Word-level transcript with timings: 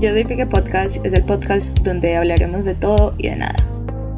Yo 0.00 0.10
soy 0.10 0.24
Pique 0.24 0.44
Podcast, 0.44 1.04
es 1.06 1.14
el 1.14 1.24
podcast 1.24 1.78
donde 1.78 2.16
hablaremos 2.16 2.64
de 2.64 2.74
todo 2.74 3.14
y 3.16 3.28
de 3.28 3.36
nada. 3.36 3.54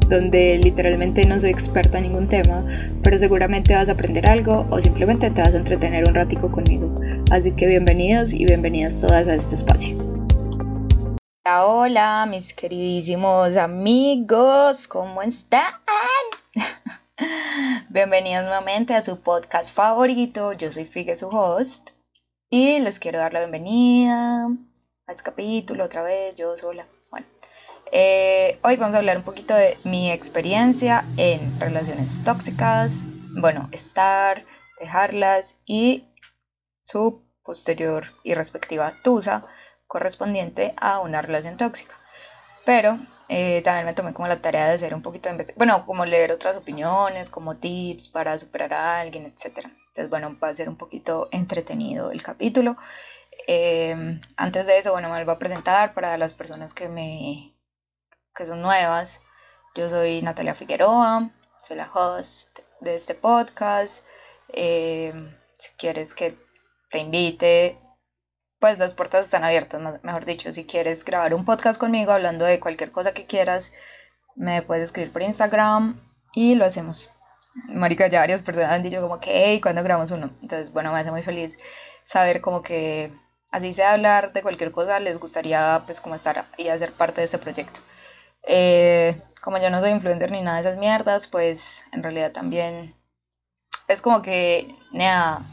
Donde 0.09 0.57
literalmente 0.57 1.25
no 1.25 1.39
soy 1.39 1.51
experta 1.51 1.99
en 1.99 2.05
ningún 2.05 2.27
tema, 2.27 2.65
pero 3.03 3.17
seguramente 3.17 3.75
vas 3.75 3.87
a 3.87 3.91
aprender 3.91 4.27
algo 4.27 4.65
o 4.71 4.79
simplemente 4.79 5.29
te 5.29 5.41
vas 5.41 5.53
a 5.53 5.57
entretener 5.57 6.09
un 6.09 6.15
ratico 6.15 6.51
conmigo. 6.51 6.93
Así 7.31 7.51
que 7.55 7.67
bienvenidos 7.67 8.33
y 8.33 8.45
bienvenidas 8.45 8.99
todas 8.99 9.27
a 9.27 9.35
este 9.35 9.55
espacio. 9.55 9.95
Hola, 11.45 11.65
hola, 11.65 12.27
mis 12.27 12.53
queridísimos 12.53 13.55
amigos, 13.55 14.87
¿cómo 14.87 15.21
están? 15.21 15.73
Bienvenidos 17.89 18.43
nuevamente 18.43 18.95
a 18.95 19.01
su 19.01 19.19
podcast 19.21 19.73
favorito. 19.73 20.53
Yo 20.53 20.71
soy 20.71 20.85
Figue, 20.85 21.15
su 21.15 21.27
host, 21.29 21.91
y 22.49 22.79
les 22.79 22.99
quiero 22.99 23.19
dar 23.19 23.33
la 23.33 23.39
bienvenida 23.39 24.49
a 25.07 25.13
este 25.13 25.23
capítulo 25.23 25.85
otra 25.85 26.03
vez, 26.03 26.35
yo 26.35 26.57
sola. 26.57 26.85
Bueno, 27.09 27.25
eh, 27.93 28.59
hoy 28.61 28.75
vamos 28.75 28.93
a 28.93 28.97
hablar 28.97 29.15
un 29.15 29.23
poquito 29.23 29.55
de 29.55 29.77
mi 29.85 30.11
experiencia 30.11 31.05
en 31.15 31.57
relaciones 31.61 32.21
tóxicas, 32.25 33.05
bueno, 33.39 33.69
estar, 33.71 34.45
dejarlas 34.81 35.61
y 35.65 36.03
su 36.81 37.23
posterior 37.41 38.07
y 38.23 38.33
respectiva 38.33 38.95
tusa 39.01 39.45
correspondiente 39.87 40.73
a 40.75 40.99
una 40.99 41.21
relación 41.21 41.55
tóxica. 41.55 41.95
Pero 42.65 42.99
eh, 43.29 43.61
también 43.61 43.85
me 43.85 43.93
tomé 43.93 44.13
como 44.13 44.27
la 44.27 44.41
tarea 44.41 44.67
de 44.67 44.73
hacer 44.73 44.93
un 44.93 45.01
poquito 45.01 45.31
de 45.31 45.53
bueno, 45.55 45.85
como 45.85 46.03
leer 46.05 46.33
otras 46.33 46.57
opiniones, 46.57 47.29
como 47.29 47.55
tips 47.55 48.09
para 48.09 48.37
superar 48.37 48.73
a 48.73 48.99
alguien, 48.99 49.25
etc. 49.25 49.67
Entonces, 49.87 50.09
bueno, 50.09 50.37
va 50.43 50.49
a 50.49 50.55
ser 50.55 50.67
un 50.67 50.75
poquito 50.75 51.29
entretenido 51.31 52.11
el 52.11 52.21
capítulo. 52.21 52.75
Em, 53.49 54.19
antes 54.35 54.67
de 54.67 54.77
eso, 54.77 54.91
bueno, 54.91 55.09
me 55.09 55.23
voy 55.23 55.33
a 55.33 55.39
presentar 55.39 55.93
para 55.93 56.17
las 56.17 56.33
personas 56.33 56.73
que 56.73 56.89
me 56.89 57.55
que 58.35 58.45
son 58.45 58.61
nuevas. 58.61 59.21
Yo 59.73 59.89
soy 59.89 60.21
Natalia 60.21 60.53
Figueroa, 60.53 61.31
soy 61.63 61.77
la 61.77 61.89
host 61.91 62.59
de 62.81 62.95
este 62.95 63.15
podcast. 63.15 64.05
Em, 64.49 65.33
si 65.57 65.71
quieres 65.77 66.13
que 66.13 66.37
te 66.91 66.99
invite, 66.99 67.79
pues 68.59 68.79
las 68.79 68.93
puertas 68.93 69.25
están 69.25 69.45
abiertas, 69.45 70.03
mejor 70.03 70.25
dicho. 70.25 70.51
Si 70.51 70.65
quieres 70.65 71.05
grabar 71.05 71.33
un 71.33 71.45
podcast 71.45 71.79
conmigo 71.79 72.11
hablando 72.11 72.43
de 72.45 72.59
cualquier 72.59 72.91
cosa 72.91 73.13
que 73.13 73.25
quieras, 73.25 73.71
me 74.35 74.61
puedes 74.61 74.83
escribir 74.83 75.13
por 75.13 75.21
Instagram 75.23 76.01
y 76.33 76.55
lo 76.55 76.65
hacemos. 76.65 77.11
Marica, 77.69 78.07
ya 78.07 78.19
varias 78.19 78.43
personas 78.43 78.73
han 78.73 78.83
dicho 78.83 79.01
como 79.01 79.19
que, 79.21 79.31
hey, 79.33 79.61
¿cuándo 79.61 79.83
grabamos 79.83 80.11
uno? 80.11 80.31
Entonces, 80.41 80.73
bueno, 80.73 80.91
me 80.91 80.99
hace 80.99 81.11
muy 81.11 81.23
feliz 81.23 81.57
saber 82.03 82.41
como 82.41 82.61
que 82.61 83.11
así 83.51 83.73
sea 83.73 83.93
hablar 83.93 84.33
de 84.33 84.41
cualquier 84.41 84.71
cosa, 84.71 84.99
les 84.99 85.19
gustaría 85.19 85.83
pues 85.85 86.01
como 86.01 86.15
estar 86.15 86.45
y 86.57 86.69
hacer 86.69 86.93
parte 86.93 87.21
de 87.21 87.25
este 87.25 87.37
proyecto. 87.37 87.81
Eh, 88.43 89.21
como 89.41 89.57
yo 89.59 89.69
no 89.69 89.81
soy 89.81 89.91
influencer 89.91 90.31
ni 90.31 90.41
nada 90.41 90.61
de 90.61 90.67
esas 90.67 90.77
mierdas, 90.77 91.27
pues 91.27 91.83
en 91.91 92.03
realidad 92.03 92.31
también 92.31 92.95
es 93.87 94.01
como 94.01 94.21
que, 94.21 94.75
nada, 94.91 95.45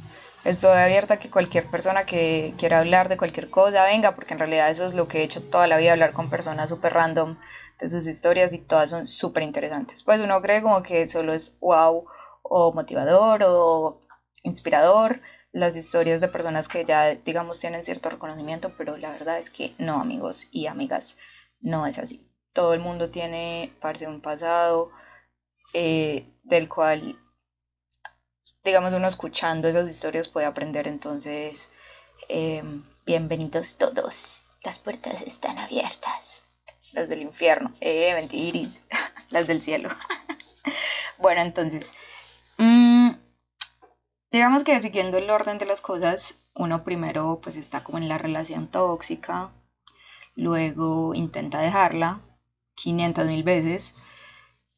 estoy 0.45 0.77
abierta 0.77 1.15
a 1.15 1.17
que 1.19 1.31
cualquier 1.31 1.71
persona 1.71 2.05
que 2.05 2.55
quiera 2.59 2.81
hablar 2.81 3.09
de 3.09 3.17
cualquier 3.17 3.51
cosa 3.51 3.85
venga, 3.85 4.15
porque 4.15 4.35
en 4.35 4.41
realidad 4.41 4.71
eso 4.71 4.87
es 4.87 4.95
lo 4.95 5.09
que 5.09 5.21
he 5.21 5.23
hecho 5.23 5.43
toda 5.43 5.67
la 5.67 5.77
vida, 5.77 5.93
hablar 5.93 6.13
con 6.13 6.31
personas 6.31 6.69
súper 6.69 6.93
random 6.95 7.39
de 7.79 7.89
sus 7.89 8.07
historias 8.07 8.53
y 8.53 8.59
todas 8.59 8.91
son 8.91 9.07
súper 9.07 9.43
interesantes. 9.43 10.03
Pues 10.03 10.21
uno 10.21 10.41
cree 10.43 10.63
como 10.63 10.83
que 10.83 11.07
solo 11.07 11.33
es 11.33 11.59
wow 11.61 12.07
o 12.43 12.73
motivador 12.73 13.43
o 13.47 14.01
inspirador, 14.43 15.21
las 15.55 15.77
historias 15.77 16.21
de 16.21 16.27
personas 16.27 16.67
que 16.67 16.85
ya, 16.85 17.15
digamos, 17.15 17.61
tienen 17.61 17.85
cierto 17.85 18.11
reconocimiento, 18.11 18.73
pero 18.77 18.97
la 18.97 19.13
verdad 19.13 19.39
es 19.39 19.51
que 19.51 19.73
no, 19.79 20.01
amigos 20.01 20.49
y 20.51 20.67
amigas, 20.67 21.17
no 21.61 21.87
es 21.87 21.99
así. 21.99 22.29
Todo 22.53 22.75
el 22.75 22.81
mundo 22.81 23.09
tiene, 23.11 23.73
parece, 23.81 24.09
un 24.09 24.21
pasado 24.21 24.91
eh, 25.73 26.27
del 26.43 26.69
cual, 26.69 27.17
digamos, 28.65 28.93
uno 28.93 29.07
escuchando 29.07 29.69
esas 29.69 29.89
historias 29.89 30.27
puede 30.27 30.47
aprender. 30.47 30.89
Entonces, 30.89 31.69
em, 32.29 32.85
bienvenidos 33.07 33.77
todos. 33.77 34.47
Las 34.65 34.81
puertas 34.81 35.23
están 35.23 35.59
abiertas. 35.59 36.47
Las 36.93 37.09
del 37.09 37.23
infierno, 37.23 37.73
eh, 37.81 38.13
mentiris, 38.15 38.85
las 39.31 39.47
del 39.47 39.63
cielo. 39.63 39.91
bueno, 41.19 41.43
entonces, 41.43 41.95
mmm, 42.59 43.14
Digamos 44.35 44.65
que 44.65 44.83
siguiendo 44.83 45.17
el 45.17 45.31
orden 45.31 45.59
de 45.59 45.65
las 45.65 45.81
cosas, 45.81 46.35
uno 46.57 46.83
primero 46.83 47.39
pues 47.41 47.55
está 47.55 47.85
como 47.85 47.99
en 47.99 48.09
la 48.09 48.19
relación 48.19 48.67
tóxica, 48.67 49.53
luego 50.35 51.15
intenta 51.15 51.61
dejarla 51.61 52.19
500 52.75 53.29
mil 53.29 53.45
veces 53.45 53.95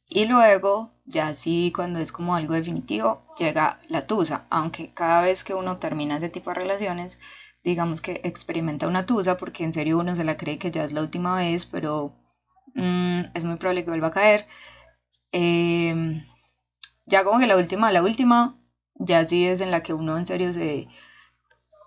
y 0.07 0.27
luego 0.27 0.91
ya 1.07 1.35
sí 1.35 1.73
cuando 1.75 2.01
es 2.01 2.13
como 2.13 2.37
algo 2.37 2.53
definitivo 2.53 3.23
llega 3.39 3.81
la 3.89 4.07
tusa, 4.07 4.45
aunque 4.51 4.93
cada 4.93 5.23
vez 5.23 5.43
que 5.43 5.55
uno 5.55 5.79
termina 5.79 6.19
ese 6.19 6.29
tipo 6.29 6.51
de 6.51 6.57
relaciones 6.57 7.19
digamos 7.65 8.03
que 8.03 8.21
experimenta 8.25 8.87
una 8.87 9.07
tusa 9.07 9.39
porque 9.39 9.65
en 9.65 9.73
serio 9.73 9.99
uno 9.99 10.17
se 10.17 10.25
la 10.25 10.37
cree 10.37 10.59
que 10.59 10.71
ya 10.71 10.85
es 10.85 10.93
la 10.93 11.01
última 11.01 11.35
vez 11.35 11.65
pero 11.65 12.13
mm, 12.75 13.21
es 13.33 13.47
muy 13.47 13.57
probable 13.57 13.85
que 13.85 13.91
vuelva 13.91 14.09
a 14.09 14.11
caer. 14.11 14.47
Em, 15.33 16.27
ya 17.07 17.25
como 17.25 17.39
que 17.39 17.47
la 17.47 17.57
última 17.57 17.91
la 17.91 18.03
última 18.03 18.55
ya 18.99 19.25
sí 19.25 19.47
es 19.47 19.61
en 19.61 19.71
la 19.71 19.83
que 19.83 19.93
uno 19.93 20.17
en 20.17 20.27
serio 20.27 20.53
se, 20.53 20.89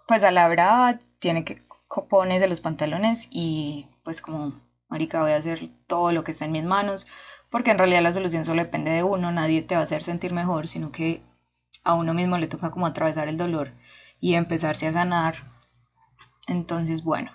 pues 0.07 0.23
a 0.23 0.31
la 0.31 0.47
brava 0.47 0.99
tiene 1.19 1.43
que 1.43 1.61
ponerse 2.09 2.47
los 2.47 2.61
pantalones 2.61 3.27
y 3.31 3.87
pues 4.03 4.21
como, 4.21 4.53
marica, 4.89 5.21
voy 5.21 5.31
a 5.31 5.37
hacer 5.37 5.69
todo 5.87 6.11
lo 6.11 6.23
que 6.23 6.31
está 6.31 6.45
en 6.45 6.51
mis 6.51 6.63
manos, 6.63 7.07
porque 7.49 7.71
en 7.71 7.77
realidad 7.77 8.01
la 8.01 8.13
solución 8.13 8.45
solo 8.45 8.61
depende 8.61 8.91
de 8.91 9.03
uno, 9.03 9.31
nadie 9.31 9.61
te 9.61 9.75
va 9.75 9.81
a 9.81 9.83
hacer 9.83 10.03
sentir 10.03 10.33
mejor, 10.33 10.67
sino 10.67 10.91
que 10.91 11.21
a 11.83 11.93
uno 11.93 12.13
mismo 12.13 12.37
le 12.37 12.47
toca 12.47 12.71
como 12.71 12.85
atravesar 12.85 13.27
el 13.27 13.37
dolor 13.37 13.71
y 14.19 14.35
empezarse 14.35 14.87
a 14.87 14.93
sanar. 14.93 15.35
Entonces, 16.47 17.03
bueno, 17.03 17.31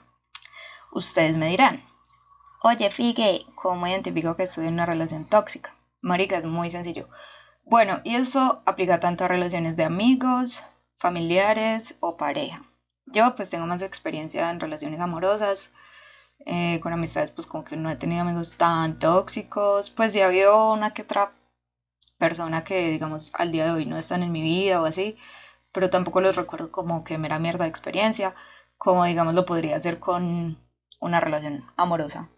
ustedes 0.93 1.37
me 1.37 1.49
dirán, 1.49 1.85
oye, 2.63 2.91
Figue, 2.91 3.47
¿cómo 3.55 3.87
identifico 3.87 4.37
que 4.37 4.45
estoy 4.45 4.67
en 4.67 4.75
una 4.75 4.87
relación 4.87 5.29
tóxica? 5.29 5.75
Marica, 6.03 6.37
es 6.37 6.45
muy 6.45 6.71
sencillo. 6.71 7.09
Bueno, 7.67 8.01
y 8.05 8.17
eso 8.17 8.63
aplica 8.67 9.01
tanto 9.01 9.25
a 9.25 9.29
relaciones 9.29 9.75
de 9.77 9.85
amigos, 9.85 10.63
familiares 10.97 11.97
o 12.01 12.17
pareja. 12.17 12.63
Yo 13.07 13.35
pues 13.37 13.51
tengo 13.51 13.67
más 13.67 13.81
experiencia 13.83 14.51
en 14.51 14.61
relaciones 14.61 15.01
amorosas, 15.01 15.73
eh, 16.47 16.79
con 16.81 16.93
amistades 16.93 17.31
pues 17.31 17.47
como 17.47 17.65
que 17.65 17.77
no 17.77 17.91
he 17.91 17.97
tenido 17.97 18.23
amigos 18.23 18.57
tan 18.59 18.99
tóxicos, 18.99 19.91
pues 19.91 20.13
ya 20.13 20.25
ha 20.25 20.29
habido 20.29 20.73
una 20.73 20.93
que 20.93 21.03
otra 21.03 21.33
persona 22.19 22.65
que 22.65 22.91
digamos 22.91 23.33
al 23.35 23.51
día 23.51 23.65
de 23.65 23.73
hoy 23.73 23.87
no 23.87 23.99
están 23.99 24.23
en 24.23 24.33
mi 24.33 24.43
vida 24.43 24.81
o 24.81 24.85
así, 24.85 25.17
pero 25.73 25.91
tampoco 25.91 26.21
los 26.21 26.37
recuerdo 26.37 26.71
como 26.71 27.03
que 27.03 27.19
mera 27.19 27.39
mierda 27.39 27.65
de 27.65 27.71
experiencia, 27.71 28.35
como 28.77 29.05
digamos 29.05 29.35
lo 29.35 29.47
podría 29.47 29.77
hacer 29.77 29.99
con 30.01 30.59
una 31.01 31.21
relación 31.21 31.65
amorosa 31.77 32.29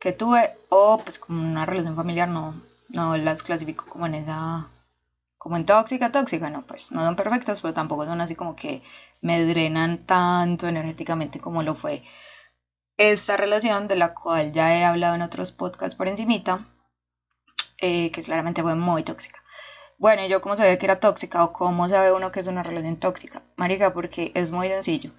que 0.00 0.12
tuve 0.12 0.56
o 0.68 0.98
pues 0.98 1.20
con 1.20 1.36
una 1.38 1.66
relación 1.66 1.94
familiar 1.94 2.28
no, 2.28 2.60
no 2.92 3.16
las 3.16 3.42
clasifico 3.42 3.84
como 3.86 4.06
en 4.06 4.14
esa, 4.14 4.68
como 5.38 5.56
en 5.56 5.66
tóxica, 5.66 6.12
tóxica, 6.12 6.50
no, 6.50 6.62
pues 6.62 6.92
no 6.92 7.04
son 7.04 7.16
perfectas, 7.16 7.60
pero 7.60 7.74
tampoco 7.74 8.04
son 8.06 8.20
así 8.20 8.34
como 8.34 8.54
que 8.54 8.82
me 9.20 9.44
drenan 9.44 9.98
tanto 10.06 10.68
energéticamente 10.68 11.40
como 11.40 11.62
lo 11.62 11.74
fue 11.74 12.02
esta 12.96 13.36
relación 13.36 13.88
de 13.88 13.96
la 13.96 14.14
cual 14.14 14.52
ya 14.52 14.76
he 14.76 14.84
hablado 14.84 15.14
en 15.14 15.22
otros 15.22 15.52
podcasts 15.52 15.96
por 15.96 16.08
encimita, 16.08 16.66
eh, 17.78 18.10
que 18.12 18.22
claramente 18.22 18.62
fue 18.62 18.74
muy 18.76 19.02
tóxica. 19.02 19.42
Bueno, 19.98 20.26
yo 20.26 20.40
cómo 20.40 20.56
sabía 20.56 20.78
que 20.78 20.86
era 20.86 21.00
tóxica 21.00 21.44
o 21.44 21.52
cómo 21.52 21.88
sabe 21.88 22.12
uno 22.12 22.32
que 22.32 22.40
es 22.40 22.46
una 22.46 22.62
relación 22.62 22.96
tóxica? 22.96 23.42
Marica, 23.56 23.92
porque 23.92 24.32
es 24.34 24.50
muy 24.52 24.68
sencillo. 24.68 25.12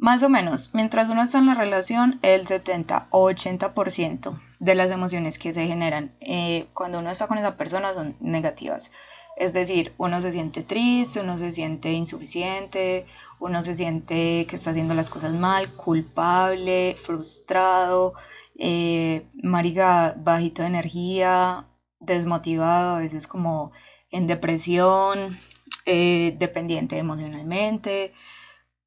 Más 0.00 0.22
o 0.22 0.28
menos, 0.28 0.70
mientras 0.74 1.08
uno 1.08 1.22
está 1.22 1.38
en 1.38 1.46
la 1.46 1.54
relación, 1.54 2.20
el 2.22 2.46
70 2.46 3.08
o 3.10 3.28
80% 3.28 4.40
de 4.60 4.74
las 4.76 4.92
emociones 4.92 5.40
que 5.40 5.52
se 5.52 5.66
generan 5.66 6.14
eh, 6.20 6.68
cuando 6.72 7.00
uno 7.00 7.10
está 7.10 7.26
con 7.26 7.36
esa 7.36 7.56
persona 7.56 7.92
son 7.94 8.16
negativas. 8.20 8.92
Es 9.36 9.52
decir, 9.52 9.94
uno 9.98 10.22
se 10.22 10.30
siente 10.30 10.62
triste, 10.62 11.20
uno 11.20 11.36
se 11.36 11.50
siente 11.50 11.92
insuficiente, 11.92 13.06
uno 13.40 13.64
se 13.64 13.74
siente 13.74 14.46
que 14.46 14.54
está 14.54 14.70
haciendo 14.70 14.94
las 14.94 15.10
cosas 15.10 15.32
mal, 15.32 15.74
culpable, 15.74 16.94
frustrado, 16.96 18.14
eh, 18.56 19.26
marica, 19.42 20.14
bajito 20.16 20.62
de 20.62 20.68
energía, 20.68 21.66
desmotivado, 21.98 22.96
a 22.96 23.00
veces 23.00 23.26
como 23.26 23.72
en 24.10 24.28
depresión, 24.28 25.38
eh, 25.86 26.36
dependiente 26.38 26.98
emocionalmente, 26.98 28.12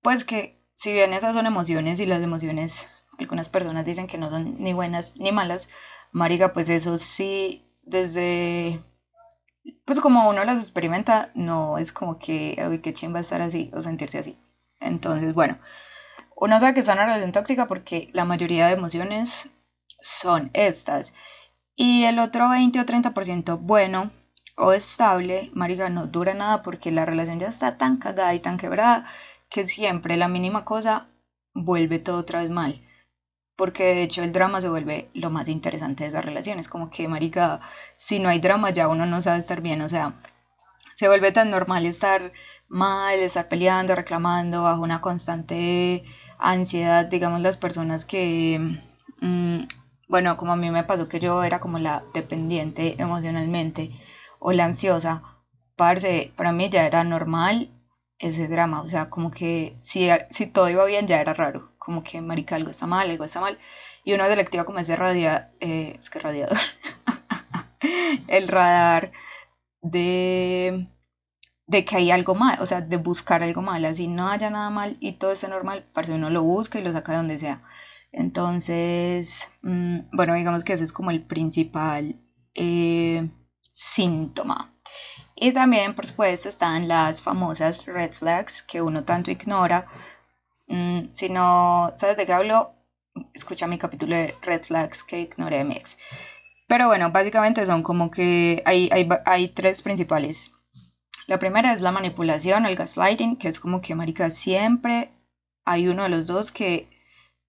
pues 0.02 0.24
que 0.24 0.61
si 0.82 0.92
bien 0.94 1.14
esas 1.14 1.36
son 1.36 1.46
emociones 1.46 2.00
y 2.00 2.08
las 2.08 2.24
emociones, 2.24 2.90
algunas 3.20 3.50
personas 3.50 3.86
dicen 3.86 4.08
que 4.08 4.18
no 4.18 4.32
son 4.32 4.56
ni 4.64 4.74
buenas 4.74 5.16
ni 5.16 5.32
malas, 5.32 5.70
marica, 6.12 6.54
pues 6.54 6.70
eso 6.70 6.98
sí, 6.98 7.72
desde, 7.84 8.82
pues 9.86 10.02
como 10.02 10.28
uno 10.28 10.44
las 10.44 10.58
experimenta, 10.58 11.30
no 11.36 11.78
es 11.78 11.92
como 11.92 12.18
que, 12.18 12.58
uy, 12.68 12.80
qué 12.80 12.96
chimba 12.96 13.20
estar 13.20 13.44
así 13.44 13.70
o 13.76 13.84
sentirse 13.84 14.18
así. 14.18 14.36
Entonces, 14.80 15.36
bueno, 15.36 15.60
uno 16.36 16.60
sabe 16.60 16.74
que 16.74 16.80
está 16.80 16.94
en 16.94 16.98
una 16.98 17.06
relación 17.06 17.32
tóxica 17.32 17.68
porque 17.68 18.10
la 18.12 18.26
mayoría 18.26 18.66
de 18.66 18.74
emociones 18.74 19.52
son 20.02 20.50
estas. 20.56 21.14
Y 21.76 22.06
el 22.06 22.18
otro 22.18 22.50
20 22.50 22.80
o 22.80 22.86
30% 22.88 23.60
bueno 23.60 24.10
o 24.58 24.74
estable, 24.74 25.52
marica, 25.54 25.90
no 25.90 26.08
dura 26.08 26.34
nada 26.34 26.64
porque 26.64 26.90
la 26.90 27.06
relación 27.06 27.40
ya 27.40 27.50
está 27.50 27.78
tan 27.78 27.98
cagada 27.98 28.34
y 28.34 28.40
tan 28.40 28.58
quebrada 28.58 29.06
que 29.52 29.66
siempre 29.66 30.18
la 30.18 30.30
mínima 30.30 30.66
cosa 30.66 31.10
vuelve 31.54 32.00
todo 32.00 32.18
otra 32.18 32.40
vez 32.42 32.50
mal. 32.50 32.82
Porque 33.56 33.84
de 33.94 34.04
hecho 34.04 34.24
el 34.24 34.32
drama 34.32 34.62
se 34.62 34.70
vuelve 34.70 35.12
lo 35.14 35.30
más 35.30 35.48
interesante 35.50 36.04
de 36.04 36.10
esas 36.10 36.26
relaciones. 36.26 36.68
Como 36.68 36.90
que, 36.90 37.08
marica, 37.08 37.60
si 37.96 38.20
no 38.20 38.30
hay 38.30 38.40
drama 38.40 38.72
ya 38.72 38.88
uno 38.88 39.06
no 39.06 39.22
sabe 39.22 39.40
estar 39.40 39.62
bien. 39.62 39.82
O 39.82 39.90
sea, 39.90 40.16
se 40.96 41.08
vuelve 41.08 41.32
tan 41.32 41.52
normal 41.52 41.86
estar 41.86 42.32
mal, 42.70 43.20
estar 43.20 43.50
peleando, 43.50 43.94
reclamando, 43.94 44.64
bajo 44.64 44.82
una 44.82 45.02
constante 45.02 46.04
ansiedad. 46.40 47.06
Digamos, 47.06 47.42
las 47.42 47.58
personas 47.58 48.06
que... 48.06 48.80
Mm, 49.20 49.64
bueno, 50.08 50.38
como 50.38 50.54
a 50.54 50.56
mí 50.56 50.72
me 50.72 50.84
pasó 50.84 51.08
que 51.08 51.20
yo 51.20 51.44
era 51.44 51.60
como 51.60 51.78
la 51.78 52.04
dependiente 52.14 53.02
emocionalmente 53.02 53.92
o 54.40 54.52
la 54.52 54.66
ansiosa, 54.66 55.24
parce, 55.76 56.34
para 56.36 56.52
mí 56.52 56.70
ya 56.70 56.86
era 56.86 57.04
normal 57.04 57.70
ese 58.22 58.48
drama, 58.48 58.82
o 58.82 58.88
sea, 58.90 59.10
como 59.10 59.32
que 59.32 59.78
si, 59.82 60.10
si 60.30 60.48
todo 60.48 60.70
iba 60.70 60.86
bien 60.86 61.08
ya 61.08 61.20
era 61.22 61.34
raro, 61.34 61.72
como 61.80 62.04
que 62.04 62.22
marica 62.22 62.56
algo 62.56 62.70
está 62.72 62.88
mal, 62.88 63.10
algo 63.10 63.26
está 63.26 63.42
mal, 63.42 63.58
y 64.04 64.14
uno 64.14 64.26
selectiva 64.26 64.66
como 64.66 64.80
ese 64.80 64.96
radia, 64.96 65.52
eh, 65.60 65.96
es 66.00 66.10
que 66.10 66.20
radiador, 66.20 66.58
el 68.28 68.48
radar 68.48 69.12
de, 69.82 70.88
de 71.68 71.86
que 71.86 71.98
hay 71.98 72.12
algo 72.12 72.36
mal, 72.36 72.58
o 72.62 72.66
sea, 72.66 72.82
de 72.82 72.98
buscar 72.98 73.44
algo 73.44 73.62
mal, 73.62 73.84
así 73.86 74.08
no 74.08 74.30
haya 74.30 74.50
nada 74.50 74.70
mal 74.70 74.98
y 75.00 75.14
todo 75.14 75.32
está 75.32 75.48
normal, 75.48 75.86
parce, 75.94 76.14
uno 76.14 76.30
lo 76.30 76.44
busca 76.44 76.80
y 76.80 76.84
lo 76.84 76.94
saca 76.94 77.14
de 77.14 77.18
donde 77.20 77.40
sea. 77.40 77.62
Entonces, 78.12 79.50
mm, 79.64 80.00
bueno, 80.14 80.34
digamos 80.36 80.64
que 80.64 80.74
ese 80.74 80.84
es 80.84 80.94
como 80.94 81.12
el 81.12 81.24
principal 81.26 82.20
eh, 82.56 83.30
síntoma. 83.74 84.74
Y 85.44 85.54
también, 85.54 85.96
por 85.96 86.06
supuesto, 86.06 86.50
están 86.50 86.88
las 86.88 87.24
famosas 87.24 87.88
red 87.88 88.12
flags 88.12 88.62
que 88.62 88.80
uno 88.80 89.04
tanto 89.06 89.32
ignora. 89.32 89.88
Mm, 90.68 91.06
si 91.14 91.30
no 91.30 91.92
sabes 91.98 92.16
de 92.16 92.28
qué 92.28 92.34
hablo, 92.34 92.76
escucha 93.34 93.66
mi 93.66 93.80
capítulo 93.80 94.16
de 94.16 94.36
red 94.44 94.62
flags 94.62 95.04
que 95.04 95.22
ignoré 95.22 95.58
de 95.58 95.64
mi. 95.64 95.82
Pero 96.68 96.86
bueno, 96.86 97.12
básicamente 97.12 97.66
son 97.66 97.82
como 97.82 98.12
que 98.12 98.62
hay, 98.68 98.88
hay, 98.92 99.10
hay 99.26 99.48
tres 99.48 99.82
principales. 99.82 100.52
La 101.26 101.40
primera 101.40 101.74
es 101.74 101.82
la 101.82 101.92
manipulación, 101.92 102.68
el 102.68 102.76
gaslighting, 102.76 103.38
que 103.38 103.48
es 103.48 103.60
como 103.60 103.82
que, 103.82 103.96
marica, 103.96 104.30
siempre 104.30 105.10
hay 105.66 105.88
uno 105.88 106.04
de 106.04 106.10
los 106.10 106.28
dos 106.28 106.52
que 106.52 106.88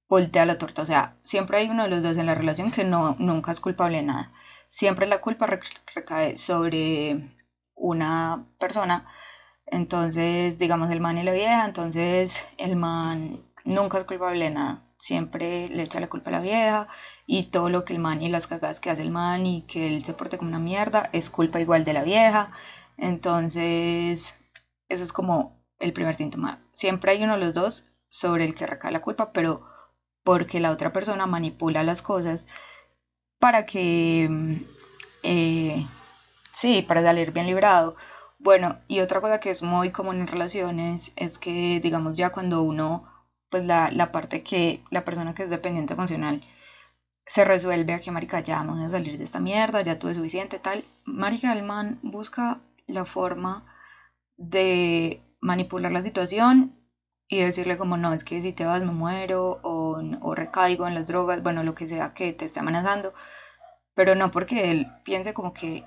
voltea 0.08 0.46
la 0.46 0.56
torta. 0.56 0.80
O 0.80 0.86
sea, 0.86 1.16
siempre 1.24 1.58
hay 1.58 1.68
uno 1.68 1.82
de 1.82 1.90
los 1.90 2.02
dos 2.02 2.16
en 2.16 2.24
la 2.24 2.34
relación 2.34 2.70
que 2.70 2.84
no, 2.84 3.16
nunca 3.18 3.52
es 3.52 3.60
culpable 3.60 3.98
de 3.98 4.04
nada. 4.04 4.32
Siempre 4.70 5.06
la 5.06 5.20
culpa 5.20 5.46
recae 5.94 6.38
sobre 6.38 7.28
una 7.82 8.46
persona. 8.58 9.06
Entonces, 9.66 10.58
digamos, 10.58 10.90
el 10.90 11.00
man 11.00 11.18
y 11.18 11.24
la 11.24 11.32
vieja, 11.32 11.64
entonces 11.64 12.46
el 12.58 12.76
man 12.76 13.42
nunca 13.64 13.98
es 13.98 14.04
culpable 14.04 14.44
de 14.44 14.50
nada. 14.52 14.82
Siempre 14.98 15.68
le 15.68 15.82
echa 15.82 15.98
la 16.00 16.08
culpa 16.08 16.30
a 16.30 16.34
la 16.34 16.40
vieja 16.40 16.88
y 17.26 17.44
todo 17.44 17.68
lo 17.68 17.84
que 17.84 17.92
el 17.92 17.98
man 17.98 18.22
y 18.22 18.28
las 18.28 18.46
cagadas 18.46 18.78
que 18.80 18.90
hace 18.90 19.02
el 19.02 19.10
man 19.10 19.46
y 19.46 19.62
que 19.62 19.88
él 19.88 20.04
se 20.04 20.14
porte 20.14 20.38
como 20.38 20.50
una 20.50 20.60
mierda 20.60 21.10
es 21.12 21.28
culpa 21.28 21.60
igual 21.60 21.84
de 21.84 21.92
la 21.92 22.04
vieja. 22.04 22.52
Entonces, 22.96 24.38
eso 24.88 25.04
es 25.04 25.12
como 25.12 25.60
el 25.80 25.92
primer 25.92 26.14
síntoma. 26.14 26.64
Siempre 26.72 27.12
hay 27.12 27.24
uno 27.24 27.34
de 27.34 27.40
los 27.40 27.54
dos 27.54 27.88
sobre 28.08 28.44
el 28.44 28.54
que 28.54 28.66
recae 28.66 28.92
la 28.92 29.02
culpa, 29.02 29.32
pero 29.32 29.66
porque 30.22 30.60
la 30.60 30.70
otra 30.70 30.92
persona 30.92 31.26
manipula 31.26 31.82
las 31.82 32.00
cosas 32.02 32.46
para 33.40 33.66
que, 33.66 34.28
mm, 34.30 34.56
eh, 35.24 35.86
sí, 36.52 36.82
para 36.82 37.02
salir 37.02 37.32
bien 37.32 37.46
librado. 37.46 37.94
Bueno, 38.38 38.76
y 38.88 39.00
otra 39.00 39.20
cosa 39.20 39.38
que 39.40 39.50
es 39.50 39.62
muy 39.62 39.90
común 39.90 40.20
en 40.20 40.26
relaciones 40.26 41.12
es 41.16 41.38
que, 41.38 41.80
digamos, 41.80 42.16
ya 42.16 42.30
cuando 42.30 42.62
uno, 42.62 43.04
pues 43.50 43.64
la, 43.64 43.90
la 43.92 44.10
parte 44.12 44.42
que 44.42 44.82
la 44.90 45.04
persona 45.04 45.34
que 45.34 45.44
es 45.44 45.50
dependiente 45.50 45.92
emocional 45.94 46.40
se 47.26 47.44
resuelve 47.44 47.94
a 47.94 48.00
que, 48.00 48.10
marica, 48.12 48.40
ya 48.40 48.56
vamos 48.58 48.80
a 48.80 48.90
salir 48.90 49.18
de 49.18 49.24
esta 49.24 49.40
mierda, 49.40 49.82
ya 49.82 49.98
tuve 49.98 50.14
suficiente, 50.14 50.58
tal. 50.58 50.84
Marica, 51.04 51.52
el 51.52 51.62
man 51.64 51.98
busca 52.02 52.60
la 52.88 53.04
forma 53.06 53.64
de 54.36 55.20
manipular 55.40 55.92
la 55.92 56.02
situación 56.02 56.74
y 57.28 57.40
decirle 57.40 57.78
como 57.78 57.96
no, 57.96 58.12
es 58.14 58.24
que 58.24 58.42
si 58.42 58.52
te 58.52 58.64
vas 58.66 58.82
me 58.82 58.92
muero 58.92 59.60
o, 59.62 60.00
o 60.22 60.34
recaigo 60.34 60.86
en 60.88 60.94
las 60.94 61.08
drogas, 61.08 61.42
bueno, 61.42 61.62
lo 61.64 61.74
que 61.74 61.88
sea 61.88 62.14
que 62.14 62.32
te 62.32 62.46
esté 62.46 62.60
amenazando, 62.60 63.14
pero 63.94 64.14
no 64.14 64.30
porque 64.30 64.70
él 64.70 64.86
piense 65.04 65.34
como 65.34 65.52
que 65.52 65.84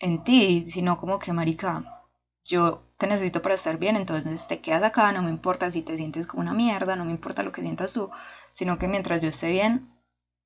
en 0.00 0.24
ti, 0.24 0.64
sino 0.64 0.98
como 0.98 1.18
que, 1.18 1.32
marica, 1.32 2.02
yo 2.44 2.82
te 2.98 3.06
necesito 3.06 3.42
para 3.42 3.54
estar 3.54 3.78
bien, 3.78 3.96
entonces 3.96 4.48
te 4.48 4.60
quedas 4.60 4.82
acá, 4.82 5.12
no 5.12 5.22
me 5.22 5.30
importa 5.30 5.70
si 5.70 5.82
te 5.82 5.96
sientes 5.96 6.26
como 6.26 6.42
una 6.42 6.54
mierda, 6.54 6.96
no 6.96 7.04
me 7.04 7.12
importa 7.12 7.42
lo 7.42 7.52
que 7.52 7.62
sientas 7.62 7.92
tú, 7.92 8.10
sino 8.50 8.78
que 8.78 8.88
mientras 8.88 9.22
yo 9.22 9.28
esté 9.28 9.50
bien, 9.50 9.88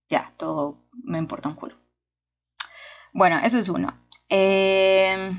ya, 0.09 0.33
todo 0.37 0.79
me 0.93 1.19
importa 1.19 1.49
un 1.49 1.55
culo. 1.55 1.77
Bueno, 3.13 3.39
eso 3.45 3.59
es 3.59 3.69
uno. 3.69 3.97
Eh, 4.29 5.33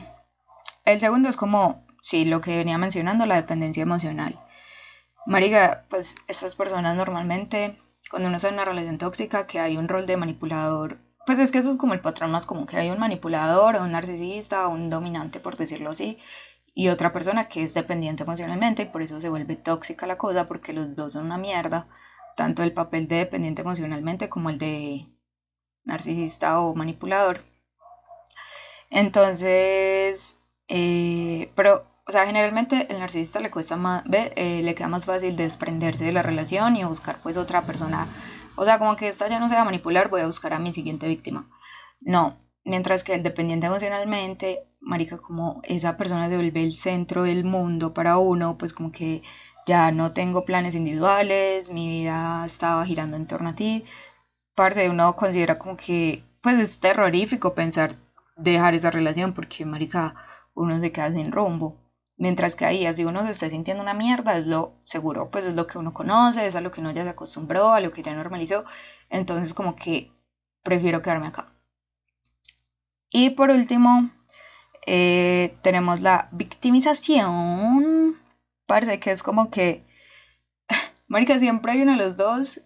el 0.86 1.00
segundo 1.00 1.30
es 1.30 1.38
como, 1.38 1.86
sí, 2.02 2.26
lo 2.26 2.42
que 2.42 2.58
venía 2.58 2.78
mencionando, 2.78 3.26
la 3.26 3.36
dependencia 3.36 3.84
emocional. 3.84 4.40
Marica, 5.26 5.86
pues 5.90 6.16
estas 6.28 6.56
personas 6.56 6.96
normalmente, 6.96 7.80
cuando 8.10 8.28
uno 8.28 8.38
está 8.38 8.50
en 8.50 8.56
una 8.56 8.66
relación 8.66 8.98
tóxica, 8.98 9.48
que 9.48 9.60
hay 9.60 9.78
un 9.78 9.88
rol 9.88 10.06
de 10.06 10.18
manipulador, 10.18 11.00
pues 11.26 11.40
es 11.40 11.52
que 11.52 11.60
eso 11.60 11.72
es 11.72 11.78
como 11.78 11.94
el 11.94 12.02
patrón 12.02 12.32
más 12.32 12.46
común, 12.46 12.68
que 12.68 12.78
hay 12.78 12.90
un 12.90 13.00
manipulador 13.00 13.76
un 13.78 13.92
narcisista 13.92 14.68
un 14.68 14.90
dominante, 14.90 15.40
por 15.40 15.58
decirlo 15.58 15.92
así, 15.92 16.18
y 16.74 16.90
otra 16.90 17.14
persona 17.14 17.48
que 17.48 17.64
es 17.64 17.74
dependiente 17.74 18.24
emocionalmente 18.24 18.84
y 18.84 18.86
por 18.86 19.02
eso 19.02 19.22
se 19.22 19.30
vuelve 19.30 19.56
tóxica 19.56 20.08
la 20.08 20.18
cosa, 20.18 20.48
porque 20.48 20.74
los 20.74 20.96
dos 20.96 21.14
son 21.14 21.26
una 21.26 21.38
mierda, 21.38 21.88
tanto 22.36 22.64
el 22.64 22.74
papel 22.74 23.08
de 23.08 23.18
dependiente 23.18 23.62
emocionalmente 23.62 24.30
como 24.30 24.50
el 24.50 24.60
de 24.60 25.08
narcisista 25.86 26.60
o 26.60 26.76
manipulador. 26.76 27.44
Entonces, 28.90 30.40
eh, 30.68 31.52
pero 31.56 31.86
o 32.08 32.12
sea, 32.12 32.26
generalmente 32.26 32.86
el 32.92 33.00
narcisista 33.00 33.40
le 33.40 33.50
cuesta 33.50 33.78
más, 33.78 34.04
eh, 34.12 34.62
le 34.64 34.76
queda 34.76 34.88
más 34.88 35.06
fácil 35.06 35.36
desprenderse 35.36 36.06
de 36.06 36.12
la 36.12 36.22
relación 36.22 36.76
y 36.76 36.84
buscar 36.84 37.18
pues 37.24 37.36
otra 37.36 37.64
persona. 37.64 38.08
O 38.56 38.66
sea, 38.66 38.80
como 38.80 38.96
que 38.96 39.08
esta 39.08 39.28
ya 39.28 39.40
no 39.40 39.50
se 39.50 39.56
va 39.56 39.62
a 39.62 39.66
manipular, 39.66 40.10
voy 40.10 40.22
a 40.22 40.26
buscar 40.28 40.54
a 40.54 40.60
mi 40.60 40.74
siguiente 40.74 41.08
víctima. 41.08 41.50
No, 42.02 42.38
mientras 42.64 43.04
que 43.04 43.14
el 43.16 43.24
dependiente 43.24 43.68
emocionalmente, 43.68 44.68
marica, 44.80 45.18
como 45.18 45.62
esa 45.64 45.98
persona 45.98 46.30
se 46.30 46.36
vuelve 46.36 46.64
el 46.64 46.74
centro 46.74 47.24
del 47.24 47.44
mundo 47.44 47.94
para 47.94 48.18
uno, 48.18 48.58
pues 48.58 48.74
como 48.74 48.92
que 48.92 49.24
ya 49.68 49.92
no 49.92 50.14
tengo 50.14 50.46
planes 50.46 50.76
individuales, 50.76 51.72
mi 51.72 51.88
vida 51.88 52.46
estaba 52.46 52.86
girando 52.86 53.18
en 53.18 53.28
torno 53.28 53.50
a 53.50 53.56
ti. 53.56 53.86
Parte 54.56 54.90
uno 54.90 55.16
considera 55.16 55.60
como 55.60 55.78
que, 55.78 56.24
pues 56.42 56.60
es 56.60 56.80
terrorífico 56.80 57.56
pensar 57.56 57.98
dejar 58.38 58.76
esa 58.76 58.92
relación 58.92 59.34
porque, 59.34 59.66
marica, 59.66 60.16
uno 60.54 60.80
se 60.80 60.92
queda 60.92 61.12
sin 61.12 61.32
rumbo. 61.32 61.78
Mientras 62.18 62.56
que 62.56 62.66
ahí, 62.66 62.86
así 62.86 63.04
uno 63.04 63.26
se 63.26 63.32
esté 63.32 63.50
sintiendo 63.50 63.84
una 63.84 63.94
mierda, 63.94 64.38
es 64.38 64.48
lo 64.48 64.74
seguro, 64.84 65.30
pues 65.30 65.46
es 65.46 65.54
lo 65.54 65.68
que 65.68 65.78
uno 65.78 65.94
conoce, 65.94 66.48
es 66.48 66.56
a 66.56 66.62
lo 66.62 66.72
que 66.72 66.80
uno 66.80 66.92
ya 66.92 67.04
se 67.04 67.10
acostumbró, 67.10 67.74
a 67.74 67.82
lo 67.82 67.92
que 67.92 68.04
ya 68.04 68.14
normalizó. 68.16 68.64
Entonces, 69.10 69.54
como 69.54 69.76
que 69.76 70.12
prefiero 70.64 71.02
quedarme 71.02 71.28
acá. 71.28 71.50
Y 73.10 73.32
por 73.32 73.50
último, 73.50 74.10
eh, 74.86 75.58
tenemos 75.62 76.02
la 76.02 76.30
victimización. 76.32 78.18
Parece 78.66 79.00
que 79.00 79.12
es 79.12 79.24
como 79.24 79.50
que, 79.52 79.86
Marica, 81.08 81.38
siempre 81.40 81.74
hay 81.74 81.82
uno 81.82 81.94
de 81.94 81.98
los 81.98 82.18
dos 82.18 82.62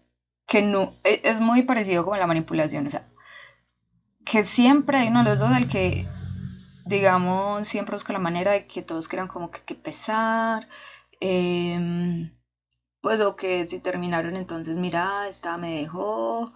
que 0.45 0.61
no, 0.61 0.95
e, 1.03 1.21
es 1.23 1.39
muy 1.41 1.63
parecido 1.63 2.03
como 2.03 2.17
la 2.17 2.27
manipulación, 2.27 2.87
o 2.87 2.89
sea, 2.91 3.07
que 4.25 4.43
siempre 4.43 4.97
hay 4.97 5.07
uno 5.09 5.23
de 5.23 5.29
los 5.29 5.39
dos 5.39 5.51
al 5.51 5.67
que 5.67 6.07
digamos, 6.89 7.67
siempre 7.67 7.96
busca 7.96 8.13
la 8.13 8.19
manera 8.19 8.51
de 8.51 8.67
que 8.67 8.81
todos 8.81 9.08
crean 9.08 9.27
como 9.27 9.51
que, 9.51 9.62
que 9.62 9.75
pesar, 9.75 10.67
em, 11.22 12.31
pues 13.01 13.22
o 13.22 13.36
que 13.36 13.67
si 13.67 13.79
terminaron 13.79 14.36
entonces, 14.36 14.77
mira, 14.77 15.27
esta 15.27 15.58
me 15.58 15.75
dejó, 15.81 16.51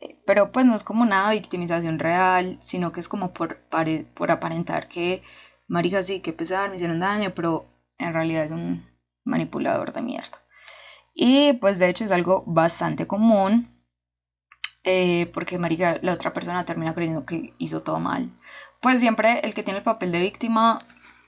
eh, 0.00 0.20
pero 0.26 0.52
pues 0.52 0.66
no 0.66 0.74
es 0.76 0.84
como 0.84 1.02
una 1.02 1.30
victimización 1.30 1.98
real, 1.98 2.58
sino 2.62 2.92
que 2.92 3.00
es 3.00 3.08
como 3.08 3.32
por, 3.34 3.58
por 4.14 4.30
aparentar 4.30 4.88
que, 4.88 5.22
marica, 5.68 6.02
sí, 6.02 6.20
que 6.20 6.32
pesar, 6.32 6.70
me 6.70 6.76
hicieron 6.76 7.00
daño, 7.00 7.34
pero 7.34 7.66
en 7.98 8.12
realidad 8.14 8.44
es 8.44 8.52
un 8.52 8.86
manipulador 9.24 9.92
de 9.92 10.02
mierda. 10.02 10.38
Y 11.14 11.54
pues 11.54 11.78
de 11.78 11.88
hecho 11.88 12.04
es 12.04 12.12
algo 12.12 12.44
bastante 12.46 13.06
común 13.06 13.72
eh, 14.84 15.30
porque 15.32 15.58
marica, 15.58 15.98
la 16.02 16.12
otra 16.12 16.32
persona 16.32 16.64
termina 16.64 16.94
creyendo 16.94 17.24
que 17.24 17.54
hizo 17.58 17.82
todo 17.82 18.00
mal. 18.00 18.30
Pues 18.82 18.98
siempre 18.98 19.38
el 19.44 19.54
que 19.54 19.62
tiene 19.62 19.78
el 19.78 19.84
papel 19.84 20.10
de 20.10 20.18
víctima, 20.18 20.80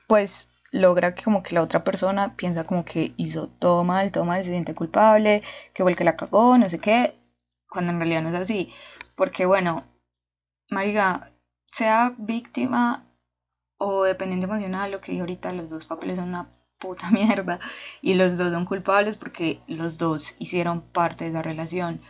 pues 0.08 0.50
logra 0.72 1.14
que 1.14 1.22
como 1.22 1.44
que 1.44 1.54
la 1.54 1.62
otra 1.62 1.84
persona 1.84 2.34
piensa 2.34 2.64
como 2.64 2.84
que 2.84 3.14
hizo 3.16 3.46
todo 3.46 3.84
mal, 3.84 4.10
todo 4.10 4.24
mal, 4.24 4.42
se 4.42 4.50
siente 4.50 4.74
culpable, 4.74 5.44
que 5.72 5.84
fue 5.84 5.92
el 5.92 5.96
que 5.96 6.02
la 6.02 6.16
cagó, 6.16 6.58
no 6.58 6.68
sé 6.68 6.80
qué, 6.80 7.14
cuando 7.68 7.92
en 7.92 7.98
realidad 7.98 8.22
no 8.22 8.30
es 8.30 8.34
así. 8.34 8.72
Porque 9.14 9.46
bueno, 9.46 9.84
Mariga, 10.68 11.30
sea 11.70 12.14
víctima 12.18 13.06
o 13.78 14.02
dependiente 14.02 14.46
emocional, 14.46 14.90
lo 14.90 15.00
que 15.00 15.12
dije 15.12 15.20
ahorita, 15.20 15.52
los 15.52 15.70
dos 15.70 15.84
papeles 15.84 16.16
son 16.16 16.30
una 16.30 16.48
puta 16.80 17.10
mierda 17.12 17.60
y 18.02 18.14
los 18.14 18.36
dos 18.36 18.52
son 18.52 18.64
culpables 18.64 19.16
porque 19.16 19.60
los 19.68 19.96
dos 19.96 20.34
hicieron 20.40 20.80
parte 20.82 21.22
de 21.22 21.30
esa 21.30 21.42
relación. 21.42 22.02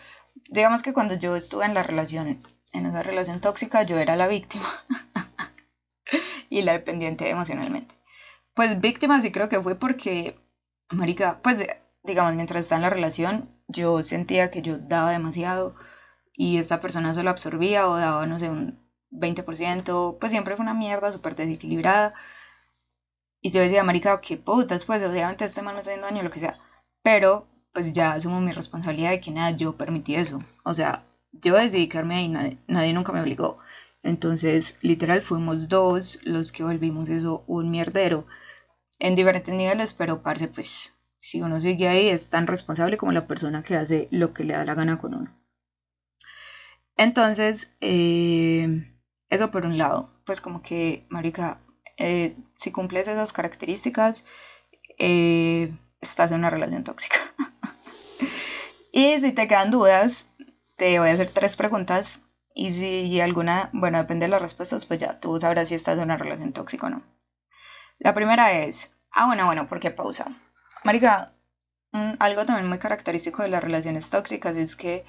Digamos 0.48 0.82
que 0.82 0.94
cuando 0.94 1.14
yo 1.16 1.36
estuve 1.36 1.66
en 1.66 1.74
la 1.74 1.82
relación, 1.82 2.42
en 2.72 2.86
esa 2.86 3.02
relación 3.02 3.42
tóxica, 3.42 3.82
yo 3.82 3.98
era 3.98 4.16
la 4.16 4.26
víctima 4.26 4.84
y 6.54 6.62
la 6.62 6.72
dependiente 6.72 7.28
emocionalmente. 7.28 7.96
Pues 8.54 8.80
víctima 8.80 9.20
sí 9.20 9.32
creo 9.32 9.48
que 9.48 9.60
fue 9.60 9.74
porque, 9.74 10.38
marica, 10.90 11.40
pues 11.42 11.66
digamos, 12.04 12.34
mientras 12.34 12.62
estaba 12.62 12.78
en 12.78 12.82
la 12.82 12.90
relación, 12.90 13.50
yo 13.66 14.02
sentía 14.04 14.50
que 14.52 14.62
yo 14.62 14.78
daba 14.78 15.10
demasiado 15.10 15.74
y 16.32 16.58
esta 16.58 16.80
persona 16.80 17.12
solo 17.14 17.30
absorbía 17.30 17.88
o 17.88 17.96
daba, 17.96 18.26
no 18.26 18.38
sé, 18.38 18.50
un 18.50 18.78
20%, 19.10 20.18
pues 20.20 20.30
siempre 20.30 20.56
fue 20.56 20.62
una 20.62 20.74
mierda 20.74 21.10
súper 21.10 21.34
desequilibrada. 21.34 22.14
Y 23.40 23.50
yo 23.50 23.60
decía, 23.60 23.82
marica, 23.84 24.20
qué 24.20 24.36
putas, 24.36 24.84
pues 24.84 25.02
obviamente 25.04 25.44
este 25.44 25.60
man 25.62 25.74
me 25.74 25.80
está 25.80 25.90
haciendo 25.90 26.06
daño, 26.06 26.22
lo 26.22 26.30
que 26.30 26.40
sea. 26.40 26.58
Pero, 27.02 27.48
pues 27.72 27.92
ya 27.92 28.12
asumo 28.12 28.40
mi 28.40 28.52
responsabilidad 28.52 29.10
de 29.10 29.20
que 29.20 29.32
nada, 29.32 29.50
yo 29.50 29.76
permití 29.76 30.14
eso. 30.14 30.38
O 30.64 30.74
sea, 30.74 31.04
yo 31.32 31.54
decidí 31.56 31.88
quedarme 31.88 32.16
ahí, 32.16 32.28
nadie, 32.28 32.58
nadie 32.68 32.92
nunca 32.92 33.12
me 33.12 33.20
obligó. 33.20 33.58
Entonces, 34.04 34.76
literal, 34.82 35.22
fuimos 35.22 35.68
dos 35.70 36.18
los 36.24 36.52
que 36.52 36.62
volvimos 36.62 37.08
eso 37.08 37.42
un 37.46 37.70
mierdero 37.70 38.26
en 38.98 39.16
diferentes 39.16 39.54
niveles, 39.54 39.94
pero 39.94 40.22
parce, 40.22 40.46
pues 40.46 40.94
si 41.18 41.40
uno 41.40 41.58
sigue 41.58 41.88
ahí 41.88 42.08
es 42.08 42.28
tan 42.28 42.46
responsable 42.46 42.98
como 42.98 43.12
la 43.12 43.26
persona 43.26 43.62
que 43.62 43.76
hace 43.76 44.08
lo 44.10 44.34
que 44.34 44.44
le 44.44 44.52
da 44.52 44.66
la 44.66 44.74
gana 44.74 44.98
con 44.98 45.14
uno. 45.14 45.34
Entonces, 46.98 47.74
eh, 47.80 48.92
eso 49.30 49.50
por 49.50 49.64
un 49.64 49.78
lado, 49.78 50.10
pues 50.26 50.42
como 50.42 50.60
que, 50.60 51.06
Marica, 51.08 51.58
eh, 51.96 52.36
si 52.56 52.72
cumples 52.72 53.08
esas 53.08 53.32
características, 53.32 54.26
eh, 54.98 55.74
estás 56.02 56.30
en 56.30 56.40
una 56.40 56.50
relación 56.50 56.84
tóxica. 56.84 57.16
y 58.92 59.18
si 59.18 59.32
te 59.32 59.48
quedan 59.48 59.70
dudas, 59.70 60.28
te 60.76 60.98
voy 60.98 61.08
a 61.08 61.14
hacer 61.14 61.30
tres 61.30 61.56
preguntas 61.56 62.20
y 62.54 62.72
si 62.72 63.20
alguna, 63.20 63.68
bueno, 63.72 63.98
depende 63.98 64.26
de 64.26 64.30
las 64.30 64.40
respuestas, 64.40 64.86
pues 64.86 65.00
ya 65.00 65.18
tú 65.18 65.38
sabrás 65.40 65.68
si 65.68 65.74
estás 65.74 65.96
en 65.96 66.04
una 66.04 66.16
relación 66.16 66.52
tóxica 66.52 66.86
o 66.86 66.90
no. 66.90 67.02
La 67.98 68.14
primera 68.14 68.52
es, 68.52 68.94
ah, 69.10 69.26
bueno, 69.26 69.44
bueno, 69.46 69.66
¿por 69.66 69.80
qué 69.80 69.90
pausa? 69.90 70.36
Marica, 70.84 71.26
algo 72.20 72.46
también 72.46 72.68
muy 72.68 72.78
característico 72.78 73.42
de 73.42 73.48
las 73.48 73.62
relaciones 73.62 74.08
tóxicas 74.08 74.56
es 74.56 74.76
que 74.76 75.04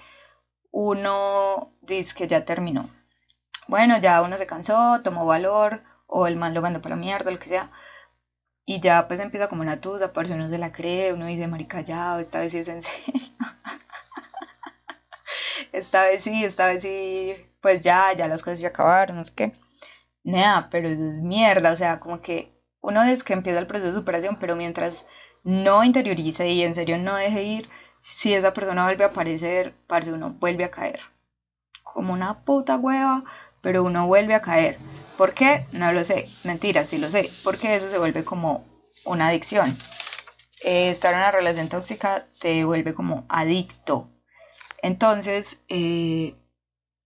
uno 0.72 1.72
dice 1.82 2.16
que 2.16 2.28
ya 2.28 2.46
terminó. 2.46 2.90
Bueno, 3.68 3.98
ya 4.00 4.22
uno 4.24 4.38
se 4.38 4.48
cansó, 4.48 5.02
tomó 5.04 5.26
valor, 5.26 5.84
o 6.08 6.28
el 6.28 6.38
man 6.38 6.54
lo 6.54 6.62
mandó 6.62 6.82
para 6.82 6.96
la 6.96 7.02
mierda, 7.02 7.32
lo 7.32 7.40
que 7.40 7.50
sea. 7.50 7.72
Y 8.66 8.80
ya 8.80 9.08
pues 9.08 9.20
empieza 9.20 9.48
como 9.48 9.62
una 9.62 9.82
tusa, 9.82 10.12
si 10.26 10.34
uno 10.34 10.50
se 10.50 10.58
la 10.58 10.72
cree, 10.72 11.14
uno 11.14 11.28
dice, 11.28 11.48
marica, 11.48 11.82
ya, 11.82 12.20
esta 12.20 12.40
vez 12.40 12.52
sí 12.52 12.60
es 12.60 12.68
en 12.68 12.82
serio. 12.82 13.22
esta 15.78 16.06
vez 16.06 16.24
sí, 16.24 16.44
esta 16.44 16.68
vez 16.68 16.82
sí, 16.82 17.36
pues 17.62 17.82
ya, 17.82 18.14
ya 18.14 18.28
las 18.28 18.44
cosas 18.44 18.60
se 18.60 18.68
acabaron, 18.68 19.18
no 19.18 19.26
sé 19.26 19.34
qué. 19.36 19.54
Nada, 20.24 20.70
pero 20.72 20.90
eso 20.90 21.10
es 21.10 21.18
mierda, 21.18 21.72
o 21.72 21.78
sea, 21.78 22.00
como 22.00 22.22
que 22.22 22.52
uno 22.82 23.04
es 23.04 23.24
que 23.24 23.34
empieza 23.34 23.60
el 23.60 23.68
proceso 23.68 23.92
de 23.92 23.98
superación, 23.98 24.38
pero 24.40 24.56
mientras 24.56 25.06
no 25.44 25.84
interiorice 25.84 26.48
y 26.50 26.64
en 26.64 26.76
serio 26.76 26.98
no 26.98 27.16
deje 27.16 27.44
ir, 27.44 27.70
si 28.02 28.34
esa 28.34 28.54
persona 28.54 28.86
vuelve 28.86 29.04
a 29.04 29.08
aparecer, 29.08 29.74
parce, 29.88 30.12
uno 30.12 30.32
vuelve 30.40 30.64
a 30.64 30.72
caer. 30.72 31.00
Como 31.84 32.14
una 32.14 32.44
puta 32.46 32.78
hueva, 32.78 33.24
pero 33.62 33.84
uno 33.84 34.06
vuelve 34.06 34.36
a 34.36 34.42
caer. 34.42 34.78
¿Por 35.18 35.34
qué? 35.34 35.66
No 35.72 35.92
lo 35.92 36.06
sé. 36.06 36.30
Mentira, 36.44 36.86
sí 36.86 37.00
lo 37.00 37.10
sé. 37.10 37.32
Porque 37.44 37.76
eso 37.76 37.90
se 37.90 37.98
vuelve 37.98 38.24
como 38.24 38.64
una 39.06 39.28
adicción. 39.28 39.78
Eh, 40.62 40.90
estar 40.90 41.14
en 41.14 41.20
una 41.20 41.32
relación 41.32 41.70
tóxica 41.70 42.28
te 42.40 42.64
vuelve 42.64 42.94
como 42.94 43.26
adicto. 43.28 44.10
Entonces, 44.86 45.64
eh, 45.68 46.36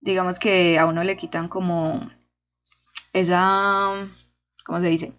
digamos 0.02 0.38
que 0.38 0.78
a 0.80 0.86
uno 0.86 1.02
le 1.02 1.16
quitan 1.16 1.48
como 1.48 2.12
esa, 3.14 3.94
¿cómo 4.66 4.80
se 4.82 4.88
dice? 4.88 5.14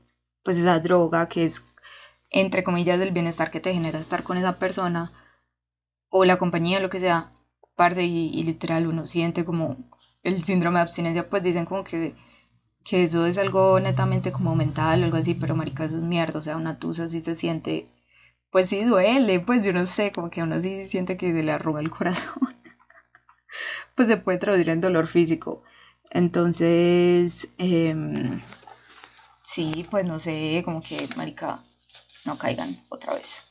Pues 0.45 0.59
esa 0.59 0.79
droga 0.79 1.27
que 1.27 1.47
es, 1.47 1.65
entre 2.29 2.63
comillas, 2.63 2.99
del 2.99 3.13
bienestar 3.13 3.51
que 3.51 3.61
te 3.61 3.73
genera 3.73 3.99
estar 3.99 4.25
con 4.25 4.37
esa 4.37 4.59
persona 4.59 5.11
o 6.11 6.27
la 6.27 6.37
compañía 6.39 6.77
o 6.79 6.83
lo 6.83 6.91
que 6.91 7.01
sea, 7.01 7.33
parce, 7.77 8.05
y, 8.05 8.43
literal 8.43 8.87
uno 8.87 9.09
siente 9.09 9.47
como 9.47 9.79
el 10.23 10.45
síndrome 10.45 10.81
de 10.81 10.83
abstinencia, 10.83 11.31
pues 11.31 11.43
dicen 11.43 11.65
como 11.65 11.83
que, 11.83 12.15
que 12.85 13.05
eso 13.05 13.25
es 13.25 13.39
algo 13.39 13.81
netamente 13.81 14.33
como 14.33 14.55
mental 14.55 15.01
o 15.01 15.05
algo 15.07 15.17
así, 15.17 15.33
pero 15.35 15.57
marica, 15.57 15.87
eso 15.87 15.97
es 15.97 16.03
mierda, 16.03 16.39
o 16.41 16.43
sea, 16.43 16.59
una 16.59 16.79
tusa 16.79 17.09
sí 17.09 17.23
se 17.23 17.35
siente, 17.35 17.89
pues 18.51 18.69
sí 18.69 18.85
duele, 18.85 19.41
pues 19.41 19.65
yo 19.65 19.73
no 19.73 19.87
sé, 19.87 20.13
como 20.13 20.31
que 20.31 20.43
uno 20.43 20.61
sí 20.61 20.87
siente 20.87 21.17
que 21.17 21.33
se 21.33 21.43
le 21.43 21.53
arruga 21.53 21.81
el 21.81 21.91
corazón, 21.97 22.57
pues 23.95 24.09
se 24.09 24.17
puede 24.17 24.39
traducir 24.39 24.71
en 24.71 24.81
dolor 24.81 25.07
físico. 25.07 25.63
Entonces, 26.11 27.53
em, 27.59 28.41
sí, 29.45 29.87
pues 29.91 30.07
no 30.07 30.19
sé, 30.19 30.63
como 30.65 30.83
que, 30.83 31.09
marica, 31.17 31.63
no 32.25 32.37
caigan 32.37 32.85
otra 32.89 33.15
vez 33.15 33.45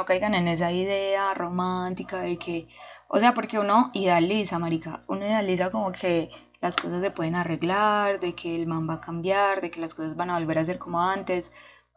no 0.00 0.06
caigan 0.06 0.34
en 0.34 0.48
esa 0.48 0.72
idea 0.72 1.34
romántica 1.34 2.20
de 2.20 2.38
que, 2.38 2.68
o 3.08 3.18
sea, 3.20 3.34
porque 3.34 3.58
uno 3.58 3.90
idealiza, 3.92 4.58
marica, 4.58 5.02
uno 5.08 5.26
idealiza 5.26 5.70
como 5.70 5.92
que 5.92 6.30
las 6.62 6.76
cosas 6.76 7.02
se 7.02 7.10
pueden 7.10 7.34
arreglar, 7.34 8.18
de 8.18 8.34
que 8.34 8.56
el 8.56 8.66
man 8.66 8.88
va 8.88 8.94
a 8.94 9.00
cambiar, 9.02 9.60
de 9.60 9.70
que 9.70 9.78
las 9.78 9.92
cosas 9.94 10.16
van 10.16 10.30
a 10.30 10.38
volver 10.38 10.58
a 10.58 10.64
ser 10.64 10.78
como 10.78 11.02
antes. 11.02 11.52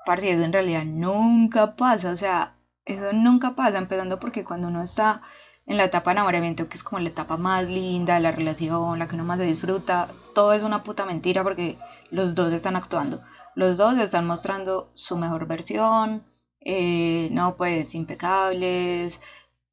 Parce, 0.05 0.31
eso 0.31 0.43
en 0.43 0.53
realidad 0.53 0.83
nunca 0.86 1.75
pasa, 1.75 2.12
o 2.12 2.15
sea, 2.15 2.55
eso 2.86 3.13
nunca 3.13 3.55
pasa, 3.55 3.77
empezando 3.77 4.19
porque 4.19 4.43
cuando 4.43 4.67
uno 4.67 4.81
está 4.81 5.22
en 5.65 5.77
la 5.77 5.86
etapa 5.86 6.12
de 6.12 6.15
enamoramiento, 6.15 6.67
que 6.67 6.75
es 6.75 6.83
como 6.83 7.00
la 7.00 7.10
etapa 7.10 7.38
más 7.38 7.65
linda 7.65 8.15
de 8.15 8.19
la 8.19 8.31
relación, 8.31 9.00
la 9.00 9.07
que 9.07 9.15
uno 9.15 9.24
más 9.24 9.39
se 9.39 9.45
disfruta, 9.45 10.10
todo 10.36 10.53
es 10.53 10.63
una 10.63 10.83
puta 10.83 11.05
mentira 11.05 11.43
porque 11.43 11.77
los 12.12 12.36
dos 12.36 12.51
están 12.51 12.75
actuando. 12.75 13.22
Los 13.55 13.77
dos 13.77 13.98
están 13.98 14.25
mostrando 14.27 14.89
su 14.93 15.15
mejor 15.17 15.48
versión, 15.48 16.24
eh, 16.60 17.29
no, 17.31 17.55
pues 17.55 17.95
impecables, 17.95 19.22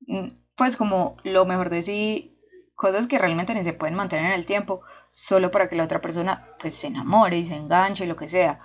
mm, 0.07 0.29
pues 0.57 0.77
como 0.77 1.17
lo 1.25 1.45
mejor 1.47 1.71
de 1.71 1.83
sí, 1.83 2.39
cosas 2.77 3.07
que 3.07 3.19
realmente 3.19 3.55
ni 3.55 3.65
se 3.65 3.73
pueden 3.73 3.95
mantener 3.97 4.27
en 4.27 4.33
el 4.33 4.47
tiempo, 4.47 4.83
solo 5.11 5.51
para 5.51 5.69
que 5.69 5.77
la 5.77 5.85
otra 5.85 6.01
persona 6.01 6.49
pues 6.61 6.75
se 6.75 6.87
enamore 6.89 7.39
y 7.39 7.47
se 7.47 7.57
enganche, 7.57 8.07
lo 8.07 8.17
que 8.17 8.29
sea. 8.29 8.61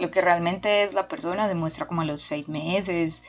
Lo 0.00 0.10
que 0.10 0.22
realmente 0.22 0.82
es 0.82 0.94
la 0.94 1.08
persona 1.08 1.46
demuestra 1.46 1.86
como 1.86 2.00
a 2.00 2.06
los 2.06 2.22
seis 2.22 2.48
meses, 2.48 3.22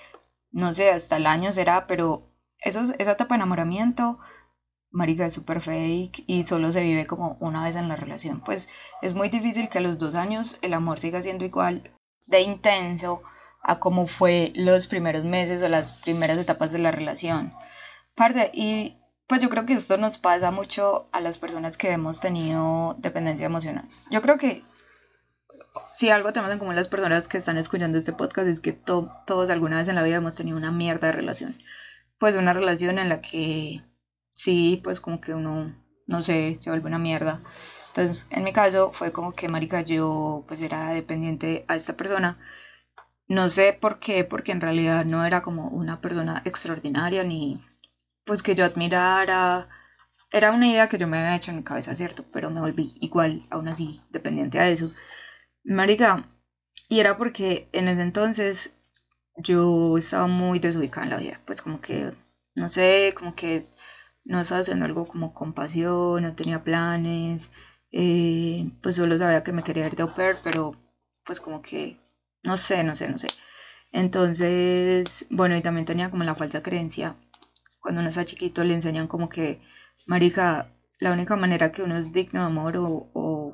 no 0.52 0.74
sé, 0.74 0.90
hasta 0.90 1.18
el 1.18 1.28
año 1.28 1.52
será, 1.52 1.86
pero 1.86 2.32
eso, 2.60 2.84
esa 2.98 3.12
etapa 3.12 3.36
de 3.36 3.40
enamoramiento, 3.40 4.20
marica, 4.90 5.26
es 5.26 5.34
súper 5.34 5.62
fake 5.62 6.24
y 6.28 6.46
solo 6.46 6.72
se 6.72 6.82
vive 6.82 7.08
como 7.08 7.38
una 7.42 7.64
vez 7.64 7.76
en 7.76 7.90
la 7.90 7.98
relación. 7.98 8.42
Pues 8.42 8.70
es 9.02 9.14
muy 9.14 9.30
difícil 9.30 9.68
que 9.70 9.80
a 9.80 9.82
los 9.82 10.00
dos 10.00 10.16
años 10.16 10.58
el 10.62 10.74
amor 10.74 11.00
siga 11.00 11.22
siendo 11.22 11.46
igual 11.46 11.92
de 12.26 12.42
intenso 12.42 13.22
a 13.64 13.80
cómo 13.80 14.08
fue 14.08 14.54
los 14.56 14.88
primeros 14.88 15.26
meses 15.26 15.62
o 15.62 15.70
las 15.70 15.92
primeras 15.92 16.38
etapas 16.38 16.72
de 16.72 16.80
la 16.80 16.92
relación. 16.92 17.54
Parce, 18.16 18.50
y 18.54 18.98
pues 19.28 19.42
yo 19.42 19.50
creo 19.50 19.66
que 19.66 19.74
esto 19.74 19.98
nos 19.98 20.18
pasa 20.18 20.52
mucho 20.52 21.10
a 21.12 21.20
las 21.20 21.38
personas 21.38 21.78
que 21.78 21.92
hemos 21.92 22.20
tenido 22.20 22.96
dependencia 23.00 23.46
emocional. 23.46 23.90
Yo 24.10 24.22
creo 24.22 24.38
que 24.38 24.64
si 25.92 26.10
algo 26.10 26.34
tenemos 26.34 26.52
en 26.52 26.60
común 26.60 26.76
las 26.76 26.88
personas 26.88 27.28
que 27.28 27.38
están 27.38 27.58
escuchando 27.58 27.98
este 27.98 28.14
podcast 28.14 28.48
es 28.48 28.60
que 28.60 28.74
todos 28.74 29.50
alguna 29.50 29.78
vez 29.78 29.88
en 29.88 29.96
la 29.96 30.04
vida 30.04 30.18
hemos 30.18 30.36
tenido 30.36 30.58
una 30.58 30.72
mierda 30.72 31.08
de 31.08 31.14
relación. 31.14 31.58
Pues 32.20 32.36
una 32.36 32.54
relación 32.54 33.00
en 33.00 33.10
la 33.10 33.22
que 33.22 33.84
sí, 34.34 34.80
pues 34.84 35.00
como 35.00 35.22
que 35.22 35.34
uno, 35.34 35.76
no 36.08 36.24
sé, 36.24 36.58
se 36.62 36.70
vuelve 36.70 36.88
una 36.88 37.00
mierda. 37.00 37.42
Entonces, 37.90 38.28
en 38.32 38.44
mi 38.44 38.54
caso 38.54 38.92
fue 38.94 39.12
como 39.12 39.34
que, 39.34 39.50
marica, 39.50 39.82
yo 39.82 40.46
pues 40.48 40.62
era 40.62 40.90
dependiente 40.90 41.66
a 41.68 41.76
esta 41.76 41.98
persona 41.98 42.38
no 43.32 43.50
sé 43.50 43.72
por 43.72 44.00
qué, 44.00 44.26
porque 44.26 44.52
en 44.52 44.60
realidad 44.60 45.06
no 45.06 45.24
era 45.26 45.42
como 45.42 45.70
una 45.70 46.02
persona 46.02 46.42
extraordinaria 46.44 47.24
ni 47.24 47.64
pues 48.26 48.44
que 48.44 48.56
yo 48.56 48.66
admirara. 48.66 49.70
Era 50.32 50.52
una 50.52 50.68
idea 50.68 50.90
que 50.90 50.98
yo 50.98 51.08
me 51.08 51.18
había 51.20 51.38
hecho 51.38 51.52
en 51.52 51.58
mi 51.58 51.64
cabeza, 51.64 51.96
¿cierto? 51.96 52.26
Pero 52.34 52.50
me 52.50 52.60
volví 52.60 52.94
igual, 53.00 53.48
aún 53.50 53.70
así, 53.70 54.02
dependiente 54.10 54.60
a 54.60 54.68
eso. 54.70 54.92
Marica, 55.64 56.28
y 56.90 57.00
era 57.00 57.18
porque 57.18 57.68
en 57.72 57.88
ese 57.88 58.02
entonces 58.02 58.74
yo 59.38 59.98
estaba 59.98 60.28
muy 60.28 60.60
desubicada 60.60 61.06
en 61.06 61.10
la 61.12 61.18
vida. 61.18 61.42
Pues 61.46 61.62
como 61.62 61.82
que, 61.82 62.12
no 62.56 62.70
sé, 62.70 63.14
como 63.18 63.36
que 63.36 63.68
no 64.26 64.42
estaba 64.42 64.62
haciendo 64.62 64.86
algo 64.86 65.08
como 65.08 65.34
con 65.34 65.54
pasión, 65.54 66.24
no 66.24 66.36
tenía 66.36 66.64
planes. 66.64 67.52
Eh, 67.92 68.72
pues 68.82 68.96
solo 68.96 69.18
sabía 69.18 69.44
que 69.44 69.52
me 69.54 69.64
quería 69.64 69.88
ir 69.88 69.96
de 69.96 70.04
au 70.04 70.14
pair, 70.16 70.38
pero 70.44 70.74
pues 71.26 71.40
como 71.42 71.62
que 71.62 71.98
no 72.44 72.58
sé, 72.58 72.84
no 72.84 72.96
sé, 72.96 73.08
no 73.10 73.18
sé. 73.18 73.34
Entonces, 73.92 75.28
bueno, 75.30 75.56
y 75.58 75.62
también 75.62 75.86
tenía 75.86 76.10
como 76.12 76.24
la 76.24 76.36
falsa 76.36 76.64
creencia. 76.64 77.16
Cuando 77.82 78.02
uno 78.02 78.10
está 78.10 78.26
chiquito 78.26 78.64
le 78.64 78.76
enseñan 78.76 79.08
como 79.08 79.30
que, 79.30 79.62
marica, 80.08 80.72
la 81.00 81.14
única 81.14 81.36
manera 81.38 81.72
que 81.72 81.84
uno 81.84 81.98
es 81.98 82.14
digno 82.14 82.42
de 82.42 82.48
amor 82.48 82.78
o, 82.78 83.10
o 83.14 83.54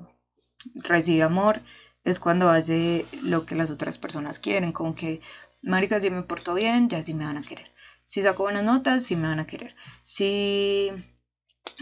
recibe 0.75 1.23
amor 1.23 1.61
es 2.07 2.19
cuando 2.19 2.49
hace 2.49 3.05
lo 3.21 3.45
que 3.45 3.53
las 3.55 3.69
otras 3.69 3.97
personas 3.97 4.39
quieren, 4.39 4.71
como 4.71 4.95
que, 4.95 5.19
marica, 5.61 5.99
si 5.99 6.09
me 6.09 6.23
porto 6.23 6.53
bien, 6.53 6.87
ya 6.87 7.03
sí 7.03 7.13
me 7.13 7.25
van 7.25 7.37
a 7.37 7.41
querer. 7.41 7.69
Si 8.05 8.21
saco 8.21 8.43
buenas 8.43 8.63
notas, 8.63 9.03
sí 9.03 9.17
me 9.17 9.27
van 9.27 9.41
a 9.41 9.45
querer. 9.45 9.75
Si, 10.01 10.89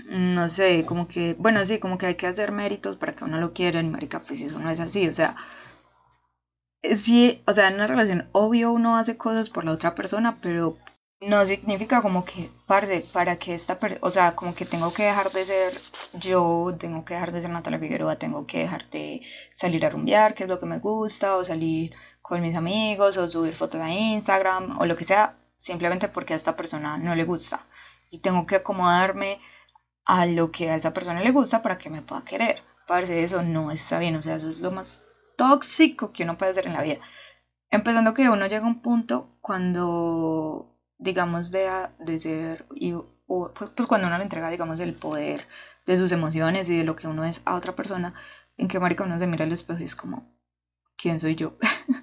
no 0.10 0.50
sé, 0.50 0.84
como 0.88 1.08
que, 1.08 1.36
bueno, 1.38 1.63
sí, 1.65 1.77
como 1.77 2.00
que 2.00 2.08
hay 2.08 2.15
que 2.15 2.25
hacer 2.25 2.51
méritos 2.51 2.96
para 2.96 3.15
que 3.15 3.24
uno 3.24 3.39
lo 3.39 3.53
quiera, 3.53 3.79
y 3.79 3.84
marica, 3.84 4.24
pues 4.24 4.41
eso 4.41 4.58
no 4.60 4.72
es 4.72 4.79
así, 4.79 5.08
o 5.08 5.13
sea, 5.13 5.36
sí, 6.96 7.44
o 7.46 7.53
sea, 7.53 7.67
en 7.67 7.75
una 7.75 7.86
relación, 7.88 8.27
obvio 8.32 8.72
uno 8.72 8.98
hace 8.98 9.17
cosas 9.17 9.51
por 9.51 9.63
la 9.63 9.74
otra 9.74 9.94
persona, 9.94 10.38
pero 10.41 10.79
no 11.27 11.46
significa 11.46 12.01
como 12.01 12.24
que, 12.25 12.51
parce, 12.67 13.01
para 13.13 13.38
que 13.38 13.55
esta 13.55 13.77
o 14.01 14.12
sea, 14.12 14.36
como 14.36 14.53
que 14.53 14.65
tengo 14.65 14.94
que 14.94 15.03
dejar 15.03 15.32
de 15.32 15.46
ser 15.46 15.82
yo, 16.13 16.75
tengo 16.79 17.03
que 17.05 17.13
dejar 17.15 17.32
de 17.32 17.41
ser 17.41 17.50
Natalia 17.51 17.79
Figueroa, 17.79 18.17
tengo 18.17 18.46
que 18.46 18.60
dejar 18.60 18.89
de 18.89 19.22
salir 19.53 19.86
a 19.86 19.89
rumbear, 19.89 20.34
que 20.36 20.44
es 20.44 20.50
lo 20.50 20.60
que 20.60 20.65
me 20.65 20.79
gusta, 20.79 21.36
o 21.36 21.44
salir 21.44 21.96
con 22.22 22.41
mis 22.41 22.55
amigos, 22.55 23.17
o 23.17 23.29
subir 23.29 23.55
fotos 23.55 23.82
a 23.82 23.91
Instagram, 23.91 24.79
o 24.79 24.86
lo 24.86 24.96
que 24.96 25.05
sea, 25.05 25.38
simplemente 25.55 26.08
porque 26.10 26.34
a 26.34 26.38
esta 26.38 26.55
persona 26.55 26.98
no 26.98 27.15
le 27.15 27.24
gusta. 27.24 27.65
Y 28.10 28.20
tengo 28.20 28.46
que 28.46 28.55
acomodarme 28.58 29.39
a 30.05 30.25
lo 30.25 30.51
que 30.51 30.70
a 30.70 30.75
esa 30.75 30.94
persona 30.94 31.22
le 31.22 31.32
gusta 31.32 31.62
para 31.62 31.77
que 31.77 31.89
me 31.89 32.01
pueda 32.01 32.24
querer. 32.24 32.63
Parece 32.88 33.24
eso 33.24 33.41
no 33.41 33.72
está 33.72 34.00
bien, 34.00 34.15
o 34.15 34.22
sea, 34.22 34.36
eso 34.36 34.50
es 34.50 34.60
lo 34.60 34.72
más 34.72 35.03
tóxico 35.38 36.12
que 36.12 36.24
uno 36.24 36.38
puede 36.38 36.51
hacer 36.51 36.67
en 36.67 36.74
la 36.74 36.84
vida. 36.84 37.00
Empezando 37.72 38.13
que 38.13 38.29
uno 38.29 38.48
llega 38.48 38.63
a 38.63 38.67
un 38.67 38.82
punto 38.82 39.38
cuando, 39.41 40.75
digamos, 41.05 41.51
deja 41.51 41.93
de 42.00 42.19
ser, 42.19 42.65
y, 42.75 42.93
pues, 43.27 43.71
pues, 43.75 43.88
cuando 43.88 44.07
uno 44.07 44.17
le 44.17 44.24
entrega, 44.24 44.50
digamos, 44.50 44.79
el 44.81 44.93
poder 44.93 45.47
de 45.85 45.97
sus 45.97 46.12
emociones 46.12 46.67
y 46.69 46.77
de 46.77 46.83
lo 46.83 46.95
que 46.97 47.07
uno 47.07 47.24
es 47.24 47.41
a 47.45 47.55
otra 47.55 47.75
persona, 47.75 48.13
en 48.57 48.67
que 48.67 48.79
marica 48.79 49.03
uno 49.05 49.19
se 49.19 49.27
mira 49.27 49.45
al 49.45 49.51
espejo 49.53 49.79
y 49.79 49.85
es 49.85 49.95
como, 49.95 50.35
¿quién 50.97 51.19
soy 51.19 51.35
yo? 51.35 51.57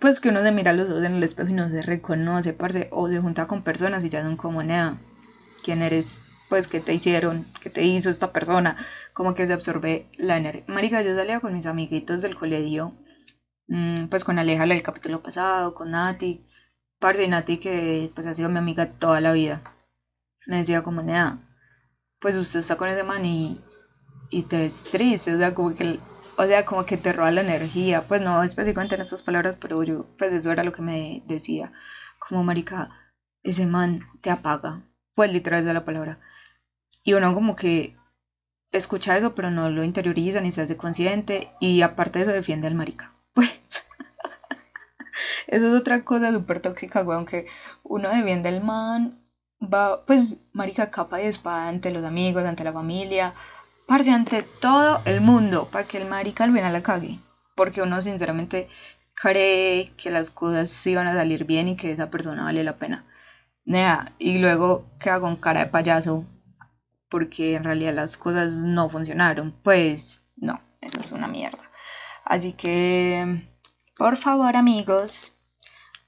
pues 0.00 0.20
que 0.20 0.28
uno 0.28 0.42
se 0.42 0.52
mira 0.52 0.72
los 0.72 0.88
ojos 0.90 1.04
en 1.04 1.14
el 1.14 1.22
espejo 1.22 1.50
y 1.50 1.54
no 1.54 1.68
se 1.68 1.82
reconoce, 1.82 2.52
parce, 2.52 2.88
o 2.90 3.08
se 3.08 3.20
junta 3.20 3.46
con 3.46 3.62
personas 3.62 4.04
y 4.04 4.08
ya 4.08 4.22
son 4.22 4.36
como, 4.36 4.62
nea, 4.62 4.98
¿quién 5.64 5.82
eres? 5.82 6.20
Pues, 6.48 6.66
¿qué 6.68 6.80
te 6.80 6.94
hicieron? 6.94 7.46
¿Qué 7.60 7.70
te 7.70 7.84
hizo 7.84 8.10
esta 8.10 8.32
persona? 8.32 8.76
Como 9.12 9.34
que 9.34 9.46
se 9.46 9.52
absorbe 9.52 10.10
la 10.16 10.36
energía. 10.36 10.64
Marica, 10.68 11.02
yo 11.02 11.14
salía 11.14 11.40
con 11.40 11.52
mis 11.52 11.66
amiguitos 11.66 12.22
del 12.22 12.36
colegio, 12.36 12.94
mm, 13.68 14.06
pues 14.08 14.24
con 14.24 14.38
Aleja, 14.38 14.66
del 14.66 14.82
capítulo 14.82 15.22
pasado, 15.22 15.74
con 15.74 15.90
Nati, 15.92 16.47
parce, 16.98 17.28
que 17.60 18.10
pues 18.14 18.26
ha 18.26 18.34
sido 18.34 18.48
mi 18.48 18.58
amiga 18.58 18.86
toda 18.86 19.20
la 19.20 19.32
vida. 19.32 19.62
Me 20.46 20.58
decía 20.58 20.82
como, 20.82 21.02
nea, 21.02 21.38
pues 22.20 22.36
usted 22.36 22.60
está 22.60 22.76
con 22.76 22.88
ese 22.88 23.04
man 23.04 23.24
y, 23.24 23.60
y 24.30 24.42
te 24.44 24.58
ves 24.58 24.84
triste, 24.90 25.34
o 25.34 25.38
sea, 25.38 25.54
como 25.54 25.74
que 25.74 26.00
o 26.38 26.46
sea, 26.46 26.64
como 26.64 26.86
que 26.86 26.96
te 26.96 27.12
roba 27.12 27.32
la 27.32 27.40
energía, 27.40 28.06
pues 28.06 28.20
no 28.20 28.44
específicamente 28.44 28.94
en 28.94 29.00
estas 29.00 29.24
palabras, 29.24 29.56
pero 29.56 29.82
yo, 29.82 30.06
pues 30.18 30.32
eso 30.32 30.52
era 30.52 30.62
lo 30.62 30.72
que 30.72 30.82
me 30.82 31.24
decía, 31.26 31.72
como 32.20 32.44
marica, 32.44 32.90
ese 33.42 33.66
man 33.66 34.02
te 34.20 34.30
apaga, 34.30 34.84
pues 35.16 35.32
literal 35.32 35.66
es 35.66 35.74
la 35.74 35.84
palabra. 35.84 36.20
Y 37.02 37.14
uno 37.14 37.34
como 37.34 37.56
que 37.56 37.96
escucha 38.70 39.16
eso, 39.16 39.34
pero 39.34 39.50
no 39.50 39.68
lo 39.70 39.82
interioriza 39.82 40.40
ni 40.40 40.52
se 40.52 40.62
hace 40.62 40.76
consciente, 40.76 41.50
y 41.60 41.82
aparte 41.82 42.20
de 42.20 42.24
eso 42.26 42.32
defiende 42.32 42.68
al 42.68 42.76
marica, 42.76 43.12
pues. 43.34 43.87
Eso 45.46 45.68
es 45.68 45.80
otra 45.80 46.04
cosa 46.04 46.32
súper 46.32 46.60
tóxica, 46.60 47.02
weón, 47.02 47.26
que 47.26 47.46
uno 47.82 48.10
defiende 48.10 48.48
al 48.48 48.62
man, 48.62 49.20
va, 49.62 50.04
pues, 50.06 50.38
marica, 50.52 50.90
capa 50.90 51.22
y 51.22 51.26
espada 51.26 51.68
ante 51.68 51.90
los 51.90 52.04
amigos, 52.04 52.44
ante 52.44 52.64
la 52.64 52.72
familia, 52.72 53.34
parce, 53.86 54.10
ante 54.10 54.42
todo 54.42 55.00
el 55.04 55.20
mundo, 55.20 55.68
para 55.70 55.86
que 55.86 55.98
el 55.98 56.08
marica 56.08 56.44
al 56.44 56.52
final 56.52 56.72
la 56.72 56.82
cague. 56.82 57.20
Porque 57.56 57.82
uno 57.82 58.00
sinceramente 58.02 58.68
cree 59.14 59.92
que 59.96 60.10
las 60.10 60.30
cosas 60.30 60.86
iban 60.86 61.06
a 61.08 61.14
salir 61.14 61.44
bien 61.44 61.68
y 61.68 61.76
que 61.76 61.92
esa 61.92 62.10
persona 62.10 62.44
vale 62.44 62.64
la 62.64 62.76
pena. 62.76 63.04
Nea, 63.64 64.12
y 64.18 64.38
luego 64.38 64.86
queda 65.00 65.20
con 65.20 65.36
cara 65.36 65.60
de 65.60 65.66
payaso 65.70 66.24
porque 67.10 67.54
en 67.54 67.64
realidad 67.64 67.94
las 67.94 68.16
cosas 68.16 68.52
no 68.52 68.88
funcionaron. 68.90 69.52
Pues 69.62 70.26
no, 70.36 70.60
eso 70.80 71.00
es 71.00 71.12
una 71.12 71.28
mierda. 71.28 71.70
Así 72.24 72.52
que, 72.52 73.48
por 73.98 74.16
favor 74.16 74.56
amigos, 74.56 75.36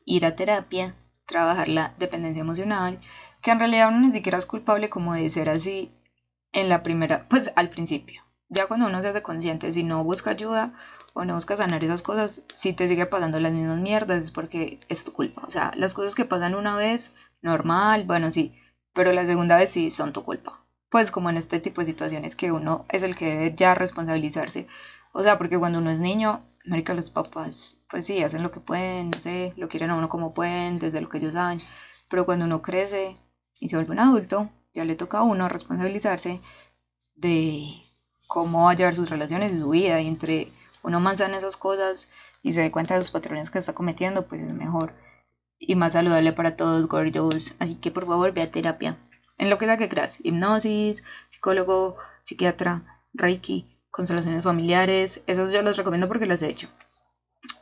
ir 0.04 0.24
a 0.24 0.36
terapia, 0.36 0.94
trabajar 1.26 1.68
la 1.68 1.92
dependencia 1.98 2.40
emocional, 2.40 3.00
que 3.42 3.50
en 3.50 3.58
realidad 3.58 3.88
uno 3.88 4.06
ni 4.06 4.12
siquiera 4.12 4.38
es 4.38 4.46
culpable 4.46 4.88
como 4.88 5.14
de 5.14 5.28
ser 5.28 5.48
así 5.48 5.90
en 6.52 6.68
la 6.68 6.84
primera, 6.84 7.26
pues 7.28 7.50
al 7.56 7.68
principio. 7.68 8.22
Ya 8.48 8.68
cuando 8.68 8.86
uno 8.86 9.02
se 9.02 9.08
hace 9.08 9.22
consciente, 9.22 9.72
si 9.72 9.82
no 9.82 10.04
busca 10.04 10.30
ayuda 10.30 10.72
o 11.14 11.24
no 11.24 11.34
busca 11.34 11.56
sanar 11.56 11.82
esas 11.82 12.02
cosas, 12.02 12.42
si 12.54 12.72
te 12.72 12.86
sigue 12.86 13.06
pasando 13.06 13.40
las 13.40 13.52
mismas 13.52 13.80
mierdas 13.80 14.22
es 14.22 14.30
porque 14.30 14.78
es 14.88 15.04
tu 15.04 15.12
culpa. 15.12 15.42
O 15.44 15.50
sea, 15.50 15.72
las 15.74 15.92
cosas 15.92 16.14
que 16.14 16.24
pasan 16.24 16.54
una 16.54 16.76
vez, 16.76 17.12
normal, 17.42 18.04
bueno, 18.04 18.30
sí, 18.30 18.54
pero 18.92 19.12
la 19.12 19.26
segunda 19.26 19.56
vez 19.56 19.70
sí 19.70 19.90
son 19.90 20.12
tu 20.12 20.22
culpa. 20.22 20.64
Pues 20.90 21.10
como 21.10 21.28
en 21.28 21.36
este 21.36 21.58
tipo 21.58 21.80
de 21.80 21.86
situaciones 21.86 22.36
que 22.36 22.52
uno 22.52 22.86
es 22.88 23.02
el 23.02 23.16
que 23.16 23.26
debe 23.26 23.54
ya 23.56 23.74
responsabilizarse. 23.74 24.68
O 25.12 25.24
sea, 25.24 25.38
porque 25.38 25.58
cuando 25.58 25.80
uno 25.80 25.90
es 25.90 25.98
niño, 25.98 26.44
América, 26.66 26.94
los 26.94 27.10
papás, 27.10 27.82
pues 27.90 28.06
sí, 28.06 28.22
hacen 28.22 28.42
lo 28.42 28.50
que 28.50 28.60
pueden, 28.60 29.10
no 29.10 29.20
sé, 29.20 29.54
lo 29.56 29.68
quieren 29.68 29.90
a 29.90 29.96
uno 29.96 30.08
como 30.08 30.34
pueden, 30.34 30.78
desde 30.78 31.00
lo 31.00 31.08
que 31.08 31.18
ellos 31.18 31.32
saben. 31.34 31.60
Pero 32.08 32.26
cuando 32.26 32.44
uno 32.44 32.62
crece 32.62 33.16
y 33.60 33.68
se 33.68 33.76
vuelve 33.76 33.92
un 33.92 34.00
adulto, 34.00 34.50
ya 34.74 34.84
le 34.84 34.96
toca 34.96 35.18
a 35.18 35.22
uno 35.22 35.48
responsabilizarse 35.48 36.40
de 37.14 37.82
cómo 38.26 38.64
va 38.64 38.72
a 38.72 38.74
llevar 38.74 38.94
sus 38.94 39.10
relaciones 39.10 39.52
y 39.52 39.58
su 39.58 39.70
vida. 39.70 40.00
Y 40.00 40.08
entre 40.08 40.52
uno 40.82 40.98
en 40.98 41.34
esas 41.34 41.56
cosas 41.56 42.10
y 42.42 42.52
se 42.52 42.60
dé 42.60 42.70
cuenta 42.70 42.94
de 42.94 43.00
los 43.00 43.10
patrones 43.10 43.50
que 43.50 43.58
está 43.58 43.74
cometiendo, 43.74 44.26
pues 44.26 44.42
es 44.42 44.52
mejor 44.52 44.92
y 45.58 45.76
más 45.76 45.92
saludable 45.92 46.32
para 46.32 46.56
todos, 46.56 46.88
gordos. 46.88 47.54
Así 47.58 47.76
que 47.76 47.90
por 47.90 48.06
favor, 48.06 48.32
ve 48.32 48.42
a 48.42 48.50
terapia. 48.50 48.96
En 49.38 49.50
lo 49.50 49.58
que 49.58 49.66
sea 49.66 49.78
que 49.78 49.88
creas, 49.88 50.18
hipnosis, 50.24 51.04
psicólogo, 51.28 51.96
psiquiatra, 52.22 53.02
reiki, 53.14 53.69
constelaciones 53.90 54.44
familiares, 54.44 55.22
esos 55.26 55.52
yo 55.52 55.62
los 55.62 55.76
recomiendo 55.76 56.08
porque 56.08 56.26
las 56.26 56.42
he 56.42 56.48
hecho. 56.48 56.68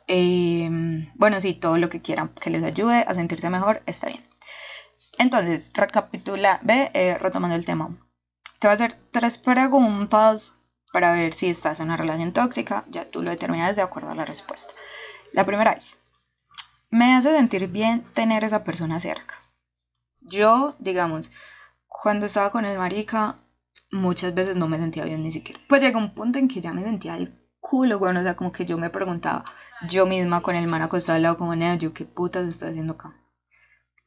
Em, 0.07 1.11
bueno, 1.15 1.39
sí, 1.41 1.53
todo 1.53 1.77
lo 1.77 1.89
que 1.89 2.01
quieran 2.01 2.29
que 2.29 2.49
les 2.49 2.63
ayude 2.63 3.05
a 3.07 3.13
sentirse 3.13 3.49
mejor 3.49 3.81
está 3.85 4.07
bien. 4.07 4.23
Entonces, 5.17 5.71
recapitula, 5.73 6.59
ve, 6.63 6.91
eh, 6.93 7.17
retomando 7.17 7.55
el 7.55 7.65
tema. 7.65 7.89
Te 8.59 8.67
voy 8.67 8.71
a 8.71 8.75
hacer 8.75 8.97
tres 9.11 9.37
preguntas 9.37 10.57
para 10.91 11.13
ver 11.13 11.33
si 11.33 11.49
estás 11.49 11.79
en 11.79 11.87
una 11.87 11.97
relación 11.97 12.33
tóxica. 12.33 12.85
Ya 12.89 13.05
tú 13.05 13.21
lo 13.21 13.29
determinas 13.29 13.75
de 13.75 13.81
acuerdo 13.81 14.11
a 14.11 14.15
la 14.15 14.25
respuesta. 14.25 14.73
La 15.33 15.45
primera 15.45 15.73
es, 15.73 15.99
¿me 16.89 17.15
hace 17.15 17.35
sentir 17.35 17.67
bien 17.67 18.03
tener 18.13 18.43
esa 18.43 18.63
persona 18.63 18.99
cerca? 18.99 19.35
Yo, 20.21 20.75
digamos, 20.79 21.31
cuando 21.87 22.25
estaba 22.25 22.51
con 22.51 22.65
el 22.65 22.77
marica, 22.77 23.37
muchas 23.91 24.33
veces 24.33 24.55
no 24.55 24.67
me 24.67 24.77
sentía 24.77 25.05
bien 25.05 25.23
ni 25.23 25.31
siquiera. 25.31 25.59
Pues 25.67 25.81
llegó 25.81 25.99
un 25.99 26.13
punto 26.13 26.39
en 26.39 26.47
que 26.47 26.61
ya 26.61 26.73
me 26.73 26.83
sentía 26.83 27.17
el 27.17 27.33
culo, 27.59 27.99
bueno, 27.99 28.19
o 28.19 28.23
sea, 28.23 28.35
como 28.35 28.51
que 28.51 28.65
yo 28.65 28.77
me 28.77 28.89
preguntaba 28.89 29.45
yo 29.89 30.05
misma 30.05 30.41
con 30.41 30.55
el 30.55 30.67
man 30.67 30.81
acostado 30.81 31.17
al 31.17 31.23
lado 31.23 31.37
como, 31.37 31.55
nea, 31.55 31.75
yo 31.75 31.93
qué 31.93 32.05
putas 32.05 32.47
estoy 32.47 32.69
haciendo 32.69 32.93
acá 32.93 33.15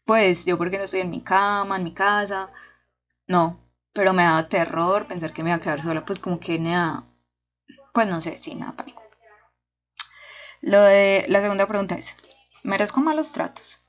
pues 0.05 0.45
yo 0.47 0.59
porque 0.59 0.79
no 0.79 0.85
estoy 0.85 1.01
en 1.01 1.11
mi 1.11 1.23
cama, 1.23 1.77
en 1.77 1.85
mi 1.85 1.95
casa, 1.95 2.51
no, 3.27 3.61
pero 3.92 4.12
me 4.12 4.25
daba 4.25 4.49
terror 4.49 5.07
pensar 5.07 5.33
que 5.33 5.42
me 5.42 5.51
iba 5.51 5.57
a 5.57 5.61
quedar 5.61 5.83
sola, 5.83 6.05
pues 6.05 6.18
como 6.18 6.40
que 6.40 6.59
me 6.59 6.73
da, 6.73 7.05
pues 7.92 8.07
no 8.09 8.21
sé, 8.21 8.38
sí, 8.38 8.55
me 8.55 8.66
da 8.66 8.73
pánico. 8.73 9.03
Lo 10.61 10.81
de 10.83 11.25
la 11.29 11.40
segunda 11.40 11.66
pregunta 11.66 11.95
es, 11.97 12.16
¿merezco 12.62 13.01
malos 13.01 13.33
tratos? 13.33 13.82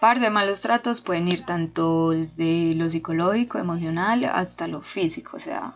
Par 0.00 0.20
de 0.20 0.30
malos 0.30 0.60
tratos 0.60 1.00
pueden 1.00 1.26
ir 1.26 1.44
tanto 1.44 2.10
desde 2.10 2.74
lo 2.74 2.88
psicológico, 2.88 3.58
emocional, 3.58 4.24
hasta 4.24 4.68
lo 4.68 4.80
físico, 4.80 5.36
o 5.36 5.40
sea, 5.40 5.74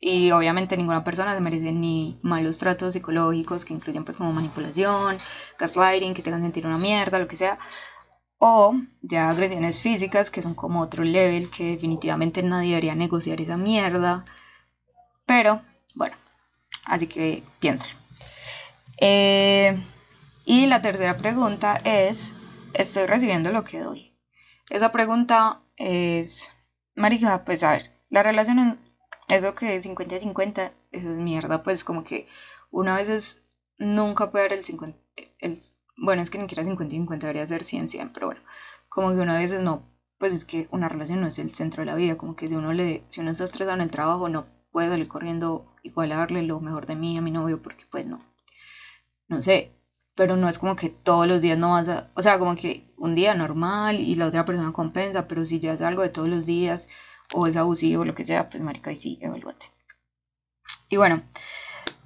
y 0.00 0.30
obviamente 0.30 0.76
ninguna 0.76 1.04
persona 1.04 1.34
se 1.34 1.40
merece 1.40 1.72
ni 1.72 2.18
malos 2.22 2.58
tratos 2.58 2.94
psicológicos 2.94 3.64
que 3.64 3.74
incluyen 3.74 4.04
pues 4.04 4.16
como 4.16 4.32
manipulación, 4.32 5.18
gaslighting, 5.58 6.14
que 6.14 6.22
te 6.22 6.30
hagan 6.30 6.42
sentir 6.42 6.66
una 6.66 6.78
mierda, 6.78 7.18
lo 7.18 7.28
que 7.28 7.36
sea, 7.36 7.58
o 8.38 8.74
ya 9.02 9.28
agresiones 9.28 9.78
físicas 9.78 10.30
que 10.30 10.42
son 10.42 10.54
como 10.54 10.80
otro 10.80 11.04
level 11.04 11.50
que 11.50 11.72
definitivamente 11.72 12.42
nadie 12.42 12.70
debería 12.70 12.94
negociar 12.94 13.40
esa 13.42 13.58
mierda. 13.58 14.24
Pero 15.26 15.60
bueno, 15.94 16.16
así 16.84 17.06
que 17.06 17.44
piénsalo. 17.60 17.92
Eh, 18.96 19.78
y 20.46 20.66
la 20.66 20.80
tercera 20.80 21.18
pregunta 21.18 21.78
es, 21.84 22.34
¿estoy 22.74 23.06
recibiendo 23.06 23.52
lo 23.52 23.64
que 23.64 23.80
doy? 23.80 24.14
Esa 24.68 24.92
pregunta 24.92 25.62
es, 25.76 26.54
Marija, 26.94 27.44
pues 27.44 27.62
a 27.62 27.72
ver, 27.72 27.90
la 28.08 28.22
relación, 28.22 28.80
eso 29.28 29.54
que 29.54 29.76
es 29.76 29.86
50-50, 29.86 30.72
eso 30.92 31.10
es 31.10 31.18
mierda, 31.18 31.62
pues 31.62 31.84
como 31.84 32.04
que 32.04 32.28
uno 32.70 32.92
a 32.92 32.96
veces 32.96 33.46
nunca 33.78 34.30
puede 34.30 34.44
dar 34.44 34.52
el 34.52 34.64
50, 34.64 34.98
el, 35.38 35.58
bueno, 35.96 36.22
es 36.22 36.30
que 36.30 36.38
ni 36.38 36.44
siquiera 36.44 36.64
50 36.64 36.94
y 36.94 36.98
50 36.98 37.26
debería 37.26 37.46
ser 37.46 37.64
100, 37.64 37.88
100, 37.88 38.12
pero 38.12 38.26
bueno, 38.26 38.42
como 38.88 39.10
que 39.10 39.20
una 39.20 39.38
vez 39.38 39.58
no, 39.60 39.82
pues 40.18 40.34
es 40.34 40.44
que 40.44 40.68
una 40.70 40.88
relación 40.88 41.20
no 41.20 41.26
es 41.26 41.38
el 41.38 41.54
centro 41.54 41.82
de 41.82 41.86
la 41.86 41.94
vida, 41.94 42.16
como 42.16 42.36
que 42.36 42.48
si 42.48 42.54
uno, 42.54 42.72
le, 42.72 43.04
si 43.08 43.20
uno 43.20 43.30
está 43.30 43.44
estresado 43.44 43.76
en 43.76 43.82
el 43.82 43.90
trabajo, 43.90 44.28
no 44.28 44.46
puede 44.70 44.88
salir 44.88 45.08
corriendo 45.08 45.74
igual 45.82 46.12
a 46.12 46.18
darle 46.18 46.42
lo 46.42 46.60
mejor 46.60 46.86
de 46.86 46.94
mí 46.94 47.16
a 47.18 47.22
mi 47.22 47.30
novio, 47.30 47.60
porque 47.62 47.84
pues 47.90 48.06
no, 48.06 48.20
no 49.28 49.42
sé, 49.42 49.72
pero 50.20 50.36
no 50.36 50.50
es 50.50 50.58
como 50.58 50.76
que 50.76 50.90
todos 50.90 51.26
los 51.26 51.40
días 51.40 51.56
no 51.56 51.70
vas 51.70 51.88
a, 51.88 52.10
o 52.14 52.20
sea, 52.20 52.38
como 52.38 52.54
que 52.54 52.92
un 52.98 53.14
día 53.14 53.34
normal 53.34 54.00
y 54.00 54.16
la 54.16 54.26
otra 54.26 54.44
persona 54.44 54.70
compensa, 54.70 55.26
pero 55.26 55.46
si 55.46 55.60
ya 55.60 55.72
es 55.72 55.80
algo 55.80 56.02
de 56.02 56.10
todos 56.10 56.28
los 56.28 56.44
días 56.44 56.88
o 57.32 57.46
es 57.46 57.56
abusivo 57.56 58.02
o 58.02 58.04
lo 58.04 58.14
que 58.14 58.24
sea, 58.24 58.50
pues 58.50 58.62
marica, 58.62 58.92
y 58.92 58.96
sí, 58.96 59.18
evalúate. 59.22 59.72
Y 60.90 60.98
bueno, 60.98 61.22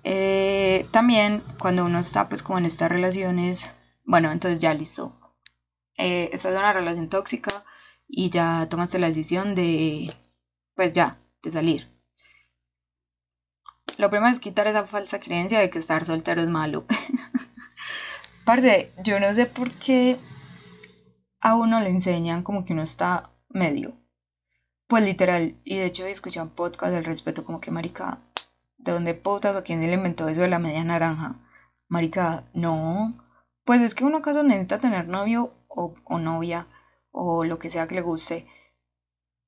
eh, 0.05 0.87
también 0.93 1.43
cuando 1.59 1.85
uno 1.85 1.99
está 1.99 2.29
pues 2.29 2.45
como 2.45 2.59
en 2.59 2.67
estas 2.67 2.89
relaciones, 2.89 3.69
bueno, 4.05 4.31
entonces 4.31 4.61
ya 4.61 4.73
listo. 4.75 5.19
Eh, 5.99 6.31
esta 6.33 6.51
es 6.51 6.57
una 6.57 6.73
relación 6.73 7.09
tóxica 7.09 7.65
y 8.07 8.31
ya 8.31 8.69
tomaste 8.71 9.01
la 9.01 9.09
decisión 9.09 9.57
de, 9.57 10.15
pues 10.77 10.93
ya, 10.93 11.19
de 11.43 11.51
salir. 11.51 11.91
Lo 13.99 14.09
primero 14.09 14.33
es 14.33 14.39
quitar 14.39 14.69
esa 14.69 14.87
falsa 14.87 15.19
creencia 15.19 15.59
de 15.59 15.69
que 15.69 15.81
estar 15.81 16.05
soltero 16.05 16.43
es 16.43 16.49
malo. 16.49 16.85
Parce, 18.45 18.93
yo 19.03 19.19
no 19.21 19.33
sé 19.33 19.47
por 19.47 19.71
qué 19.73 20.19
a 21.41 21.55
uno 21.55 21.81
le 21.81 21.89
enseñan 21.89 22.43
como 22.43 22.65
que 22.65 22.75
uno 22.75 22.83
está 22.83 23.31
medio. 23.49 23.95
Pues 24.87 25.03
literal, 25.05 25.57
y 25.65 25.79
de 25.79 25.87
hecho 25.87 26.05
he 26.05 26.11
escuchado 26.11 26.47
un 26.47 26.53
podcast 26.53 26.93
del 26.93 27.05
respeto 27.05 27.45
como 27.45 27.61
que 27.61 27.71
marica, 27.71 28.19
¿de 28.77 28.93
dónde 28.93 29.15
putas 29.15 29.57
o 29.57 29.65
quién 29.65 29.81
le 29.81 29.95
inventó 29.95 30.29
eso 30.29 30.43
de 30.43 30.49
la 30.49 30.59
media 30.59 30.85
naranja? 30.85 31.37
Marica, 31.89 32.45
no. 32.53 33.15
Pues 33.65 33.81
es 33.81 33.95
que 33.95 34.05
uno 34.05 34.19
acaso 34.19 34.43
necesita 34.43 34.79
tener 34.79 35.09
novio 35.09 35.55
o, 35.69 35.95
o 36.05 36.19
novia 36.19 36.67
o 37.13 37.45
lo 37.45 37.59
que 37.59 37.71
sea 37.71 37.89
que 37.89 37.95
le 37.95 38.03
guste 38.03 38.47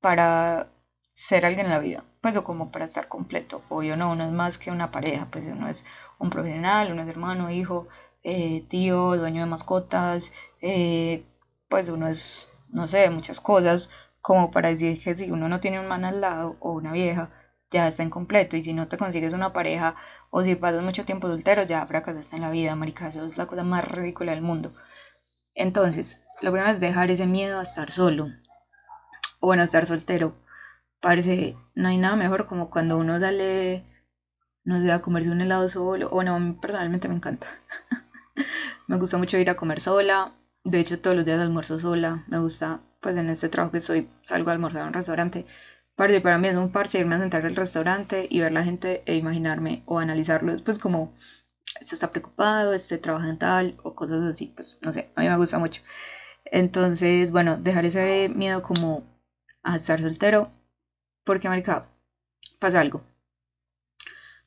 para 0.01 0.69
ser 1.13 1.45
alguien 1.45 1.67
en 1.67 1.73
la 1.73 1.79
vida, 1.81 2.05
pues 2.23 2.37
o 2.37 2.45
como 2.45 2.71
para 2.71 2.87
estar 2.87 3.09
completo. 3.09 3.63
Obvio 3.69 3.97
no, 3.97 4.13
uno 4.13 4.25
es 4.25 4.33
más 4.33 4.57
que 4.57 4.71
una 4.71 4.91
pareja, 4.91 5.29
pues 5.31 5.45
uno 5.45 5.69
es 5.69 5.85
un 6.19 6.31
profesional, 6.31 6.93
uno 6.93 7.03
es 7.03 7.09
hermano, 7.09 7.51
hijo, 7.51 7.89
eh, 8.29 8.65
tío, 8.69 9.17
dueño 9.17 9.43
de 9.43 9.47
mascotas, 9.47 10.33
eh, 10.61 11.25
pues 11.69 11.89
uno 11.89 12.09
es, 12.09 12.49
no 12.71 12.89
sé, 12.89 13.09
muchas 13.11 13.41
cosas, 13.41 13.89
como 14.21 14.51
para 14.51 14.69
decir 14.71 15.01
que 15.03 15.15
si 15.17 15.31
uno 15.31 15.49
no 15.49 15.61
tiene 15.61 15.79
un 15.79 15.87
man 15.87 16.05
al 16.05 16.21
lado 16.21 16.57
o 16.61 16.73
una 16.73 16.93
vieja, 16.93 17.31
ya 17.71 17.87
está 17.87 18.03
incompleto. 18.03 18.57
Y 18.57 18.63
si 18.65 18.73
no 18.75 18.89
te 18.89 18.99
consigues 18.99 19.33
una 19.33 19.53
pareja 19.53 19.95
o 20.31 20.43
si 20.43 20.57
pasas 20.57 20.83
mucho 20.83 21.05
tiempo 21.05 21.29
soltero, 21.29 21.63
ya 21.63 21.87
fracasaste 21.87 22.35
en 22.37 22.43
la 22.43 22.51
vida, 22.51 22.75
marica. 22.75 23.09
Eso 23.09 23.25
es 23.25 23.39
la 23.39 23.47
cosa 23.47 23.63
más 23.63 23.85
ridícula 23.87 24.33
del 24.33 24.43
mundo. 24.43 24.75
Entonces, 25.55 26.23
lo 26.43 26.53
primero 26.53 26.71
es 26.73 26.81
dejar 26.81 27.11
ese 27.13 27.27
miedo 27.27 27.61
a 27.61 27.63
estar 27.65 27.93
solo. 27.93 28.29
O 29.41 29.47
bueno, 29.47 29.63
a 29.63 29.67
estar 29.67 29.87
soltero. 29.87 30.35
Parece, 31.01 31.57
no 31.75 31.89
hay 31.89 31.99
nada 31.99 32.17
mejor 32.17 32.47
como 32.47 32.71
cuando 32.71 32.99
uno 32.99 33.21
sale, 33.21 33.85
no 34.65 34.81
sé, 34.81 34.93
a 34.93 35.03
comerse 35.03 35.31
un 35.31 35.41
helado 35.43 35.69
solo. 35.69 36.09
O 36.09 36.17
bueno, 36.17 36.59
personalmente 36.61 37.09
me 37.09 37.17
encanta. 37.17 37.47
me 38.87 38.97
gusta 38.99 39.19
mucho 39.19 39.39
ir 39.39 39.51
a 39.51 39.57
comer 39.57 39.81
sola. 39.81 40.33
De 40.65 40.81
hecho, 40.81 41.01
todos 41.01 41.17
los 41.17 41.25
días 41.25 41.41
almuerzo 41.41 41.79
sola. 41.79 42.25
Me 42.29 42.39
gusta, 42.39 42.81
pues 43.01 43.17
en 43.17 43.29
este 43.29 43.49
trabajo 43.49 43.73
que 43.73 43.81
soy, 43.81 44.09
salgo 44.23 44.51
a 44.51 44.53
almorzar 44.53 44.83
a 44.83 44.87
un 44.87 44.93
restaurante. 44.93 45.47
Parce, 45.97 46.21
para 46.21 46.39
mí 46.39 46.49
es 46.49 46.57
un 46.57 46.73
parche 46.73 46.99
irme 46.99 47.15
a 47.15 47.19
sentar 47.19 47.47
al 47.47 47.57
restaurante 47.57 48.27
y 48.31 48.41
ver 48.41 48.53
la 48.53 48.65
gente 48.65 49.03
e 49.07 49.17
imaginarme 49.17 49.83
o 49.87 49.99
analizarlo. 49.99 50.55
Pues 50.65 50.79
como 50.79 51.15
este 51.81 51.95
está 51.95 52.11
preocupado, 52.11 52.75
este 52.75 52.99
trabaja 52.99 53.29
en 53.29 53.39
tal 53.39 53.77
o 53.83 53.95
cosas 53.95 54.23
así. 54.25 54.53
Pues 54.55 54.79
no 54.83 54.93
sé, 54.93 55.11
a 55.17 55.23
mí 55.23 55.29
me 55.29 55.37
gusta 55.37 55.59
mucho. 55.59 55.83
Entonces, 56.47 57.31
bueno, 57.31 57.57
dejar 57.59 57.85
ese 57.87 58.29
miedo 58.35 58.63
como 58.63 59.05
a 59.63 59.77
estar 59.77 60.01
soltero. 60.01 60.51
Porque, 61.25 61.49
marica, 61.49 61.89
pasa 62.61 62.81
algo. 62.81 63.03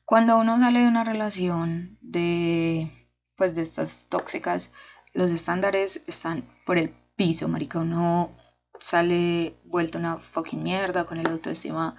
Cuando 0.04 0.38
uno 0.38 0.58
sale 0.58 0.80
de 0.80 0.88
una 0.88 1.04
relación 1.04 1.98
de 2.00 2.99
pues 3.40 3.54
de 3.54 3.62
estas 3.62 4.06
tóxicas, 4.10 4.70
los 5.14 5.30
estándares 5.30 6.02
están 6.06 6.44
por 6.66 6.76
el 6.76 6.90
piso, 7.16 7.48
marica. 7.48 7.78
Uno 7.78 8.36
sale 8.78 9.54
vuelto 9.64 9.96
una 9.96 10.18
fucking 10.18 10.62
mierda 10.62 11.06
con 11.06 11.16
el 11.16 11.26
autoestima 11.26 11.96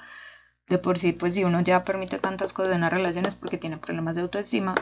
de 0.68 0.78
por 0.78 1.00
sí, 1.00 1.14
pues 1.14 1.34
si 1.34 1.44
uno 1.44 1.62
ya 1.62 1.84
permite 1.84 2.20
tantas 2.20 2.54
cosas 2.54 2.76
en 2.76 2.82
las 2.82 2.94
relaciones 2.94 3.34
porque 3.34 3.58
tiene 3.58 3.78
problemas 3.78 4.14
de 4.14 4.22
autoestima 4.22 4.76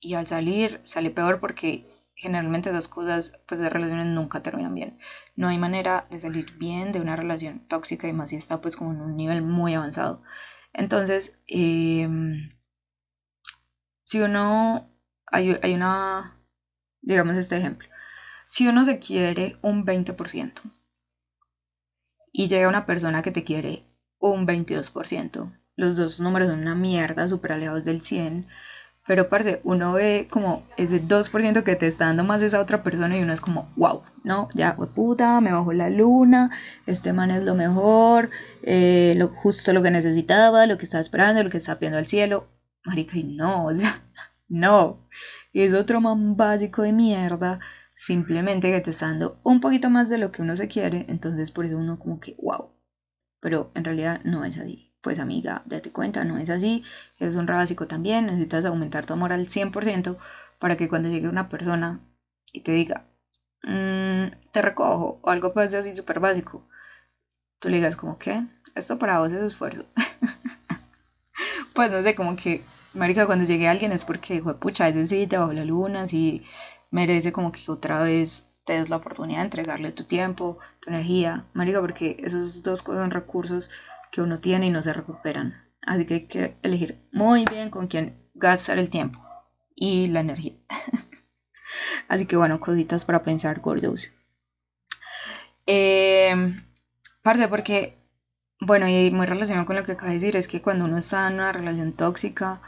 y 0.00 0.14
al 0.14 0.26
salir 0.26 0.80
sale 0.84 1.10
peor 1.10 1.38
porque 1.38 1.86
generalmente 2.14 2.70
esas 2.70 2.88
cosas 2.88 3.38
pues 3.46 3.60
de 3.60 3.68
relaciones 3.68 4.06
nunca 4.06 4.42
terminan 4.42 4.74
bien. 4.74 4.98
No 5.34 5.48
hay 5.48 5.58
manera 5.58 6.06
de 6.10 6.18
salir 6.18 6.56
bien 6.56 6.92
de 6.92 7.00
una 7.00 7.14
relación 7.14 7.60
tóxica 7.68 8.08
y 8.08 8.14
más 8.14 8.30
si 8.30 8.36
está 8.36 8.62
pues 8.62 8.74
como 8.74 8.92
en 8.92 9.02
un 9.02 9.16
nivel 9.18 9.42
muy 9.42 9.74
avanzado. 9.74 10.22
Entonces, 10.72 11.38
em, 11.46 12.56
si 14.04 14.20
uno 14.20 14.95
hay, 15.26 15.74
una, 15.74 16.38
digamos 17.02 17.36
este 17.36 17.56
ejemplo, 17.56 17.88
si 18.48 18.66
uno 18.68 18.84
se 18.84 18.98
quiere 18.98 19.58
un 19.62 19.84
20% 19.84 20.52
y 22.32 22.48
llega 22.48 22.68
una 22.68 22.86
persona 22.86 23.22
que 23.22 23.32
te 23.32 23.44
quiere 23.44 23.84
un 24.18 24.46
22%, 24.46 25.52
los 25.76 25.96
dos 25.96 26.20
números 26.20 26.48
son 26.48 26.60
una 26.60 26.74
mierda, 26.74 27.28
súper 27.28 27.52
alejados 27.52 27.84
del 27.84 28.00
100, 28.00 28.46
pero 29.06 29.28
parce, 29.28 29.60
uno 29.62 29.92
ve 29.92 30.26
como 30.28 30.64
ese 30.76 31.00
2% 31.00 31.62
que 31.62 31.76
te 31.76 31.86
está 31.86 32.06
dando 32.06 32.24
más 32.24 32.42
esa 32.42 32.60
otra 32.60 32.82
persona 32.82 33.16
y 33.16 33.22
uno 33.22 33.32
es 33.32 33.40
como, 33.40 33.70
wow, 33.76 34.02
no, 34.24 34.48
ya 34.54 34.72
fue 34.72 34.88
puta, 34.88 35.40
me 35.40 35.52
bajó 35.52 35.72
la 35.72 35.90
luna, 35.90 36.50
este 36.86 37.12
man 37.12 37.30
es 37.30 37.44
lo 37.44 37.54
mejor, 37.54 38.30
eh, 38.62 39.14
lo, 39.16 39.28
justo 39.28 39.72
lo 39.72 39.82
que 39.82 39.92
necesitaba, 39.92 40.66
lo 40.66 40.76
que 40.76 40.86
estaba 40.86 41.00
esperando, 41.00 41.42
lo 41.44 41.50
que 41.50 41.58
estaba 41.58 41.78
pidiendo 41.78 41.98
al 41.98 42.06
cielo. 42.06 42.48
Marica, 42.84 43.16
y 43.16 43.24
no, 43.24 43.68
no, 44.48 45.05
es 45.52 45.74
otro 45.74 46.00
man 46.00 46.36
básico 46.36 46.82
de 46.82 46.92
mierda, 46.92 47.60
simplemente 47.94 48.70
que 48.70 48.80
te 48.80 48.90
está 48.90 49.06
dando 49.06 49.40
un 49.42 49.60
poquito 49.60 49.90
más 49.90 50.08
de 50.10 50.18
lo 50.18 50.32
que 50.32 50.42
uno 50.42 50.56
se 50.56 50.68
quiere, 50.68 51.06
entonces 51.08 51.50
por 51.50 51.64
eso 51.66 51.76
uno 51.78 51.98
como 51.98 52.20
que, 52.20 52.36
wow, 52.38 52.70
pero 53.40 53.70
en 53.74 53.84
realidad 53.84 54.20
no 54.24 54.44
es 54.44 54.58
así. 54.58 54.92
Pues 55.02 55.20
amiga, 55.20 55.62
date 55.66 55.92
cuenta, 55.92 56.24
no 56.24 56.36
es 56.38 56.50
así, 56.50 56.82
es 57.18 57.36
un 57.36 57.46
básico 57.46 57.86
también, 57.86 58.26
necesitas 58.26 58.64
aumentar 58.64 59.06
tu 59.06 59.12
amor 59.12 59.32
al 59.32 59.46
100% 59.46 60.18
para 60.58 60.76
que 60.76 60.88
cuando 60.88 61.08
llegue 61.08 61.28
una 61.28 61.48
persona 61.48 62.00
y 62.52 62.60
te 62.62 62.72
diga, 62.72 63.06
mm, 63.62 64.50
te 64.52 64.62
recojo 64.62 65.20
o 65.22 65.30
algo 65.30 65.52
pues 65.54 65.74
así 65.74 65.94
súper 65.94 66.20
básico, 66.20 66.66
tú 67.60 67.68
le 67.68 67.76
digas 67.76 67.96
como 67.96 68.18
que, 68.18 68.46
esto 68.74 68.98
para 68.98 69.20
vos 69.20 69.32
es 69.32 69.42
esfuerzo. 69.42 69.86
pues 71.74 71.90
no 71.90 72.02
sé, 72.02 72.14
como 72.14 72.36
que 72.36 72.64
Marica, 72.96 73.26
cuando 73.26 73.44
llegue 73.44 73.68
alguien 73.68 73.92
es 73.92 74.04
porque 74.06 74.42
pucha, 74.58 74.88
ese 74.88 75.06
sí 75.06 75.26
te 75.26 75.36
bajó 75.36 75.52
la 75.52 75.64
luna, 75.66 76.08
sí 76.08 76.42
merece 76.90 77.30
como 77.30 77.52
que 77.52 77.60
otra 77.70 78.02
vez 78.02 78.48
te 78.64 78.72
des 78.72 78.88
la 78.88 78.96
oportunidad 78.96 79.40
de 79.40 79.44
entregarle 79.44 79.92
tu 79.92 80.04
tiempo, 80.04 80.58
tu 80.80 80.88
energía. 80.90 81.44
Marica, 81.52 81.80
porque 81.80 82.16
esos 82.20 82.62
dos 82.62 82.82
cosas 82.82 83.02
son 83.02 83.10
recursos 83.10 83.70
que 84.10 84.22
uno 84.22 84.40
tiene 84.40 84.66
y 84.66 84.70
no 84.70 84.80
se 84.80 84.94
recuperan. 84.94 85.62
Así 85.82 86.06
que 86.06 86.14
hay 86.14 86.26
que 86.26 86.56
elegir 86.62 86.98
muy 87.12 87.44
bien 87.44 87.68
con 87.70 87.86
quién 87.86 88.16
gastar 88.34 88.78
el 88.78 88.88
tiempo 88.88 89.20
y 89.74 90.06
la 90.06 90.20
energía. 90.20 90.54
Así 92.08 92.24
que 92.26 92.36
bueno, 92.36 92.60
cositas 92.60 93.04
para 93.04 93.22
pensar, 93.22 93.60
gordos. 93.60 94.10
Eh, 95.66 96.34
parce, 97.22 97.48
porque, 97.48 97.98
bueno, 98.60 98.88
y 98.88 99.10
muy 99.10 99.26
relacionado 99.26 99.66
con 99.66 99.76
lo 99.76 99.84
que 99.84 99.92
acabo 99.92 100.08
de 100.08 100.14
decir, 100.14 100.36
es 100.36 100.48
que 100.48 100.62
cuando 100.62 100.86
uno 100.86 100.96
está 100.96 101.28
en 101.28 101.34
una 101.34 101.52
relación 101.52 101.92
tóxica, 101.92 102.62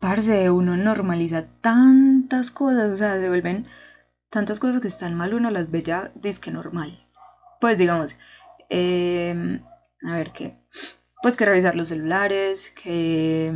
parce, 0.00 0.50
uno 0.50 0.76
normaliza 0.76 1.46
tantas 1.60 2.50
cosas, 2.50 2.92
o 2.92 2.96
sea, 2.96 3.18
se 3.18 3.28
vuelven 3.28 3.66
tantas 4.30 4.60
cosas 4.60 4.80
que 4.80 4.88
están 4.88 5.14
mal, 5.14 5.34
uno 5.34 5.50
las 5.50 5.70
ve 5.70 5.80
ya 5.82 6.10
disque 6.14 6.50
normal. 6.50 7.06
Pues 7.60 7.78
digamos, 7.78 8.18
em, 8.70 9.62
a 10.04 10.16
ver 10.16 10.32
qué, 10.32 10.56
pues 11.22 11.36
que 11.36 11.46
revisar 11.46 11.74
los 11.76 11.88
celulares, 11.88 12.72
que 12.82 13.52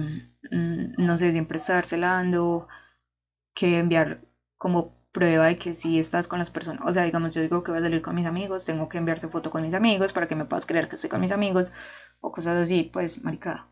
mm, 0.51 1.05
no 1.05 1.19
sé, 1.19 1.33
siempre 1.33 1.59
estar 1.59 1.87
celando, 1.87 2.69
que 3.55 3.79
enviar 3.79 4.21
como 4.59 4.95
prueba 5.13 5.47
de 5.47 5.59
que 5.59 5.75
sí 5.75 5.99
estás 5.99 6.29
con 6.29 6.39
las 6.39 6.51
personas. 6.51 6.83
O 6.87 6.93
sea, 6.93 7.05
digamos, 7.05 7.35
yo 7.35 7.43
digo 7.43 7.63
que 7.63 7.71
voy 7.73 7.81
a 7.81 7.85
salir 7.85 8.03
con 8.03 8.15
mis 8.15 8.27
amigos, 8.27 8.65
tengo 8.65 8.89
que 8.89 8.99
enviarte 8.99 9.29
foto 9.29 9.51
con 9.51 9.63
mis 9.63 9.75
amigos 9.75 10.13
para 10.13 10.29
que 10.29 10.37
me 10.37 10.45
puedas 10.47 10.67
creer 10.67 10.89
que 10.89 10.97
estoy 10.97 11.11
con 11.11 11.21
mis 11.21 11.33
amigos 11.33 11.73
o 12.21 12.33
cosas 12.33 12.57
así, 12.57 12.85
pues, 12.93 13.23
maricada. 13.25 13.69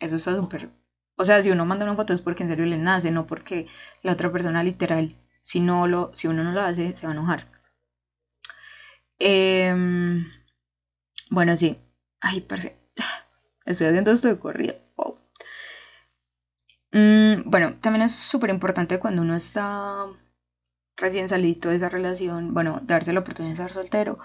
Eso 0.00 0.16
está 0.16 0.34
súper 0.36 0.70
o 1.16 1.24
sea, 1.24 1.42
si 1.42 1.50
uno 1.50 1.64
manda 1.66 1.84
una 1.84 1.96
foto 1.96 2.12
es 2.12 2.22
porque 2.22 2.42
en 2.42 2.48
serio 2.50 2.66
le 2.66 2.78
nace, 2.78 3.10
no 3.10 3.26
porque 3.26 3.66
la 4.02 4.12
otra 4.12 4.30
persona 4.32 4.62
literal, 4.62 5.16
si, 5.42 5.60
no 5.60 5.86
lo, 5.86 6.10
si 6.14 6.28
uno 6.28 6.44
no 6.44 6.52
lo 6.52 6.60
hace, 6.62 6.94
se 6.94 7.06
va 7.06 7.12
a 7.12 7.16
enojar. 7.16 7.46
Em, 9.18 10.24
bueno, 11.30 11.56
sí. 11.56 11.78
Ay, 12.20 12.40
parece. 12.42 12.76
Estoy 13.66 13.88
haciendo 13.88 14.12
esto 14.12 14.28
de 14.28 14.38
corrido. 14.38 14.76
Mm, 16.92 17.50
bueno, 17.50 17.74
también 17.80 18.02
es 18.02 18.14
súper 18.14 18.50
importante 18.50 18.98
cuando 18.98 19.22
uno 19.22 19.34
está 19.36 20.06
recién 20.96 21.28
salido 21.28 21.70
de 21.70 21.76
esa 21.76 21.88
relación, 21.88 22.54
bueno, 22.54 22.80
darse 22.82 23.12
la 23.12 23.20
oportunidad 23.20 23.56
de 23.56 23.62
estar 23.64 23.72
soltero, 23.72 24.18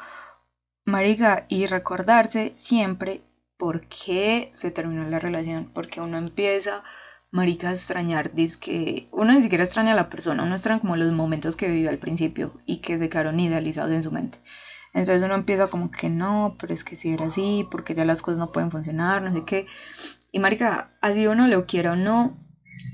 marica, 0.86 1.46
y 1.50 1.68
recordarse 1.68 2.54
siempre 2.58 3.22
por 3.58 3.88
qué 3.88 4.52
se 4.54 4.72
terminó 4.72 5.08
la 5.10 5.20
relación, 5.20 5.72
porque 5.74 6.02
uno 6.02 6.18
empieza, 6.18 6.84
marica, 7.32 7.70
a 7.70 7.74
extrañar, 7.74 8.34
dice 8.34 8.60
que 8.60 9.10
uno 9.12 9.34
ni 9.34 9.42
siquiera 9.42 9.64
extraña 9.64 9.94
a 9.94 9.96
la 9.96 10.10
persona, 10.10 10.44
uno 10.44 10.56
extraña 10.56 10.80
como 10.80 10.96
los 10.96 11.12
momentos 11.12 11.56
que 11.56 11.68
vivió 11.68 11.90
al 11.90 11.98
principio 11.98 12.54
y 12.66 12.78
que 12.78 12.98
se 13.00 13.10
quedaron 13.10 13.40
idealizados 13.40 13.92
en 13.92 14.04
su 14.04 14.12
mente. 14.12 14.40
Entonces 14.94 15.24
uno 15.24 15.36
empieza 15.36 15.68
como 15.68 15.92
que 15.92 16.10
no, 16.10 16.56
pero 16.60 16.74
es 16.74 16.84
que 16.84 16.96
si 16.96 17.12
era 17.12 17.28
así, 17.28 17.68
porque 17.70 17.94
ya 17.94 18.06
las 18.06 18.22
cosas 18.22 18.40
no 18.40 18.52
pueden 18.52 18.72
funcionar, 18.72 19.22
no 19.22 19.34
sé 19.34 19.44
qué. 19.46 19.68
Y 20.32 20.40
marica, 20.40 20.92
así 21.02 21.28
uno 21.28 21.48
lo 21.48 21.66
quiera 21.66 21.92
o 21.92 21.96
no, 21.96 22.38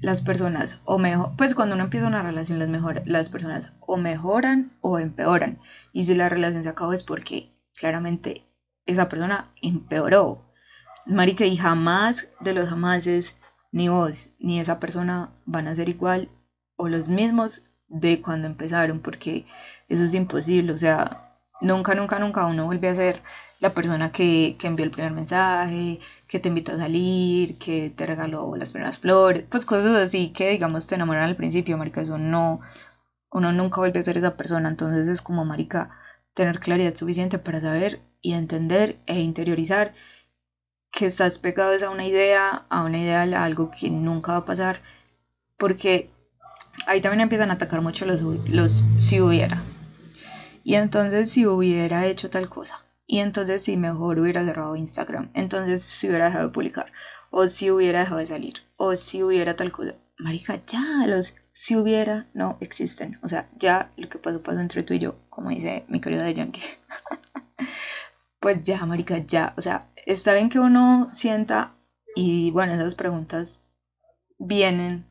las 0.02 0.22
personas 0.22 0.82
o 0.86 0.98
mejor, 0.98 1.32
pues 1.38 1.56
cuando 1.56 1.76
uno 1.76 1.86
empieza 1.86 2.08
una 2.08 2.22
relación 2.22 2.60
las, 2.60 2.70
mejor, 2.70 3.02
las 3.06 3.30
personas 3.30 3.72
o 3.80 3.98
mejoran 3.98 4.78
o 4.82 5.00
empeoran. 5.00 5.60
Y 5.94 6.04
si 6.04 6.16
la 6.16 6.30
relación 6.30 6.64
se 6.64 6.70
acabó 6.70 6.94
es 6.94 7.04
porque 7.04 7.54
claramente 7.76 8.46
esa 8.86 9.10
persona 9.10 9.52
empeoró. 9.62 10.53
Marica, 11.06 11.46
y 11.46 11.58
jamás 11.58 12.30
de 12.40 12.54
los 12.54 12.70
jamases, 12.70 13.36
ni 13.72 13.90
vos, 13.90 14.30
ni 14.40 14.60
esa 14.60 14.80
persona 14.80 15.32
van 15.46 15.68
a 15.68 15.76
ser 15.76 15.90
igual 15.90 16.30
o 16.78 16.88
los 16.88 17.08
mismos 17.08 17.64
de 17.88 18.22
cuando 18.22 18.48
empezaron, 18.48 19.00
porque 19.00 19.46
eso 19.90 20.04
es 20.04 20.14
imposible. 20.14 20.72
O 20.74 20.78
sea, 20.78 21.38
nunca, 21.62 21.96
nunca, 21.96 22.20
nunca 22.20 22.46
uno 22.46 22.66
vuelve 22.66 22.90
a 22.90 22.96
ser 22.96 23.22
la 23.60 23.74
persona 23.74 24.12
que, 24.12 24.56
que 24.60 24.68
envió 24.68 24.86
el 24.86 24.92
primer 24.92 25.12
mensaje, 25.12 26.00
que 26.28 26.40
te 26.40 26.50
invitó 26.50 26.74
a 26.74 26.78
salir, 26.78 27.58
que 27.58 27.92
te 27.96 28.06
regaló 28.06 28.56
las 28.56 28.72
primeras 28.74 29.00
flores, 29.00 29.46
pues 29.50 29.66
cosas 29.66 29.96
así 29.96 30.34
que 30.34 30.50
digamos 30.52 30.88
te 30.88 30.96
enamoran 30.96 31.24
al 31.24 31.36
principio, 31.38 31.78
marica, 31.78 32.02
eso 32.02 32.18
no, 32.18 32.60
uno 33.32 33.52
nunca 33.54 33.78
vuelve 33.78 34.00
a 34.00 34.04
ser 34.04 34.18
esa 34.18 34.36
persona, 34.38 34.70
entonces 34.70 35.08
es 35.08 35.22
como, 35.22 35.46
marica, 35.46 35.92
tener 36.34 36.60
claridad 36.60 36.96
suficiente 36.96 37.40
para 37.40 37.62
saber 37.62 38.02
y 38.22 38.34
entender 38.34 38.98
e 39.06 39.20
interiorizar 39.22 39.94
que 40.94 41.08
estás 41.08 41.40
pegado 41.40 41.74
a 41.86 41.90
una 41.90 42.06
idea, 42.06 42.66
a 42.70 42.84
una 42.84 43.00
idea, 43.00 43.24
a 43.24 43.44
algo 43.44 43.72
que 43.72 43.90
nunca 43.90 44.34
va 44.34 44.38
a 44.40 44.46
pasar, 44.46 44.80
porque 45.58 46.12
ahí 46.86 47.02
también 47.02 47.22
empiezan 47.22 47.50
a 47.50 47.56
atacar 47.56 47.82
mucho 47.82 48.06
los, 48.06 48.22
los 48.22 48.84
si 48.98 49.20
hubiera. 49.20 49.64
Y 50.64 50.76
entonces 50.76 51.32
si 51.32 51.48
hubiera 51.48 52.06
hecho 52.06 52.30
tal 52.30 52.48
cosa, 52.48 52.86
y 53.08 53.20
entonces 53.20 53.64
si 53.64 53.76
mejor 53.76 54.20
hubiera 54.20 54.46
cerrado 54.46 54.76
Instagram, 54.76 55.32
entonces 55.34 55.82
si 55.82 56.08
hubiera 56.08 56.26
dejado 56.26 56.48
de 56.48 56.54
publicar, 56.54 56.92
o 57.32 57.48
si 57.48 57.72
hubiera 57.72 58.02
dejado 58.02 58.20
de 58.20 58.28
salir, 58.28 58.54
o 58.78 58.96
si 58.96 59.24
hubiera 59.24 59.56
tal 59.56 59.72
cosa. 59.72 59.96
Marica, 60.20 60.62
ya 60.68 61.08
los 61.08 61.36
si 61.52 61.76
hubiera 61.76 62.28
no 62.36 62.58
existen. 62.62 63.20
O 63.24 63.28
sea, 63.28 63.50
ya 63.58 63.92
lo 63.98 64.10
que 64.10 64.20
pasó 64.20 64.44
pasó 64.44 64.60
entre 64.60 64.84
tú 64.84 64.94
y 64.94 65.00
yo, 65.00 65.16
como 65.32 65.50
dice 65.50 65.86
mi 65.88 66.00
querido 66.02 66.24
de 66.24 66.36
Yankee. 66.36 66.62
pues 68.44 68.66
ya, 68.66 68.86
marica, 68.86 69.20
ya. 69.20 69.54
O 69.58 69.62
sea, 69.62 69.88
está 70.06 70.34
bien 70.34 70.50
que 70.50 70.60
uno 70.60 71.10
sienta 71.14 71.76
y 72.14 72.52
bueno, 72.52 72.74
esas 72.74 72.94
preguntas 72.94 73.64
vienen. 74.38 75.08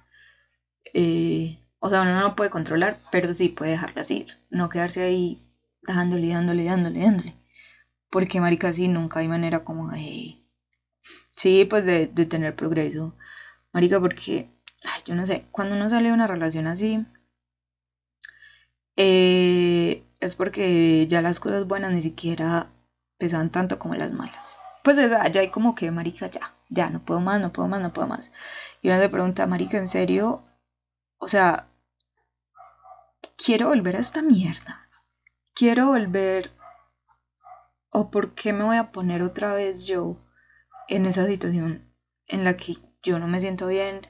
Eh, 0.93 1.59
o 1.81 1.89
sea, 1.89 2.03
uno 2.03 2.21
no 2.21 2.37
puede 2.37 2.51
controlar, 2.51 2.99
pero 3.11 3.33
sí 3.33 3.49
puede 3.49 3.73
dejarlas 3.73 4.11
ir. 4.11 4.39
No 4.51 4.69
quedarse 4.69 5.03
ahí 5.03 5.43
dándole, 5.83 6.29
dándole, 6.29 6.65
dándole, 6.65 7.01
dándole. 7.01 7.35
Porque, 8.11 8.39
marica, 8.39 8.71
sí, 8.75 8.89
nunca 8.89 9.21
hay 9.21 9.29
manera 9.29 9.65
como 9.65 9.91
de... 9.91 10.37
Sí, 11.35 11.65
pues 11.65 11.87
de, 11.87 12.09
de 12.09 12.27
tener 12.27 12.55
progreso. 12.55 13.17
Marica, 13.73 13.99
porque, 13.99 14.51
yo 15.07 15.15
no 15.15 15.27
sé, 15.27 15.47
cuando 15.53 15.75
uno 15.75 15.89
sale 15.89 16.09
de 16.09 16.15
una 16.15 16.27
relación 16.27 16.67
así, 16.67 17.07
eh, 18.97 20.05
es 20.21 20.37
porque 20.37 21.07
ya 21.09 21.23
las 21.23 21.41
cosas 21.41 21.67
buenas 21.67 21.93
ni 21.93 22.03
siquiera 22.03 22.72
pesan 23.23 23.51
tanto 23.51 23.79
como 23.79 23.95
las 23.95 24.13
malas. 24.13 24.59
Pues 24.83 24.97
ya 24.97 25.41
hay 25.41 25.51
como 25.51 25.77
que, 25.77 25.93
marica, 25.93 26.27
ya, 26.27 26.55
ya, 26.69 26.91
no 26.91 27.05
puedo 27.05 27.21
más, 27.21 27.41
no 27.41 27.53
puedo 27.53 27.69
más, 27.69 27.81
no 27.81 27.93
puedo 27.93 28.09
más. 28.09 28.33
Y 28.81 28.89
uno 28.89 28.99
se 28.99 29.09
pregunta, 29.09 29.47
marica, 29.47 29.79
¿en 29.79 29.87
serio? 29.87 30.43
O 31.19 31.29
sea, 31.29 31.69
quiero 33.37 33.69
volver 33.69 33.95
a 33.95 34.01
esta 34.01 34.23
mierda. 34.23 34.89
Quiero 35.55 35.87
volver... 35.87 36.51
¿O 37.91 38.11
por 38.11 38.35
qué 38.35 38.53
me 38.53 38.65
voy 38.65 38.77
a 38.77 38.91
poner 38.91 39.23
otra 39.23 39.55
vez 39.55 39.87
yo 39.87 40.17
en 40.89 41.07
esa 41.07 41.25
situación 41.27 41.95
en 42.27 42.43
la 42.43 42.57
que 42.57 42.79
yo 43.05 43.21
no 43.21 43.29
me 43.29 43.39
siento 43.39 43.69
bien? 43.69 44.09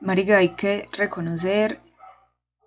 Marica, 0.00 0.36
hay 0.36 0.50
que 0.50 0.86
reconocer, 0.92 1.80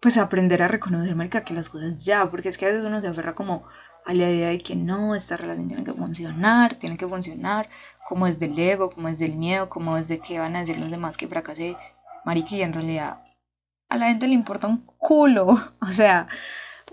pues 0.02 0.18
aprender 0.18 0.64
a 0.64 0.68
reconocer, 0.68 1.16
marica, 1.16 1.46
que 1.46 1.54
las 1.54 1.70
cosas 1.70 2.04
ya, 2.04 2.30
porque 2.30 2.50
es 2.50 2.58
que 2.58 2.66
a 2.66 2.70
veces 2.70 2.84
uno 2.84 3.00
se 3.00 3.08
aferra 3.08 3.36
como 3.36 3.66
a 4.06 4.14
la 4.14 4.30
idea 4.30 4.50
de 4.50 4.60
que 4.60 4.76
no, 4.76 5.16
esta 5.16 5.38
relación 5.38 5.68
tiene 5.68 5.84
que 5.84 5.94
funcionar, 5.94 6.76
tiene 6.76 6.98
que 6.98 7.08
funcionar, 7.08 7.70
como 8.08 8.28
es 8.28 8.40
del 8.40 8.58
ego, 8.58 8.90
como 8.90 9.08
es 9.08 9.20
del 9.20 9.36
miedo, 9.36 9.70
como 9.70 9.98
es 9.98 10.08
de 10.08 10.20
que 10.20 10.40
van 10.40 10.56
a 10.56 10.60
decir 10.60 10.78
los 10.78 10.92
demás 10.92 11.18
que 11.18 11.28
fracasé, 11.28 11.78
y 12.26 12.62
en 12.62 12.74
realidad 12.74 13.22
a 13.90 13.98
la 13.98 14.08
gente 14.08 14.28
le 14.28 14.34
importa 14.34 14.68
un 14.68 14.86
culo, 14.98 15.58
o 15.82 15.92
sea, 15.92 16.28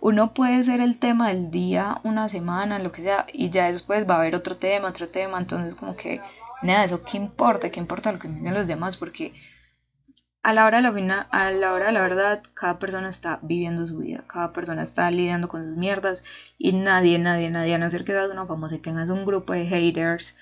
uno 0.01 0.35
puede 0.35 0.63
ser 0.65 0.81
el 0.81 0.99
tema 0.99 1.29
del 1.29 1.51
día, 1.51 2.01
una 2.05 2.29
semana, 2.29 2.79
lo 2.79 2.93
que 2.93 3.03
sea, 3.03 3.27
y 3.33 3.51
ya 3.51 3.67
después 3.69 4.09
va 4.09 4.15
a 4.15 4.19
haber 4.19 4.35
otro 4.35 4.57
tema, 4.57 4.89
otro 4.89 5.09
tema, 5.09 5.39
entonces 5.39 5.75
como 5.75 5.97
que, 5.97 6.21
nada, 6.63 6.85
eso 6.85 7.03
qué 7.03 7.17
importa, 7.17 7.71
qué 7.71 7.81
importa 7.81 8.13
lo 8.13 8.19
que 8.19 8.29
dicen 8.29 8.55
los 8.55 8.67
demás, 8.67 8.97
porque 8.97 9.33
a 10.43 10.53
la 10.53 10.67
hora 10.67 10.81
de 10.81 10.83
la 10.83 11.29
a 11.31 11.51
la 11.51 11.73
hora 11.73 11.93
la 11.93 12.01
verdad, 12.01 12.43
cada 12.55 12.79
persona 12.79 13.09
está 13.09 13.41
viviendo 13.43 13.87
su 13.87 13.99
vida, 13.99 14.25
cada 14.29 14.53
persona 14.53 14.83
está 14.83 15.11
lidiando 15.11 15.49
con 15.49 15.65
sus 15.65 15.77
mierdas 15.77 16.25
y 16.59 16.73
nadie, 16.73 17.19
nadie, 17.19 17.51
nadie, 17.51 17.75
a 17.75 17.79
no 17.79 17.91
ser 17.91 18.05
que 18.05 18.13
seas 18.13 18.31
una 18.31 18.47
famosa 18.47 18.77
y 18.77 18.79
tengas 18.79 19.11
un 19.11 19.25
grupo 19.25 19.53
de 19.53 19.67
haters, 19.67 20.37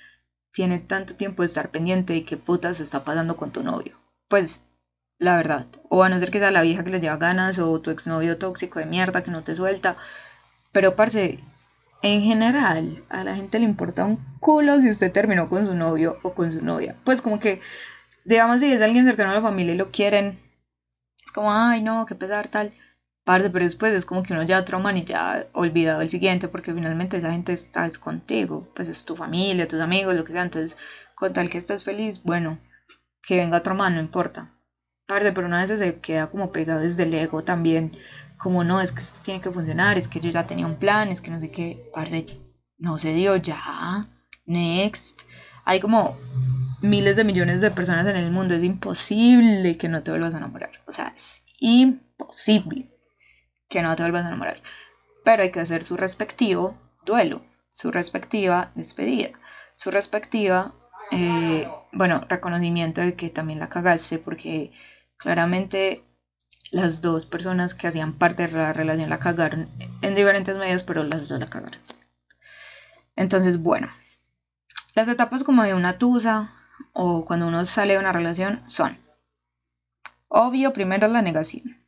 tiene 0.53 0.79
tanto 0.79 1.15
tiempo 1.17 1.43
de 1.43 1.47
estar 1.47 1.71
pendiente 1.71 2.13
de 2.13 2.25
qué 2.25 2.37
putas 2.37 2.81
está 2.81 3.05
pasando 3.05 3.37
con 3.37 3.53
tu 3.53 3.63
novio. 3.63 3.97
Pues 4.29 4.63
la 5.19 5.37
verdad. 5.37 5.67
O 5.89 6.03
a 6.03 6.09
no 6.09 6.19
ser 6.19 6.31
que 6.31 6.39
sea 6.39 6.51
la 6.51 6.63
vieja 6.63 6.85
que 6.85 6.91
les 6.91 7.03
lleva 7.03 7.17
ganas 7.17 7.59
o 7.59 7.81
tu 7.81 7.91
exnovio 7.91 8.39
tóxico 8.39 8.79
de 8.79 8.87
mierda 8.87 9.23
que 9.23 9.31
no 9.31 9.45
te 9.45 9.55
suelta. 9.55 9.97
Pero, 10.73 10.97
parce, 10.97 11.41
en 12.03 12.23
general, 12.23 13.05
a 13.09 13.25
la 13.25 13.35
gente 13.37 13.59
le 13.59 13.65
importa 13.65 14.05
un 14.05 14.19
culo 14.41 14.81
si 14.81 14.91
usted 14.91 15.13
terminó 15.13 15.49
con 15.49 15.67
su 15.67 15.75
novio 15.75 16.19
o 16.23 16.35
con 16.35 16.53
su 16.53 16.63
novia. 16.63 16.97
Pues 17.05 17.23
como 17.23 17.41
que, 17.41 17.61
digamos, 18.27 18.61
si 18.61 18.73
es 18.73 18.83
alguien 18.83 19.07
cercano 19.07 19.31
a 19.31 19.35
la 19.35 19.43
familia 19.43 19.75
y 19.75 19.79
lo 19.79 19.91
quieren, 19.91 20.39
es 21.25 21.33
como, 21.33 21.53
ay, 21.53 21.83
no, 21.83 22.07
qué 22.07 22.15
pesar, 22.15 22.49
tal. 22.49 22.73
Parce, 23.25 23.51
pero 23.51 23.65
después 23.65 23.93
es 23.93 24.05
como 24.05 24.23
que 24.23 24.33
uno 24.33 24.43
ya 24.43 24.65
trauman 24.65 24.97
y 24.99 25.05
ya 25.05 25.47
olvidado 25.53 26.01
el 26.01 26.11
siguiente, 26.11 26.49
porque 26.49 26.75
finalmente 26.75 27.17
esa 27.17 27.33
gente 27.33 27.53
está 27.53 27.87
es 27.87 27.99
contigo, 27.99 28.69
pues 28.75 28.89
es 28.89 29.05
tu 29.05 29.17
familia, 29.17 29.67
tus 29.69 29.81
amigos, 29.81 30.15
lo 30.15 30.25
que 30.25 30.33
sea. 30.33 30.43
Entonces, 30.43 30.77
con 31.15 31.33
tal 31.33 31.51
que 31.51 31.59
estés 31.59 31.85
feliz, 31.85 32.23
bueno, 32.23 32.59
que 33.23 33.37
venga 33.37 33.59
otro 33.59 33.75
man, 33.75 33.95
no 33.95 34.01
importa. 34.01 34.53
Parce, 35.07 35.33
pero 35.33 35.47
una 35.47 35.65
vez 35.65 35.79
se 35.79 36.01
queda 36.01 36.29
como 36.29 36.53
pegado 36.53 36.81
desde 36.81 37.05
el 37.05 37.15
ego 37.15 37.45
también, 37.45 37.93
como 38.39 38.65
no, 38.65 38.81
es 38.81 38.93
que 38.93 39.01
esto 39.01 39.21
tiene 39.23 39.41
que 39.41 39.51
funcionar, 39.51 39.99
es 39.99 40.09
que 40.09 40.21
yo 40.21 40.31
ya 40.31 40.47
tenía 40.47 40.67
un 40.67 40.77
plan, 40.79 41.09
es 41.09 41.21
que 41.21 41.31
no 41.31 41.41
sé 41.41 41.51
qué, 41.51 41.91
parce, 41.95 42.27
no 42.79 42.99
se 42.99 43.13
dio 43.15 43.37
ya, 43.37 44.09
next. 44.47 45.23
Hay 45.67 45.81
como 45.81 46.19
miles 46.81 47.17
de 47.17 47.25
millones 47.25 47.61
de 47.61 47.71
personas 47.71 48.07
en 48.07 48.17
el 48.17 48.31
mundo, 48.31 48.55
es 48.55 48.65
imposible 48.65 49.77
que 49.77 49.89
no 49.89 50.03
te 50.03 50.11
vuelvas 50.11 50.35
a 50.35 50.39
enamorar, 50.39 50.71
o 50.87 50.93
sea, 50.93 51.13
es 51.15 51.45
imposible 51.59 52.91
que 53.69 53.83
no 53.83 53.95
te 53.97 54.03
vuelvas 54.03 54.25
a 54.25 54.29
enamorar, 54.29 54.63
pero 55.25 55.43
hay 55.43 55.51
que 55.51 55.61
hacer 55.61 55.85
su 55.85 55.99
respectivo 55.99 56.79
duelo, 57.05 57.45
su 57.73 57.91
respectiva 57.91 58.73
despedida, 58.75 59.31
su 59.75 59.91
respectiva, 59.91 60.75
eh, 61.11 61.69
bueno, 61.93 62.25
reconocimiento 62.29 63.03
de 63.03 63.15
que 63.15 63.29
también 63.29 63.59
la 63.59 63.69
cagaste 63.69 64.19
porque 64.19 64.73
Claramente 65.17 66.05
las 66.71 67.01
dos 67.01 67.27
personas 67.27 67.75
que 67.75 67.87
hacían 67.87 68.19
parte 68.19 68.47
de 68.47 68.53
la 68.53 68.73
relación 68.73 69.09
la 69.09 69.19
cagaron 69.19 69.69
en 70.03 70.15
diferentes 70.15 70.57
medidas, 70.57 70.83
pero 70.83 71.03
las 71.03 71.29
dos 71.29 71.41
la 71.41 71.47
cagaron. 71.47 71.81
Entonces, 73.15 73.59
bueno, 73.59 73.89
las 74.97 75.09
etapas 75.09 75.45
como 75.45 75.63
de 75.63 75.75
una 75.75 75.99
tusa 75.99 76.55
o 76.95 77.27
cuando 77.27 77.47
uno 77.47 77.67
sale 77.67 77.93
de 77.93 77.99
una 77.99 78.13
relación 78.13 78.63
son, 78.67 78.99
obvio, 80.27 80.73
primero 80.73 81.07
la 81.07 81.21
negación. 81.21 81.85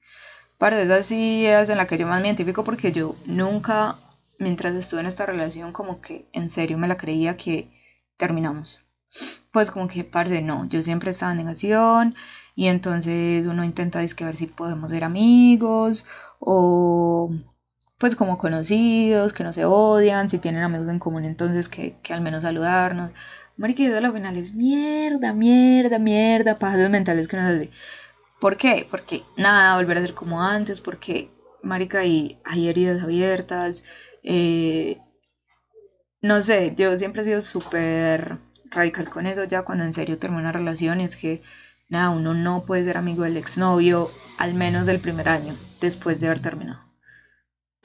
Para 0.59 0.81
esas 0.81 1.07
sí 1.07 1.47
es 1.47 1.71
en 1.71 1.79
la 1.79 1.87
que 1.87 1.97
yo 1.97 2.07
más 2.07 2.21
me 2.21 2.29
identifico 2.29 2.65
porque 2.65 2.93
yo 2.93 3.17
nunca, 3.25 3.97
mientras 4.39 4.75
estuve 4.75 5.01
en 5.01 5.07
esta 5.07 5.25
relación, 5.25 5.73
como 5.73 6.03
que 6.03 6.29
en 6.35 6.51
serio 6.51 6.77
me 6.77 6.87
la 6.87 6.99
creía 6.99 7.39
que 7.39 7.71
terminamos. 8.19 8.85
Pues 9.53 9.71
como 9.71 9.89
que, 9.89 10.05
parce, 10.05 10.43
no, 10.43 10.67
yo 10.67 10.83
siempre 10.83 11.13
estaba 11.13 11.33
en 11.33 11.39
negación 11.39 12.15
y 12.55 12.67
entonces 12.67 13.47
uno 13.47 13.65
intenta 13.65 14.07
que 14.07 14.25
ver 14.25 14.37
si 14.37 14.49
podemos 14.49 14.91
ser 14.91 15.03
amigos 15.05 16.05
o 16.41 17.31
pues 17.99 18.17
como 18.17 18.39
conocidos, 18.39 19.33
que 19.33 19.45
no 19.45 19.53
se 19.53 19.65
odian, 19.65 20.29
si 20.29 20.39
tienen 20.39 20.63
amigos 20.63 20.89
en 20.89 20.99
común, 20.99 21.25
entonces 21.25 21.69
que, 21.69 21.97
al 22.11 22.21
menos 22.21 22.43
saludarnos. 22.45 23.13
Mariquita, 23.57 23.99
al 23.99 24.13
final 24.13 24.37
es 24.37 24.55
mierda, 24.55 25.33
mierda, 25.33 25.99
mierda, 25.99 26.59
pasos 26.59 26.91
mentales 26.91 27.29
que 27.29 27.37
nos 27.37 27.47
hace. 27.47 27.71
¿Por 28.41 28.57
qué? 28.57 28.87
Porque 28.91 29.25
nada, 29.37 29.77
volver 29.77 29.99
a 29.99 30.03
ser 30.03 30.15
como 30.15 30.43
antes, 30.43 30.81
porque, 30.81 31.31
marica, 31.63 32.01
hay, 32.01 32.41
hay 32.45 32.69
heridas 32.69 33.03
abiertas, 33.03 33.85
eh, 34.23 34.99
no 36.21 36.43
sé, 36.43 36.75
yo 36.77 36.97
siempre 36.99 37.23
he 37.23 37.25
sido 37.25 37.41
súper 37.43 38.39
radical 38.71 39.09
con 39.09 39.27
eso 39.27 39.45
ya 39.45 39.63
cuando 39.63 39.85
en 39.85 39.93
serio 39.93 40.19
termina 40.19 40.43
una 40.43 40.53
relación 40.53 41.01
es 41.01 41.17
que 41.17 41.43
nada, 41.89 42.11
uno 42.11 42.35
no 42.35 42.67
puede 42.67 42.85
ser 42.85 42.97
amigo 42.97 43.23
del 43.23 43.37
exnovio 43.37 44.11
al 44.37 44.55
menos 44.55 44.87
del 44.87 45.01
primer 45.01 45.29
año 45.29 45.57
después 45.81 46.21
de 46.21 46.27
haber 46.27 46.41
terminado. 46.41 46.88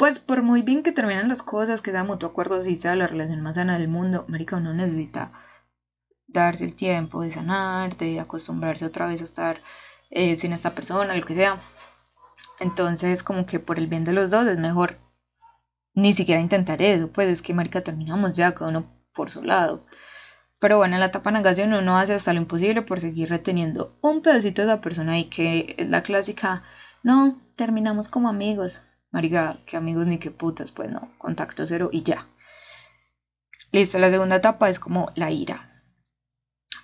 Pues 0.04 0.20
por 0.20 0.44
muy 0.44 0.64
bien 0.64 0.84
que 0.84 0.92
terminen 0.92 1.30
las 1.30 1.44
cosas, 1.44 1.80
que 1.80 1.92
sea 1.92 2.04
mutuo 2.04 2.28
acuerdo, 2.28 2.60
si 2.60 2.76
sea 2.76 2.94
la 2.98 3.08
relación 3.08 3.40
más 3.40 3.56
sana 3.56 3.80
del 3.80 3.88
mundo, 3.88 4.26
marica, 4.28 4.58
uno 4.58 4.74
necesita 4.74 5.32
darse 6.28 6.66
el 6.66 6.76
tiempo 6.76 7.22
de 7.22 7.32
sanar, 7.32 7.96
de 7.96 8.20
acostumbrarse 8.20 8.86
otra 8.86 9.08
vez 9.08 9.22
a 9.22 9.24
estar 9.24 9.62
eh, 10.10 10.36
sin 10.36 10.52
esta 10.52 10.76
persona, 10.76 11.16
lo 11.16 11.26
que 11.26 11.36
sea. 11.36 11.62
Entonces, 12.60 13.24
como 13.24 13.46
que 13.46 13.62
por 13.62 13.78
el 13.80 13.88
bien 13.88 14.04
de 14.04 14.12
los 14.12 14.30
dos 14.30 14.46
es 14.46 14.58
mejor 14.58 14.98
ni 15.94 16.14
siquiera 16.14 16.42
intentar 16.42 16.82
eso, 16.82 17.10
pues 17.10 17.30
es 17.30 17.42
que 17.42 17.54
marica 17.54 17.80
terminamos 17.80 18.36
ya, 18.36 18.54
cada 18.54 18.72
uno 18.72 18.86
por 19.14 19.30
su 19.30 19.42
lado. 19.42 19.86
Pero 20.60 20.76
bueno, 20.76 20.96
en 20.96 21.00
la 21.00 21.06
etapa 21.06 21.32
negación 21.32 21.72
uno 21.72 21.98
hace 21.98 22.14
hasta 22.14 22.34
lo 22.34 22.42
imposible 22.42 22.82
por 22.82 23.00
seguir 23.00 23.30
reteniendo 23.30 23.98
un 24.02 24.22
pedacito 24.22 24.64
de 24.64 24.68
esa 24.68 24.82
persona 24.82 25.18
y 25.18 25.30
que 25.30 25.76
es 25.78 25.90
la 25.90 26.04
clásica, 26.04 26.64
no, 27.04 27.42
terminamos 27.56 28.10
como 28.10 28.28
amigos. 28.28 28.84
Marica, 29.14 29.60
que 29.68 29.78
amigos 29.78 30.08
ni 30.08 30.18
que 30.18 30.32
putas, 30.32 30.72
pues 30.72 30.90
no, 30.90 31.12
contacto 31.20 31.68
cero 31.68 31.90
y 31.92 32.02
ya. 32.02 32.28
Listo, 33.72 34.00
la 34.00 34.10
segunda 34.10 34.38
etapa 34.38 34.70
es 34.70 34.80
como 34.80 35.12
la 35.14 35.30
ira. 35.30 35.84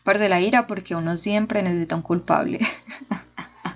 Parte 0.04 0.30
la 0.30 0.39
ira 0.39 0.68
porque 0.68 0.94
uno 0.94 1.18
siempre 1.18 1.63
necesita 1.63 1.96
un 1.96 2.04
culpable. 2.04 2.60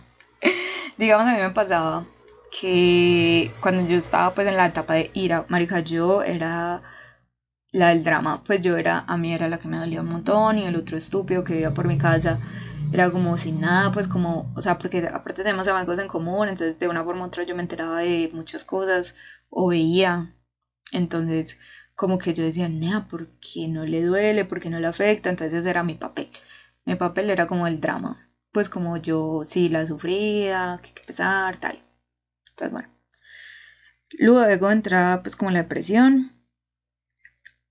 Digamos, 1.00 1.28
a 1.28 1.34
mí 1.34 1.42
me 1.42 1.50
pasaba 1.50 2.06
que 2.52 3.52
cuando 3.60 3.88
yo 3.88 3.98
estaba 3.98 4.36
pues 4.36 4.48
en 4.48 4.56
la 4.56 4.68
etapa 4.68 4.94
de 4.94 5.10
ira, 5.16 5.46
marica, 5.50 5.80
yo 5.80 6.22
era 6.22 6.84
la 7.72 7.90
del 7.90 8.04
drama, 8.04 8.44
pues 8.44 8.62
yo 8.62 8.78
era, 8.78 9.00
a 9.08 9.18
mí 9.18 9.34
era 9.34 9.48
la 9.48 9.58
que 9.58 9.68
me 9.68 9.78
dolía 9.78 10.02
un 10.02 10.10
montón 10.10 10.60
y 10.60 10.66
el 10.66 10.76
otro 10.76 10.96
estúpido 10.96 11.44
que 11.44 11.54
vivía 11.54 11.74
por 11.74 11.88
mi 11.88 11.98
casa 11.98 12.38
era 12.94 13.12
como 13.12 13.38
sin 13.38 13.60
nada, 13.62 13.92
pues 13.92 14.08
como, 14.08 14.52
o 14.56 14.62
sea, 14.62 14.78
porque 14.78 15.00
aparte 15.12 15.44
tenemos 15.44 15.68
amigos 15.68 16.00
en 16.00 16.08
común, 16.08 16.48
entonces 16.50 16.78
de 16.80 16.88
una 16.90 17.04
forma 17.04 17.24
u 17.24 17.28
otra 17.28 17.44
yo 17.44 17.56
me 17.56 17.64
enteraba 17.64 18.00
de 18.02 18.30
muchas 18.34 18.64
cosas 18.66 19.16
o 19.50 19.70
veía, 19.70 20.36
entonces 20.92 21.60
como 21.96 22.18
que 22.20 22.34
yo 22.34 22.44
decía, 22.44 22.70
nea, 22.70 23.08
¿por 23.10 23.28
qué 23.40 23.68
no 23.68 23.86
le 23.86 24.04
duele? 24.04 24.46
¿Por 24.46 24.60
qué 24.60 24.70
no 24.70 24.80
le 24.80 24.88
afecta? 24.88 25.30
Entonces 25.30 25.60
ese 25.60 25.70
era 25.70 25.84
mi 25.84 25.96
papel, 25.96 26.30
mi 26.86 26.96
papel 26.96 27.30
era 27.32 27.48
como 27.48 27.68
el 27.68 27.82
drama, 27.82 28.30
pues 28.52 28.70
como 28.70 28.98
yo 28.98 29.44
sí 29.46 29.70
la 29.70 29.86
sufría, 29.88 30.80
que 30.84 30.94
que 30.94 31.04
pesar, 31.04 31.58
tal. 31.58 31.80
Entonces 32.52 32.72
bueno, 32.72 32.90
luego 34.20 34.72
entra 34.72 35.20
pues 35.24 35.36
como 35.36 35.52
la 35.52 35.64
depresión, 35.64 36.32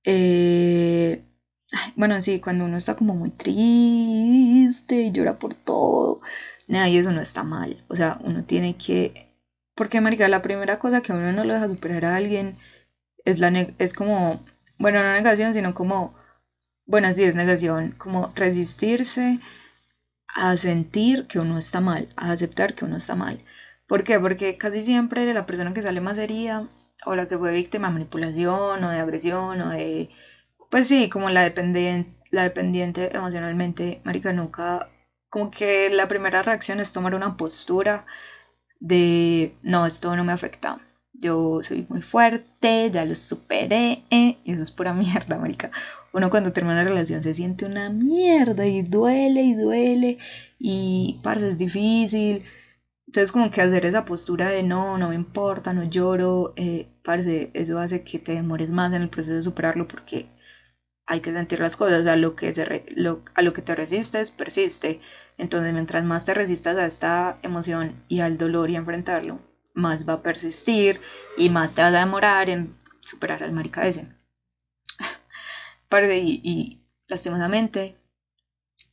eh, 0.05 1.25
bueno, 1.97 2.21
sí, 2.23 2.41
cuando 2.41 2.65
uno 2.65 2.77
está 2.77 2.97
como 2.97 3.15
muy 3.15 3.31
triste 3.31 5.03
y 5.03 5.13
llora 5.13 5.39
por 5.39 5.55
todo, 5.55 6.21
nada, 6.69 6.89
y 6.89 6.99
eso 6.99 7.13
no 7.13 7.21
está 7.21 7.43
mal. 7.43 7.85
O 7.89 7.97
sea, 7.97 8.19
uno 8.23 8.45
tiene 8.45 8.77
que. 8.77 9.29
Porque, 9.75 10.01
marica, 10.01 10.29
la 10.29 10.43
primera 10.43 10.79
cosa 10.79 11.01
que 11.03 11.13
a 11.13 11.15
uno 11.17 11.33
no 11.33 11.45
lo 11.45 11.55
deja 11.55 11.69
superar 11.69 12.05
a 12.05 12.17
alguien 12.17 12.59
es, 13.25 13.39
la 13.39 13.49
es 13.79 13.93
como. 13.95 14.45
Bueno, 14.79 15.03
no 15.03 15.13
negación, 15.13 15.55
sino 15.55 15.75
como. 15.75 16.15
Bueno, 16.87 17.13
sí, 17.13 17.25
es 17.25 17.35
negación. 17.35 17.93
Como 17.99 18.33
resistirse 18.35 19.41
a 20.35 20.57
sentir 20.57 21.27
que 21.27 21.39
uno 21.39 21.59
está 21.59 21.81
mal, 21.81 22.09
a 22.17 22.33
aceptar 22.33 22.75
que 22.75 22.85
uno 22.85 22.97
está 22.97 23.15
mal. 23.15 23.45
¿Por 23.87 24.05
qué? 24.05 24.19
Porque 24.21 24.57
casi 24.59 24.83
siempre 24.83 25.33
la 25.35 25.47
persona 25.47 25.75
que 25.75 25.83
sale 25.83 26.01
más 26.01 26.19
herida 26.19 26.69
o 27.05 27.15
la 27.17 27.29
que 27.29 27.39
fue 27.39 27.53
víctima 27.53 27.89
de 27.89 27.95
manipulación 27.95 28.85
o 28.85 28.91
de 28.91 28.99
agresión 28.99 29.61
o 29.63 29.71
de, 29.71 30.11
pues 30.73 30.89
sí, 30.89 31.11
como 31.11 31.29
la 31.31 31.43
dependiente, 31.43 32.11
la 32.31 32.45
dependiente 32.45 33.15
emocionalmente, 33.15 34.01
marica, 34.05 34.33
nunca, 34.33 34.89
como 35.29 35.51
que 35.51 35.91
la 35.91 36.09
primera 36.09 36.43
reacción 36.43 36.81
es 36.81 36.93
tomar 36.93 37.15
una 37.15 37.37
postura 37.37 38.07
de, 38.81 39.53
no, 39.63 39.87
esto 39.87 40.17
no 40.17 40.25
me 40.25 40.33
afecta, 40.33 40.79
yo 41.13 41.61
soy 41.63 41.87
muy 41.91 42.03
fuerte, 42.03 42.91
ya 42.91 43.05
lo 43.05 43.15
superé, 43.17 44.03
eh", 44.11 44.39
y 44.45 44.53
eso 44.55 44.63
es 44.63 44.71
pura 44.71 44.95
mierda, 44.95 45.39
marica. 45.39 45.71
Uno 46.15 46.31
cuando 46.31 46.53
termina 46.53 46.77
una 46.77 46.85
relación 46.85 47.23
se 47.23 47.35
siente 47.35 47.67
una 47.67 47.91
mierda 47.91 48.67
y 48.67 48.83
duele 48.83 49.43
y 49.43 49.55
duele 49.55 50.19
y 50.59 51.21
parce 51.23 51.49
es 51.51 51.59
difícil 51.59 52.45
entonces 53.07 53.33
como 53.33 53.51
que 53.51 53.61
hacer 53.61 53.85
esa 53.85 54.05
postura 54.05 54.49
de 54.49 54.63
no, 54.63 54.97
no 54.97 55.09
me 55.11 55.15
importa, 55.15 55.73
no 55.75 55.85
lloro, 55.85 56.55
eh, 56.57 56.87
parece, 57.03 57.51
eso 57.55 57.79
hace 57.79 58.03
que 58.03 58.19
te 58.19 58.33
demores 58.33 58.71
más 58.71 58.93
en 58.95 59.03
el 59.03 59.11
proceso 59.11 59.35
de 59.37 59.43
superarlo 59.43 59.87
porque 59.87 60.27
hay 61.07 61.21
que 61.21 61.33
sentir 61.33 61.61
las 61.61 61.77
cosas, 61.77 62.07
a 62.07 62.17
lo 62.17 62.37
que, 62.37 62.49
a 62.49 63.53
te 63.53 63.75
resistes, 63.75 64.31
persiste. 64.31 65.01
Entonces 65.39 65.73
mientras 65.73 66.05
más 66.05 66.25
te 66.25 66.35
resistas 66.35 66.77
a 66.77 66.87
esta 66.87 67.39
emoción 67.43 68.03
y 68.09 68.21
al 68.21 68.39
dolor 68.39 68.71
y 68.71 68.77
enfrentarlo, 68.77 69.41
más 69.75 70.09
va 70.09 70.15
a 70.15 70.23
persistir 70.23 71.01
y 71.37 71.51
más 71.51 71.75
te 71.75 71.83
vas 71.83 71.95
a 71.95 71.99
demorar 71.99 72.49
en 72.51 72.77
superar 73.01 73.43
al 73.43 73.53
marica 73.53 73.87
ese. 73.87 74.07
Y 76.15 76.81
lastimosamente, 77.09 77.97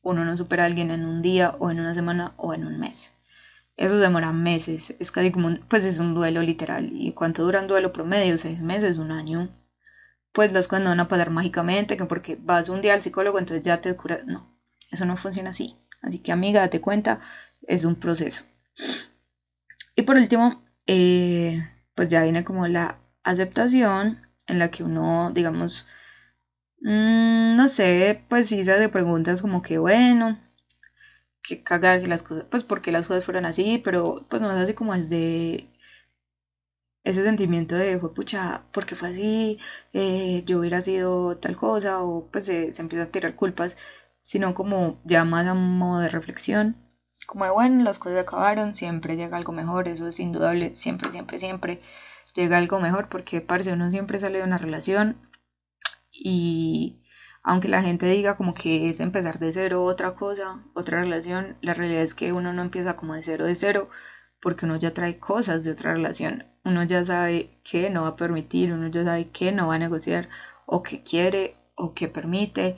uno 0.02 0.26
no 0.26 0.36
supera 0.36 0.64
a 0.64 0.66
alguien 0.66 0.92
en 0.92 1.06
un 1.06 1.22
día 1.22 1.56
o 1.60 1.72
en 1.72 1.80
una 1.80 1.94
semana 1.94 2.34
o 2.36 2.54
en 2.54 2.66
un 2.66 2.80
mes. 2.80 3.14
Eso 3.78 3.98
demora 3.98 4.34
meses, 4.34 4.94
es 5.00 5.12
casi 5.12 5.32
como, 5.32 5.56
pues 5.70 5.86
es 5.86 6.00
un 6.00 6.14
duelo 6.14 6.42
literal. 6.42 6.90
¿Y 6.92 7.14
cuánto 7.14 7.44
dura 7.44 7.62
un 7.62 7.68
duelo 7.68 7.94
promedio? 7.94 8.38
Seis 8.38 8.60
meses, 8.60 8.98
un 8.98 9.12
año. 9.12 9.48
Pues 10.34 10.52
las 10.52 10.68
cosas 10.68 10.84
no 10.84 10.90
van 10.92 11.00
a 11.00 11.08
pasar 11.08 11.30
mágicamente, 11.30 11.98
que 11.98 12.06
porque 12.06 12.38
vas 12.42 12.70
un 12.70 12.82
día 12.82 12.94
al 12.94 13.02
psicólogo, 13.02 13.40
entonces 13.40 13.64
ya 13.64 13.82
te 13.82 13.96
curas. 13.96 14.26
No, 14.26 14.48
eso 14.92 15.06
no 15.06 15.18
funciona 15.18 15.52
así. 15.52 15.76
Así 16.02 16.20
que 16.20 16.32
amiga, 16.32 16.62
date 16.62 16.82
cuenta, 16.82 17.20
es 17.68 17.84
un 17.84 17.96
proceso. 17.96 18.46
Y 19.96 20.04
por 20.04 20.16
último, 20.18 20.62
eh, 20.88 21.62
pues 21.96 22.08
ya 22.10 22.24
viene 22.24 22.44
como 22.44 22.68
la 22.68 23.00
aceptación 23.24 24.20
en 24.48 24.60
la 24.60 24.72
que 24.72 24.84
uno, 24.84 25.32
digamos, 25.34 25.88
mm, 26.82 27.54
no 27.58 27.68
sé, 27.70 28.24
pues 28.30 28.50
sí 28.50 28.66
se 28.66 28.74
hace 28.74 28.90
preguntas 28.90 29.42
como 29.42 29.62
que, 29.62 29.78
bueno, 29.80 30.40
que 31.44 31.64
caga 31.64 32.00
que 32.00 32.08
las 32.08 32.24
cosas, 32.24 32.46
pues 32.50 32.64
porque 32.64 32.92
las 32.92 33.08
cosas 33.08 33.26
fueron 33.26 33.46
así, 33.46 33.80
pero 33.84 34.26
pues 34.30 34.42
no 34.42 34.52
es 34.52 34.58
así 34.58 34.74
como 34.74 34.94
es 34.94 35.10
de 35.10 35.69
ese 37.10 37.24
sentimiento 37.24 37.76
de, 37.76 38.00
fue 38.00 38.14
pucha, 38.14 38.64
porque 38.72 38.96
fue 38.96 39.10
así, 39.10 39.60
eh, 39.94 40.44
yo 40.46 40.60
hubiera 40.60 40.82
sido 40.82 41.38
tal 41.38 41.58
cosa, 41.58 42.02
o 42.04 42.28
pues 42.32 42.46
se, 42.46 42.74
se 42.74 42.82
empieza 42.82 43.06
a 43.06 43.12
tirar 43.12 43.36
culpas, 43.36 43.78
sino 44.22 44.54
como 44.54 45.00
ya 45.06 45.26
más 45.26 45.48
a 45.48 45.54
modo 45.56 46.02
de 46.02 46.10
reflexión, 46.10 46.78
como 47.28 47.46
de, 47.46 47.52
bueno, 47.52 47.84
las 47.84 48.00
cosas 48.00 48.20
acabaron, 48.20 48.74
siempre 48.74 49.16
llega 49.18 49.38
algo 49.38 49.52
mejor, 49.54 49.88
eso 49.88 50.08
es 50.08 50.20
indudable, 50.20 50.76
siempre, 50.76 51.12
siempre, 51.12 51.40
siempre 51.40 51.82
llega 52.36 52.58
algo 52.58 52.80
mejor, 52.80 53.10
porque 53.10 53.42
parece 53.42 53.74
uno 53.74 53.92
siempre 53.92 54.20
sale 54.20 54.40
de 54.40 54.44
una 54.46 54.58
relación 54.58 55.18
y 56.12 57.00
aunque 57.44 57.68
la 57.70 57.82
gente 57.82 58.06
diga 58.08 58.38
como 58.38 58.54
que 58.54 58.90
es 58.90 59.00
empezar 59.00 59.40
de 59.40 59.52
cero 59.54 59.84
otra 59.84 60.14
cosa, 60.16 60.64
otra 60.74 61.02
relación, 61.02 61.58
la 61.62 61.74
realidad 61.74 62.04
es 62.04 62.14
que 62.14 62.34
uno 62.34 62.54
no 62.54 62.62
empieza 62.62 62.96
como 62.96 63.14
de 63.16 63.22
cero 63.22 63.46
de 63.46 63.56
cero, 63.56 63.90
porque 64.42 64.66
uno 64.66 64.78
ya 64.78 64.94
trae 64.94 65.20
cosas 65.20 65.64
de 65.64 65.72
otra 65.72 65.94
relación, 65.94 66.46
uno 66.64 66.84
ya 66.84 67.04
sabe 67.04 67.60
qué 67.64 67.90
no 67.90 68.04
va 68.04 68.10
a 68.10 68.16
permitir, 68.16 68.74
uno 68.74 68.88
ya 68.88 69.04
sabe 69.04 69.30
qué 69.30 69.52
no 69.52 69.68
va 69.68 69.76
a 69.76 69.80
negociar, 69.80 70.30
o 70.66 70.84
qué 70.84 71.04
quiere, 71.04 71.56
o 71.76 71.94
qué 71.94 72.08
permite, 72.08 72.78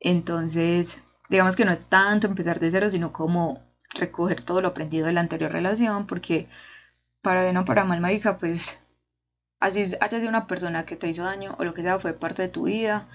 entonces 0.00 1.02
digamos 1.28 1.56
que 1.56 1.64
no 1.64 1.72
es 1.72 1.86
tanto 1.86 2.26
empezar 2.26 2.60
de 2.60 2.70
cero, 2.70 2.90
sino 2.90 3.12
como 3.12 3.62
recoger 3.94 4.42
todo 4.42 4.60
lo 4.60 4.68
aprendido 4.68 5.06
de 5.06 5.12
la 5.12 5.20
anterior 5.20 5.52
relación, 5.52 6.06
porque 6.06 6.48
para 7.22 7.42
bien 7.44 7.56
o 7.56 7.64
para 7.64 7.84
mal, 7.84 8.00
marica, 8.00 8.38
pues 8.38 8.80
así 9.60 9.92
haya 10.00 10.18
sido 10.18 10.28
una 10.28 10.46
persona 10.46 10.84
que 10.86 10.96
te 10.96 11.08
hizo 11.08 11.24
daño 11.24 11.56
o 11.58 11.64
lo 11.64 11.74
que 11.74 11.82
sea, 11.82 11.98
fue 11.98 12.12
parte 12.14 12.42
de 12.42 12.48
tu 12.48 12.64
vida, 12.64 13.08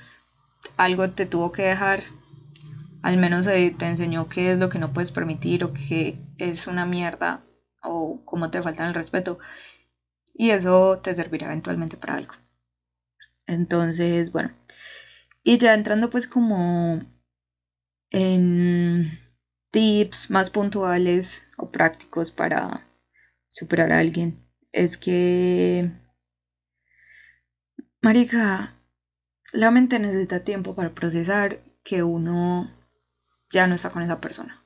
algo 0.78 1.10
te 1.10 1.26
tuvo 1.26 1.52
que 1.52 1.64
dejar, 1.64 2.04
al 3.04 3.18
menos 3.18 3.46
te 3.46 3.86
enseñó 3.86 4.28
qué 4.30 4.54
es 4.54 4.60
lo 4.60 4.70
que 4.70 4.80
no 4.80 4.94
puedes 4.94 5.12
permitir 5.12 5.64
o 5.64 5.74
qué 5.74 6.18
es 6.38 6.68
una 6.68 6.86
mierda 6.86 7.45
o 7.86 8.22
cómo 8.26 8.52
te 8.52 8.62
faltan 8.62 8.88
el 8.90 8.94
respeto. 8.94 9.40
Y 10.34 10.52
eso 10.52 11.00
te 11.00 11.16
servirá 11.16 11.48
eventualmente 11.48 11.98
para 11.98 12.16
algo. 12.16 12.34
Entonces, 13.48 14.32
bueno. 14.32 14.54
Y 15.44 15.58
ya 15.58 15.74
entrando 15.74 16.10
pues 16.10 16.28
como 16.28 17.02
en 18.12 19.20
tips 19.72 20.32
más 20.32 20.50
puntuales 20.50 21.48
o 21.58 21.72
prácticos 21.72 22.32
para 22.32 22.88
superar 23.50 23.92
a 23.92 24.00
alguien. 24.00 24.44
Es 24.72 24.98
que, 24.98 25.92
Marica, 28.02 28.76
la 29.54 29.72
mente 29.72 30.00
necesita 30.00 30.44
tiempo 30.44 30.76
para 30.76 30.94
procesar 30.94 31.62
que 31.84 32.04
uno 32.04 32.72
ya 33.50 33.68
no 33.68 33.76
está 33.76 33.90
con 33.92 34.04
esa 34.04 34.20
persona, 34.20 34.65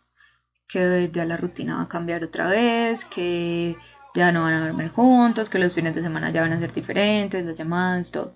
que 0.69 1.09
ya 1.11 1.25
la 1.25 1.37
rutina 1.37 1.77
va 1.77 1.83
a 1.83 1.89
cambiar 1.89 2.23
otra 2.23 2.47
vez, 2.47 3.05
que 3.05 3.77
ya 4.15 4.31
no 4.31 4.43
van 4.43 4.53
a 4.53 4.67
dormir 4.67 4.89
juntos, 4.89 5.49
que 5.49 5.59
los 5.59 5.73
fines 5.75 5.95
de 5.95 6.01
semana 6.03 6.31
ya 6.31 6.41
van 6.41 6.53
a 6.53 6.59
ser 6.59 6.73
diferentes, 6.73 7.45
las 7.45 7.55
llamadas, 7.57 8.11
todo. 8.11 8.35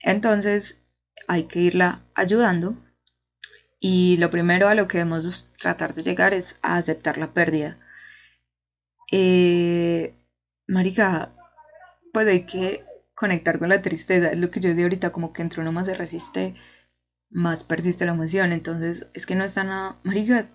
Entonces 0.00 0.84
hay 1.28 1.44
que 1.44 1.60
irla 1.60 2.04
ayudando 2.14 2.76
y 3.80 4.16
lo 4.18 4.30
primero 4.30 4.68
a 4.68 4.74
lo 4.74 4.88
que 4.88 4.98
debemos 4.98 5.50
tratar 5.58 5.94
de 5.94 6.02
llegar 6.02 6.34
es 6.34 6.58
a 6.62 6.76
aceptar 6.76 7.18
la 7.18 7.32
pérdida. 7.32 7.78
Eh, 9.12 10.14
marica, 10.66 11.32
pues 12.12 12.26
hay 12.28 12.44
que 12.46 12.84
conectar 13.14 13.58
con 13.58 13.68
la 13.70 13.82
tristeza, 13.82 14.30
es 14.30 14.38
lo 14.38 14.50
que 14.50 14.60
yo 14.60 14.68
decía 14.70 14.84
ahorita, 14.84 15.12
como 15.12 15.32
que 15.32 15.42
entre 15.42 15.60
uno 15.62 15.72
más 15.72 15.86
se 15.86 15.94
resiste, 15.94 16.54
más 17.30 17.64
persiste 17.64 18.06
la 18.06 18.12
emoción, 18.12 18.52
entonces 18.52 19.06
es 19.14 19.26
que 19.26 19.34
no 19.36 19.44
está 19.44 19.64
nada, 19.64 19.98
marica, 20.04 20.48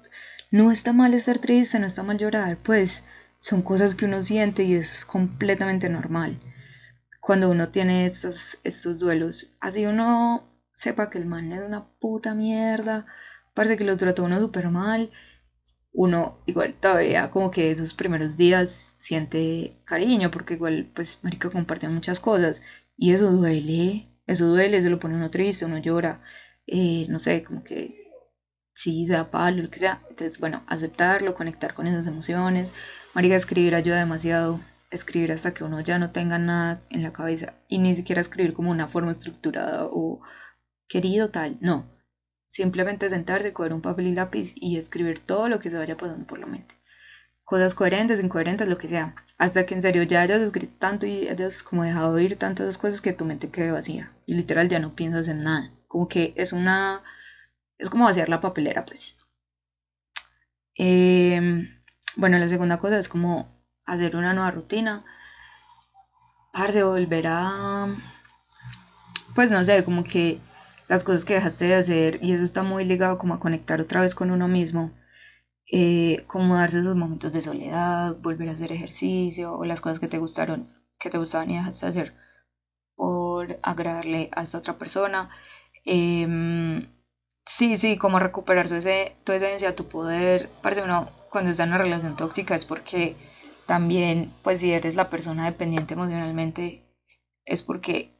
no 0.51 0.71
está 0.71 0.93
mal 0.93 1.13
estar 1.13 1.39
triste, 1.39 1.79
no 1.79 1.87
está 1.87 2.03
mal 2.03 2.17
llorar, 2.17 2.57
pues 2.61 3.05
son 3.39 3.61
cosas 3.63 3.95
que 3.95 4.05
uno 4.05 4.21
siente 4.21 4.63
y 4.63 4.75
es 4.75 5.05
completamente 5.05 5.89
normal 5.89 6.39
cuando 7.21 7.49
uno 7.51 7.69
tiene 7.69 8.05
estos, 8.05 8.59
estos 8.63 8.99
duelos. 8.99 9.53
Así 9.61 9.85
uno 9.85 10.43
sepa 10.73 11.09
que 11.09 11.19
el 11.19 11.25
man 11.27 11.51
es 11.53 11.63
una 11.63 11.87
puta 11.99 12.33
mierda, 12.35 13.05
parece 13.53 13.77
que 13.77 13.85
lo 13.85 13.97
trató 13.97 14.23
uno 14.25 14.39
súper 14.39 14.69
mal, 14.69 15.11
uno 15.93 16.39
igual 16.45 16.73
todavía 16.75 17.31
como 17.31 17.51
que 17.51 17.71
esos 17.71 17.93
primeros 17.93 18.37
días 18.37 18.95
siente 18.99 19.77
cariño, 19.85 20.31
porque 20.31 20.55
igual 20.55 20.91
pues 20.95 21.19
marica 21.23 21.49
comparte 21.51 21.87
muchas 21.89 22.19
cosas 22.19 22.61
y 22.97 23.13
eso 23.13 23.31
duele, 23.31 24.07
eso 24.27 24.47
duele, 24.47 24.77
eso 24.77 24.89
lo 24.89 24.99
pone 24.99 25.15
uno 25.15 25.31
triste, 25.31 25.65
uno 25.65 25.77
llora, 25.79 26.21
eh, 26.67 27.05
no 27.09 27.19
sé, 27.19 27.43
como 27.43 27.63
que 27.63 28.00
sea 28.73 29.31
palo, 29.31 29.63
lo 29.63 29.69
que 29.69 29.79
sea. 29.79 30.01
Entonces, 30.09 30.39
bueno, 30.39 30.63
aceptarlo, 30.67 31.35
conectar 31.35 31.73
con 31.73 31.87
esas 31.87 32.07
emociones. 32.07 32.73
Marica, 33.13 33.35
escribir 33.35 33.75
ayuda 33.75 33.97
demasiado. 33.97 34.61
Escribir 34.89 35.31
hasta 35.31 35.53
que 35.53 35.63
uno 35.63 35.79
ya 35.79 35.99
no 35.99 36.11
tenga 36.11 36.37
nada 36.37 36.81
en 36.89 37.01
la 37.03 37.13
cabeza 37.13 37.53
y 37.69 37.79
ni 37.79 37.95
siquiera 37.95 38.19
escribir 38.19 38.53
como 38.53 38.71
una 38.71 38.89
forma 38.89 39.11
estructurada 39.13 39.85
o 39.85 40.21
querido 40.89 41.29
tal, 41.29 41.57
no. 41.61 41.89
Simplemente 42.49 43.09
sentarse, 43.09 43.53
coger 43.53 43.71
un 43.71 43.81
papel 43.81 44.07
y 44.07 44.13
lápiz 44.13 44.51
y 44.55 44.75
escribir 44.75 45.19
todo 45.19 45.47
lo 45.47 45.61
que 45.61 45.69
se 45.69 45.77
vaya 45.77 45.95
pasando 45.95 46.27
por 46.27 46.39
la 46.39 46.45
mente. 46.45 46.75
Cosas 47.45 47.75
coherentes, 47.75 48.21
incoherentes, 48.21 48.67
lo 48.67 48.77
que 48.77 48.89
sea. 48.89 49.15
Hasta 49.37 49.65
que 49.65 49.73
en 49.73 49.81
serio 49.81 50.03
ya 50.03 50.21
hayas 50.21 50.41
escrito 50.41 50.73
tanto 50.77 51.05
y 51.05 51.29
hayas 51.29 51.63
como 51.63 51.83
dejado 51.85 52.13
de 52.13 52.23
oír 52.23 52.35
tantas 52.35 52.77
cosas 52.77 52.99
que 52.99 53.13
tu 53.13 53.23
mente 53.23 53.49
quede 53.49 53.71
vacía. 53.71 54.11
Y 54.25 54.33
literal 54.33 54.67
ya 54.67 54.79
no 54.79 54.95
piensas 54.95 55.29
en 55.29 55.43
nada. 55.43 55.71
Como 55.87 56.09
que 56.09 56.33
es 56.35 56.51
una... 56.51 57.03
Es 57.81 57.89
como 57.89 58.05
vaciar 58.05 58.29
la 58.29 58.39
papelera, 58.41 58.85
pues. 58.85 59.17
Em, 60.75 61.67
bueno, 62.15 62.37
la 62.37 62.47
segunda 62.47 62.79
cosa 62.79 62.99
es 62.99 63.09
como 63.09 63.59
hacer 63.85 64.15
una 64.15 64.33
nueva 64.35 64.51
rutina. 64.51 65.03
Parce, 66.53 66.83
volver 66.83 67.25
a... 67.27 67.87
Pues 69.33 69.49
no 69.49 69.65
sé, 69.65 69.83
como 69.83 70.03
que 70.03 70.39
las 70.87 71.03
cosas 71.03 71.25
que 71.25 71.33
dejaste 71.33 71.65
de 71.65 71.75
hacer 71.75 72.19
y 72.21 72.33
eso 72.33 72.43
está 72.43 72.61
muy 72.61 72.85
ligado 72.85 73.17
como 73.17 73.33
a 73.33 73.39
conectar 73.39 73.81
otra 73.81 74.01
vez 74.01 74.13
con 74.13 74.29
uno 74.29 74.47
mismo, 74.47 74.91
eh, 75.71 76.23
como 76.27 76.57
darse 76.57 76.81
esos 76.81 76.95
momentos 76.95 77.33
de 77.33 77.41
soledad, 77.41 78.15
volver 78.17 78.49
a 78.49 78.51
hacer 78.51 78.71
ejercicio 78.71 79.55
o 79.57 79.65
las 79.65 79.81
cosas 79.81 79.99
que 79.99 80.07
te 80.07 80.19
gustaron, 80.19 80.69
que 80.99 81.09
te 81.09 81.17
gustaban 81.17 81.49
y 81.49 81.55
dejaste 81.55 81.85
de 81.87 81.89
hacer 81.89 82.13
por 82.95 83.57
agradarle 83.63 84.29
a 84.33 84.43
esta 84.43 84.59
otra 84.59 84.77
persona. 84.77 85.29
Em, 85.85 86.85
sí, 87.45 87.77
sí, 87.77 87.97
como 87.97 88.19
recuperar 88.19 88.67
su 88.69 88.75
ese, 88.75 89.15
tu 89.23 89.31
esencia, 89.31 89.75
tu 89.75 89.87
poder. 89.87 90.49
Parece 90.61 90.83
uno 90.83 91.11
cuando 91.29 91.51
está 91.51 91.63
en 91.63 91.69
una 91.69 91.77
relación 91.79 92.15
tóxica 92.17 92.55
es 92.55 92.65
porque 92.65 93.15
también, 93.65 94.33
pues 94.43 94.59
si 94.59 94.71
eres 94.73 94.95
la 94.95 95.09
persona 95.09 95.45
dependiente 95.45 95.93
emocionalmente, 95.93 96.83
es 97.45 97.61
porque 97.63 98.11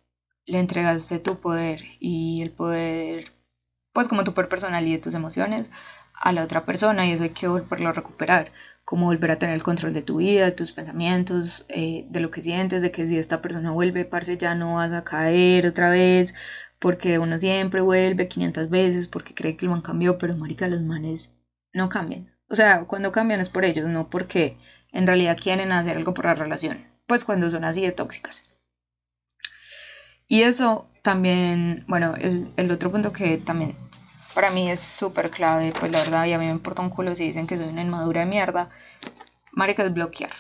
le 0.46 0.60
entregaste 0.60 1.20
tu 1.20 1.40
poder 1.40 1.84
y 2.00 2.42
el 2.42 2.52
poder, 2.52 3.34
pues 3.94 4.08
como 4.08 4.24
tu 4.24 4.34
poder 4.34 4.50
personal 4.50 4.88
y 4.88 4.94
de 4.94 5.00
tus 5.00 5.14
emociones 5.16 5.70
a 6.14 6.32
la 6.34 6.44
otra 6.44 6.66
persona 6.66 7.06
y 7.08 7.12
eso 7.14 7.24
hay 7.24 7.32
que 7.32 7.48
volverlo 7.48 7.90
a 7.90 7.94
recuperar, 7.94 8.52
como 8.86 9.08
volver 9.08 9.32
a 9.32 9.40
tener 9.40 9.56
el 9.56 9.64
control 9.64 9.94
de 9.94 10.02
tu 10.04 10.18
vida, 10.18 10.46
de 10.46 10.52
tus 10.52 10.72
pensamientos, 10.72 11.66
eh, 11.70 12.06
de 12.10 12.20
lo 12.20 12.32
que 12.32 12.42
sientes, 12.44 12.82
de 12.82 12.92
que 12.92 13.08
si 13.08 13.18
esta 13.18 13.42
persona 13.42 13.72
vuelve, 13.72 14.06
parce, 14.06 14.38
ya 14.38 14.56
no 14.56 14.76
vas 14.76 14.92
a 14.94 15.04
caer 15.04 15.66
otra 15.68 15.90
vez, 15.90 16.34
porque 16.82 17.20
uno 17.20 17.38
siempre 17.38 17.80
vuelve 17.80 18.28
500 18.28 18.70
veces 18.72 19.08
porque 19.08 19.36
cree 19.36 19.56
que 19.56 19.66
el 19.66 19.72
man 19.72 19.82
cambió, 19.82 20.18
pero 20.18 20.36
marica, 20.36 20.68
los 20.68 20.82
manes 20.82 21.32
no 21.74 21.90
cambian. 21.90 22.36
O 22.50 22.56
sea, 22.56 22.86
cuando 22.86 23.12
cambian 23.12 23.40
es 23.40 23.50
por 23.50 23.66
ellos, 23.66 23.88
no 23.88 24.10
porque 24.10 24.58
en 24.92 25.06
realidad 25.06 25.38
quieren 25.40 25.72
hacer 25.72 25.96
algo 25.96 26.16
por 26.16 26.26
la 26.26 26.34
relación. 26.34 26.84
Pues 27.06 27.24
cuando 27.24 27.52
son 27.52 27.66
así 27.66 27.82
de 27.82 27.92
tóxicas. 27.92 28.44
Y 30.28 30.42
eso 30.42 30.90
también, 31.04 31.86
bueno, 31.88 32.16
el, 32.16 32.52
el 32.58 32.72
otro 32.72 32.92
punto 32.92 33.14
que 33.14 33.38
también 33.38 33.76
para 34.34 34.50
mí 34.50 34.72
es 34.72 34.80
súper 34.80 35.30
clave, 35.30 35.74
pues 35.80 35.92
la 35.92 36.00
verdad, 36.00 36.26
y 36.26 36.34
a 36.34 36.40
mí 36.40 36.46
me 36.46 36.52
importa 36.52 36.82
un 36.82 36.90
culo 36.90 37.14
si 37.14 37.28
dicen 37.28 37.46
que 37.46 37.58
soy 37.58 37.68
una 37.68 37.84
inmadura 37.84 38.22
de 38.22 38.26
mierda, 38.26 38.72
marica, 39.54 39.84
es 39.84 39.94
bloquear. 39.94 40.32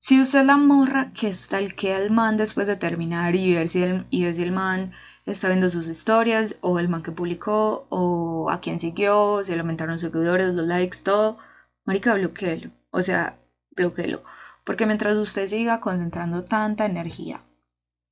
Si 0.00 0.20
usted 0.20 0.40
es 0.40 0.46
la 0.46 0.56
morra 0.56 1.12
que 1.12 1.32
stalkea 1.32 1.96
al 1.98 2.10
man 2.10 2.36
después 2.36 2.66
de 2.66 2.76
terminar 2.76 3.34
y 3.36 3.54
ver 3.54 3.68
si 3.68 3.82
el, 3.82 4.06
y 4.10 4.24
ver 4.24 4.34
si 4.34 4.42
el 4.42 4.52
man 4.52 4.92
está 5.26 5.48
viendo 5.48 5.70
sus 5.70 5.88
historias, 5.88 6.56
o 6.60 6.78
el 6.78 6.88
man 6.88 7.02
que 7.02 7.12
publicó, 7.12 7.86
o 7.90 8.50
a 8.50 8.60
quién 8.60 8.78
siguió, 8.78 9.42
si 9.44 9.52
le 9.52 9.60
aumentaron 9.60 9.92
los 9.92 10.00
seguidores, 10.00 10.54
los 10.54 10.66
likes, 10.66 10.98
todo, 11.04 11.38
marica, 11.84 12.14
bloqueelo. 12.14 12.70
O 12.90 13.02
sea, 13.02 13.38
bloqueelo. 13.76 14.22
Porque 14.64 14.86
mientras 14.86 15.16
usted 15.16 15.46
siga 15.48 15.80
concentrando 15.80 16.44
tanta 16.44 16.84
energía 16.86 17.42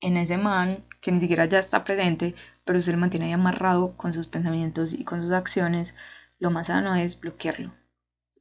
en 0.01 0.17
ese 0.17 0.39
man 0.39 0.85
que 1.01 1.13
ni 1.13 1.21
siquiera 1.21 1.47
ya 1.47 1.59
está 1.59 1.85
presente, 1.85 2.35
pero 2.65 2.79
usted 2.79 2.93
lo 2.93 2.99
mantiene 2.99 3.27
ahí 3.27 3.33
amarrado 3.33 3.97
con 3.97 4.13
sus 4.13 4.27
pensamientos 4.27 4.93
y 4.93 5.05
con 5.05 5.23
sus 5.23 5.33
acciones, 5.33 5.95
lo 6.39 6.51
más 6.51 6.69
sano 6.69 6.95
es 6.97 7.21
bloquearlo. 7.21 7.73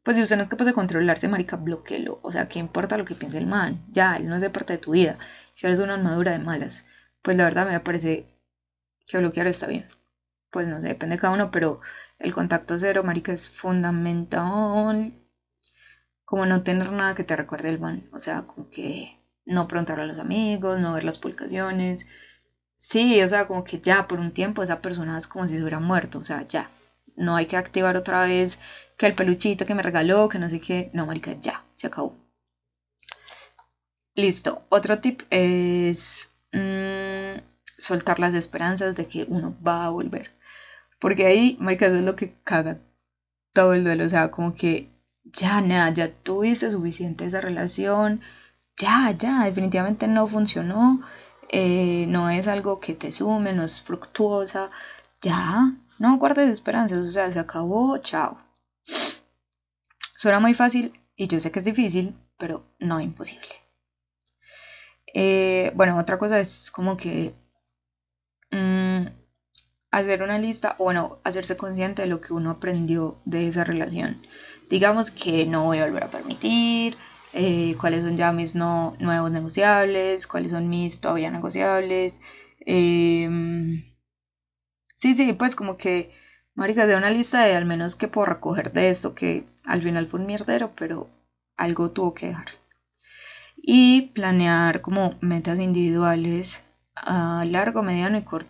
Pues 0.06 0.18
si 0.18 0.24
usted 0.24 0.38
no 0.38 0.44
es 0.44 0.50
capaz 0.50 0.66
de 0.66 0.74
controlarse, 0.74 1.28
marica, 1.28 1.56
bloqueelo. 1.58 2.20
O 2.22 2.32
sea, 2.32 2.48
¿qué 2.48 2.60
importa 2.60 2.96
lo 2.96 3.06
que 3.06 3.16
piense 3.16 3.40
el 3.40 3.48
man? 3.48 3.84
Ya, 3.92 4.18
él 4.18 4.28
no 4.30 4.36
es 4.36 4.42
de 4.42 4.52
parte 4.52 4.74
de 4.74 4.80
tu 4.80 4.92
vida. 4.92 5.18
Si 5.56 5.66
eres 5.66 5.80
una 5.80 5.96
armadura 5.96 6.32
de 6.32 6.38
malas, 6.38 6.86
pues 7.24 7.36
la 7.36 7.46
verdad 7.46 7.68
me 7.68 7.80
parece 7.80 8.28
que 9.08 9.18
bloquear 9.18 9.48
está 9.48 9.66
bien. 9.66 9.88
Pues 10.52 10.68
no 10.68 10.80
sé, 10.80 10.90
depende 10.90 11.16
de 11.16 11.22
cada 11.22 11.34
uno, 11.34 11.50
pero 11.50 11.82
el 12.20 12.36
contacto 12.36 12.78
cero, 12.78 13.04
marica, 13.04 13.34
es 13.34 13.50
fundamental. 13.50 15.14
Como 16.24 16.46
no 16.46 16.62
tener 16.62 16.92
nada 16.92 17.16
que 17.16 17.24
te 17.24 17.36
recuerde 17.36 17.70
el 17.70 17.80
man. 17.80 18.08
O 18.14 18.20
sea, 18.20 18.44
como 18.44 18.70
que 18.70 19.20
no 19.44 19.68
preguntar 19.68 20.00
a 20.00 20.06
los 20.06 20.20
amigos, 20.20 20.80
no 20.80 20.94
ver 20.94 21.04
las 21.04 21.18
publicaciones. 21.18 22.06
Sí, 22.76 23.22
o 23.24 23.28
sea, 23.28 23.48
como 23.48 23.64
que 23.64 23.80
ya 23.80 24.08
por 24.08 24.20
un 24.20 24.32
tiempo 24.34 24.62
esa 24.62 24.82
persona 24.82 25.18
es 25.18 25.26
como 25.28 25.48
si 25.48 25.56
se 25.56 25.62
hubiera 25.62 25.80
muerto, 25.80 26.20
o 26.20 26.24
sea, 26.24 26.48
ya. 26.48 26.70
No 27.18 27.36
hay 27.36 27.48
que 27.48 27.58
activar 27.58 27.98
otra 27.98 28.24
vez 28.26 28.60
que 28.98 29.06
el 29.06 29.16
peluchito 29.16 29.66
que 29.66 29.76
me 29.76 29.84
regaló, 29.84 30.30
que 30.30 30.40
no 30.40 30.50
sé 30.50 30.60
qué. 30.60 30.90
No, 30.94 31.06
marica, 31.06 31.34
ya, 31.40 31.64
se 31.74 31.88
acabó. 31.88 32.16
Listo. 34.16 34.66
Otro 34.70 35.00
tip 35.00 35.24
es 35.30 36.32
mm, 36.54 37.40
soltar 37.78 38.20
las 38.20 38.34
esperanzas 38.34 38.96
de 38.96 39.08
que 39.08 39.26
uno 39.28 39.56
va 39.66 39.86
a 39.86 39.90
volver. 39.90 40.32
Porque 41.00 41.26
ahí, 41.26 41.58
marica, 41.60 41.88
eso 41.88 41.96
es 41.98 42.06
lo 42.06 42.16
que 42.16 42.34
caga 42.44 42.80
todo 43.54 43.74
el 43.74 43.84
duelo. 43.84 44.06
O 44.06 44.10
sea, 44.10 44.32
como 44.32 44.56
que 44.56 44.90
ya 45.24 45.62
nada, 45.62 45.92
ya 45.92 46.12
tuviste 46.14 46.72
suficiente 46.72 47.26
esa 47.26 47.42
relación 47.42 48.22
ya, 48.78 49.12
ya, 49.12 49.46
definitivamente 49.46 50.08
no 50.08 50.28
funcionó, 50.28 51.02
eh, 51.50 52.06
no 52.10 52.30
es 52.30 52.48
algo 52.48 52.80
que 52.80 52.94
te 52.96 53.12
sume, 53.12 53.54
no 53.54 53.64
es 53.64 53.82
fructuosa, 53.82 54.70
ya, 55.22 55.74
no 56.00 56.18
guardes 56.18 56.50
esperanzas, 56.50 57.00
o 57.06 57.12
sea, 57.12 57.32
se 57.32 57.40
acabó, 57.40 57.98
chao. 58.00 58.38
Suena 60.16 60.40
muy 60.40 60.54
fácil 60.54 61.00
y 61.16 61.28
yo 61.28 61.40
sé 61.40 61.52
que 61.52 61.60
es 61.60 61.66
difícil, 61.66 62.16
pero 62.38 62.66
no 62.80 63.00
imposible. 63.00 63.48
Eh, 65.14 65.72
bueno, 65.76 65.98
otra 65.98 66.18
cosa 66.18 66.40
es 66.40 66.72
como 66.72 66.98
que 66.98 67.34
mm, 68.52 69.08
hacer 69.92 70.24
una 70.24 70.38
lista, 70.40 70.76
o 70.78 70.86
bueno, 70.86 71.20
hacerse 71.24 71.56
consciente 71.56 72.02
de 72.02 72.08
lo 72.10 72.22
que 72.22 72.34
uno 72.34 72.52
aprendió 72.52 73.22
de 73.26 73.48
esa 73.48 73.64
relación. 73.64 74.22
Digamos 74.70 75.12
que 75.12 75.46
no 75.46 75.64
voy 75.66 75.78
a 75.80 75.86
volver 75.86 76.04
a 76.04 76.12
permitir, 76.12 76.98
eh, 77.34 77.76
cuáles 77.80 78.04
son 78.04 78.18
ya 78.18 78.32
mis 78.32 78.56
no, 78.56 78.96
nuevos 79.00 79.32
negociables, 79.32 80.28
cuáles 80.28 80.52
son 80.52 80.70
mis 80.70 81.02
todavía 81.02 81.32
negociables. 81.32 82.22
Em, 82.66 83.84
sí, 84.96 85.16
sí, 85.16 85.34
pues 85.34 85.56
como 85.56 85.78
que, 85.78 86.12
marica, 86.56 86.88
de 86.88 86.96
una 86.96 87.12
lista 87.12 87.44
de 87.44 87.56
al 87.56 87.66
menos 87.66 87.96
que 87.96 88.08
puedo 88.08 88.26
recoger 88.26 88.72
de 88.72 88.90
esto, 88.90 89.14
que 89.14 89.46
al 89.66 89.82
final 89.82 90.08
fue 90.08 90.20
un 90.20 90.26
mierdero, 90.26 90.72
pero 90.76 91.10
algo 91.58 91.92
tuvo 91.92 92.14
que 92.14 92.28
dejar. 92.28 92.48
Y 93.58 94.04
planear 94.14 94.82
como 94.82 95.16
metas 95.22 95.60
individuales 95.60 96.64
a 96.96 97.44
largo, 97.46 97.84
mediano 97.84 98.18
y 98.18 98.24
corto 98.24 98.50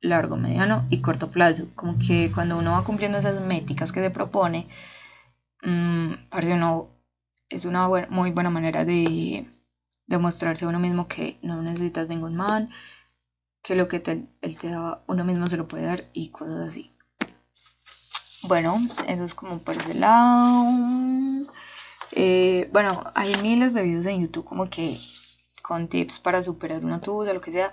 largo, 0.00 0.36
mediano 0.36 0.86
y 0.90 1.00
corto 1.00 1.30
plazo. 1.30 1.68
Como 1.74 1.98
que 1.98 2.30
cuando 2.32 2.58
uno 2.58 2.72
va 2.72 2.84
cumpliendo 2.84 3.18
esas 3.18 3.40
métricas 3.40 3.90
que 3.92 4.00
se 4.00 4.10
propone, 4.10 4.68
mmm, 5.62 6.14
parece 6.30 6.54
uno, 6.54 6.90
es 7.48 7.64
una 7.64 7.88
muy 8.10 8.30
buena 8.30 8.50
manera 8.50 8.84
de 8.84 9.46
demostrarse 10.06 10.64
a 10.64 10.68
uno 10.68 10.78
mismo 10.80 11.08
que 11.08 11.38
no 11.42 11.62
necesitas 11.62 12.08
ningún 12.08 12.36
man, 12.36 12.70
que 13.62 13.74
lo 13.74 13.88
que 13.88 14.00
te, 14.00 14.28
él 14.42 14.58
te 14.58 14.68
da, 14.70 15.02
uno 15.06 15.24
mismo 15.24 15.48
se 15.48 15.56
lo 15.56 15.68
puede 15.68 15.86
dar 15.86 16.04
y 16.12 16.30
cosas 16.30 16.68
así. 16.68 16.93
Bueno, 18.46 18.78
eso 19.08 19.24
es 19.24 19.34
como 19.34 19.60
por 19.60 19.74
ese 19.74 19.94
lado. 19.94 20.66
Eh, 22.12 22.68
bueno, 22.72 23.02
hay 23.14 23.34
miles 23.36 23.72
de 23.72 23.82
videos 23.82 24.04
en 24.04 24.20
YouTube 24.20 24.44
como 24.44 24.68
que 24.68 24.98
con 25.62 25.88
tips 25.88 26.18
para 26.18 26.42
superar 26.42 26.84
una 26.84 27.00
tusa, 27.00 27.32
lo 27.32 27.40
que 27.40 27.52
sea. 27.52 27.72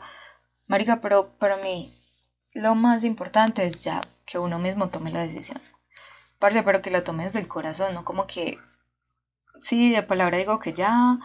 Marica, 0.69 1.01
pero 1.01 1.27
para 1.39 1.57
mí 1.57 1.93
lo 2.53 2.75
más 2.75 3.03
importante 3.03 3.65
es 3.65 3.81
ya 3.81 4.01
que 4.25 4.39
uno 4.39 4.59
mismo 4.59 4.87
tome 4.87 5.11
la 5.11 5.21
decisión. 5.21 5.61
Parce, 6.39 6.63
pero 6.63 6.81
que 6.81 6.89
la 6.89 7.03
tome 7.03 7.23
desde 7.23 7.41
el 7.41 7.49
corazón, 7.49 7.93
no 7.93 8.05
como 8.05 8.25
que, 8.25 8.57
sí, 9.59 9.91
de 9.91 10.03
palabra 10.03 10.37
digo 10.37 10.59
que 10.59 10.71
ya, 10.71 11.19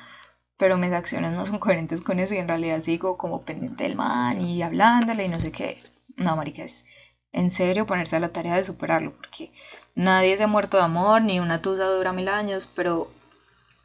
pero 0.59 0.77
mis 0.77 0.93
acciones 0.93 1.33
no 1.33 1.47
son 1.47 1.61
coherentes 1.61 2.03
con 2.03 2.19
eso 2.19 2.35
y 2.35 2.39
en 2.39 2.49
realidad 2.49 2.81
sigo 2.81 3.17
como 3.17 3.43
pendiente 3.43 3.85
del 3.85 3.95
man 3.97 4.41
y 4.41 4.63
hablándole 4.63 5.25
y 5.25 5.29
no 5.29 5.39
sé 5.39 5.53
qué. 5.53 5.81
No, 6.17 6.35
marica, 6.37 6.65
es 6.65 6.85
en 7.33 7.51
serio 7.51 7.87
ponerse 7.87 8.17
a 8.17 8.21
la 8.21 8.31
tarea 8.31 8.57
de 8.57 8.65
superarlo, 8.65 9.13
porque 9.13 9.53
nadie 9.95 10.37
se 10.37 10.45
ha 10.45 10.47
muerto 10.47 10.77
de 10.79 10.85
amor, 10.85 11.23
ni 11.23 11.41
una 11.41 11.63
tusa 11.63 11.85
dura 11.85 12.13
mil 12.13 12.29
años, 12.29 12.71
pero 12.75 13.11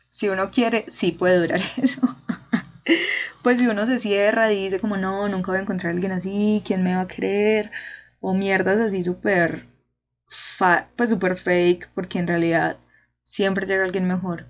si 0.09 0.29
uno 0.29 0.51
quiere, 0.51 0.85
sí 0.87 1.11
puede 1.11 1.39
durar 1.39 1.61
eso. 1.77 2.01
pues 3.43 3.59
si 3.59 3.67
uno 3.67 3.85
se 3.85 3.99
cierra 3.99 4.51
y 4.51 4.63
dice 4.63 4.79
como 4.79 4.97
no, 4.97 5.27
nunca 5.29 5.51
voy 5.51 5.59
a 5.59 5.61
encontrar 5.61 5.91
a 5.91 5.95
alguien 5.95 6.11
así, 6.11 6.61
¿quién 6.65 6.83
me 6.83 6.95
va 6.95 7.01
a 7.01 7.07
querer? 7.07 7.71
O 8.19 8.33
mierdas 8.33 8.79
así 8.79 9.03
súper, 9.03 9.67
pues 10.95 11.09
súper 11.09 11.37
fake, 11.37 11.89
porque 11.95 12.19
en 12.19 12.27
realidad 12.27 12.77
siempre 13.21 13.65
llega 13.65 13.83
alguien 13.83 14.07
mejor. 14.07 14.45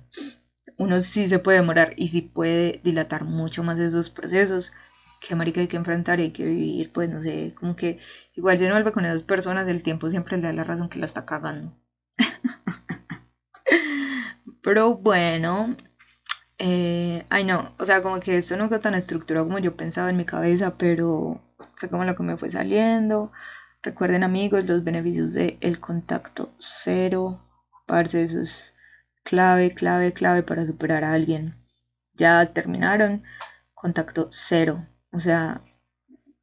Uno 0.77 1.01
sí 1.01 1.27
se 1.27 1.39
puede 1.39 1.59
demorar 1.59 1.93
y 1.95 2.09
sí 2.09 2.21
puede 2.21 2.81
dilatar 2.83 3.23
mucho 3.23 3.63
más 3.63 3.77
esos 3.79 4.09
procesos 4.09 4.71
que 5.21 5.35
marica 5.35 5.61
hay 5.61 5.67
que 5.69 5.77
enfrentar 5.77 6.19
hay 6.19 6.31
que 6.33 6.43
vivir, 6.45 6.91
pues 6.93 7.09
no 7.09 7.21
sé, 7.21 7.53
como 7.55 7.75
que 7.77 7.99
igual 8.35 8.57
uno 8.61 8.71
vuelve 8.71 8.91
con 8.93 9.05
esas 9.05 9.23
personas, 9.23 9.67
el 9.69 9.81
tiempo 9.83 10.09
siempre 10.09 10.35
le 10.37 10.43
da 10.47 10.53
la 10.53 10.63
razón 10.65 10.89
que 10.89 10.99
la 10.99 11.05
está 11.07 11.25
cagando. 11.25 11.73
Pero 14.61 14.95
bueno, 14.95 15.75
eh, 16.59 17.25
ay 17.29 17.43
no, 17.45 17.73
o 17.79 17.85
sea, 17.85 18.01
como 18.03 18.19
que 18.19 18.37
esto 18.37 18.57
no 18.57 18.67
fue 18.69 18.79
tan 18.79 18.95
estructurado 18.95 19.45
como 19.47 19.59
yo 19.59 19.75
pensaba 19.77 20.09
en 20.09 20.17
mi 20.17 20.25
cabeza, 20.25 20.77
pero 20.77 21.41
fue 21.77 21.89
como 21.89 22.05
lo 22.05 22.15
que 22.15 22.23
me 22.23 22.37
fue 22.37 22.49
saliendo. 22.51 23.31
Recuerden 23.83 24.23
amigos 24.23 24.65
los 24.65 24.83
beneficios 24.83 25.33
del 25.33 25.79
contacto 25.79 26.53
cero, 26.59 27.41
parce, 27.87 28.23
eso 28.23 28.41
es 28.41 28.75
clave, 29.23 29.71
clave, 29.71 30.13
clave 30.13 30.43
para 30.43 30.65
superar 30.65 31.03
a 31.03 31.13
alguien. 31.13 31.55
Ya 32.15 32.45
terminaron, 32.53 33.23
contacto 33.75 34.29
cero. 34.31 34.87
O 35.11 35.19
sea, 35.19 35.61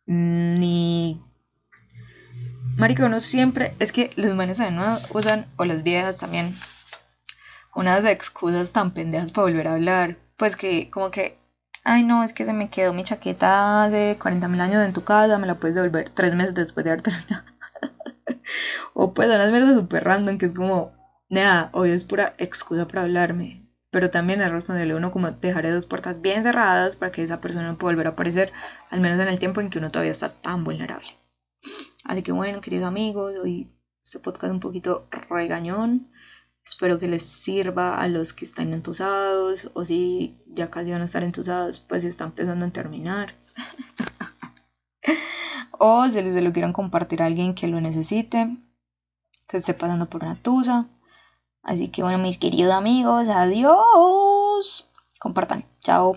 ni... 0.06 1.22
Marica, 2.76 3.06
uno 3.06 3.20
siempre... 3.20 3.74
Es 3.78 3.92
que 3.92 4.10
los 4.16 4.34
manes 4.34 4.58
también 4.58 4.76
no 4.76 4.98
usan, 5.12 5.46
o 5.56 5.64
las 5.64 5.82
viejas 5.82 6.18
también, 6.18 6.56
unas 7.74 8.04
excusas 8.04 8.72
tan 8.72 8.92
pendejas 8.92 9.32
para 9.32 9.46
volver 9.46 9.68
a 9.68 9.74
hablar. 9.74 10.18
Pues 10.36 10.56
que 10.56 10.90
como 10.90 11.10
que, 11.10 11.38
ay 11.84 12.02
no, 12.04 12.22
es 12.24 12.32
que 12.32 12.44
se 12.44 12.52
me 12.52 12.70
quedó 12.70 12.92
mi 12.92 13.04
chaqueta 13.04 13.84
hace 13.84 14.18
40 14.20 14.48
mil 14.48 14.60
años 14.60 14.84
en 14.84 14.92
tu 14.92 15.04
casa, 15.04 15.38
me 15.38 15.46
la 15.46 15.58
puedes 15.58 15.74
devolver 15.74 16.10
tres 16.10 16.34
meses 16.34 16.54
después 16.54 16.84
de 16.84 16.90
haber 16.90 17.02
terminado. 17.02 17.44
o 18.94 19.14
pues 19.14 19.28
unas 19.28 19.50
mierdas 19.50 19.76
súper 19.76 20.04
random 20.04 20.38
que 20.38 20.46
es 20.46 20.52
como, 20.52 20.92
nada, 21.28 21.70
hoy 21.72 21.90
es 21.90 22.04
pura 22.04 22.34
excusa 22.38 22.86
para 22.86 23.02
hablarme 23.02 23.67
pero 23.98 24.12
también 24.12 24.40
es 24.40 24.48
responsable 24.48 24.94
uno 24.94 25.10
como 25.10 25.32
dejar 25.32 25.66
esas 25.66 25.84
puertas 25.84 26.22
bien 26.22 26.44
cerradas 26.44 26.94
para 26.94 27.10
que 27.10 27.24
esa 27.24 27.40
persona 27.40 27.66
no 27.66 27.78
pueda 27.78 27.94
volver 27.94 28.06
a 28.06 28.10
aparecer, 28.10 28.52
al 28.90 29.00
menos 29.00 29.18
en 29.18 29.26
el 29.26 29.40
tiempo 29.40 29.60
en 29.60 29.70
que 29.70 29.80
uno 29.80 29.90
todavía 29.90 30.12
está 30.12 30.40
tan 30.40 30.62
vulnerable. 30.62 31.08
Así 32.04 32.22
que 32.22 32.30
bueno, 32.30 32.60
queridos 32.60 32.86
amigos, 32.86 33.34
hoy 33.42 33.72
este 34.04 34.20
podcast 34.20 34.52
un 34.52 34.60
poquito 34.60 35.08
regañón. 35.28 36.12
Espero 36.64 37.00
que 37.00 37.08
les 37.08 37.24
sirva 37.24 38.00
a 38.00 38.06
los 38.06 38.32
que 38.32 38.44
están 38.44 38.72
entusados 38.72 39.68
o 39.74 39.84
si 39.84 40.38
ya 40.46 40.70
casi 40.70 40.92
van 40.92 41.02
a 41.02 41.06
estar 41.06 41.24
entusados, 41.24 41.80
pues 41.80 42.04
están 42.04 42.28
empezando 42.28 42.66
a 42.66 42.70
terminar. 42.70 43.34
o 45.72 46.08
si 46.08 46.22
les 46.22 46.40
lo 46.40 46.52
quieran 46.52 46.72
compartir 46.72 47.20
a 47.20 47.26
alguien 47.26 47.52
que 47.52 47.66
lo 47.66 47.80
necesite, 47.80 48.58
que 49.48 49.56
esté 49.56 49.74
pasando 49.74 50.08
por 50.08 50.22
una 50.22 50.40
tusa 50.40 50.86
Así 51.68 51.88
que 51.88 52.02
bueno, 52.02 52.16
mis 52.16 52.38
queridos 52.38 52.72
amigos, 52.72 53.28
adiós. 53.28 54.90
Compartan. 55.20 55.66
Chao. 55.82 56.16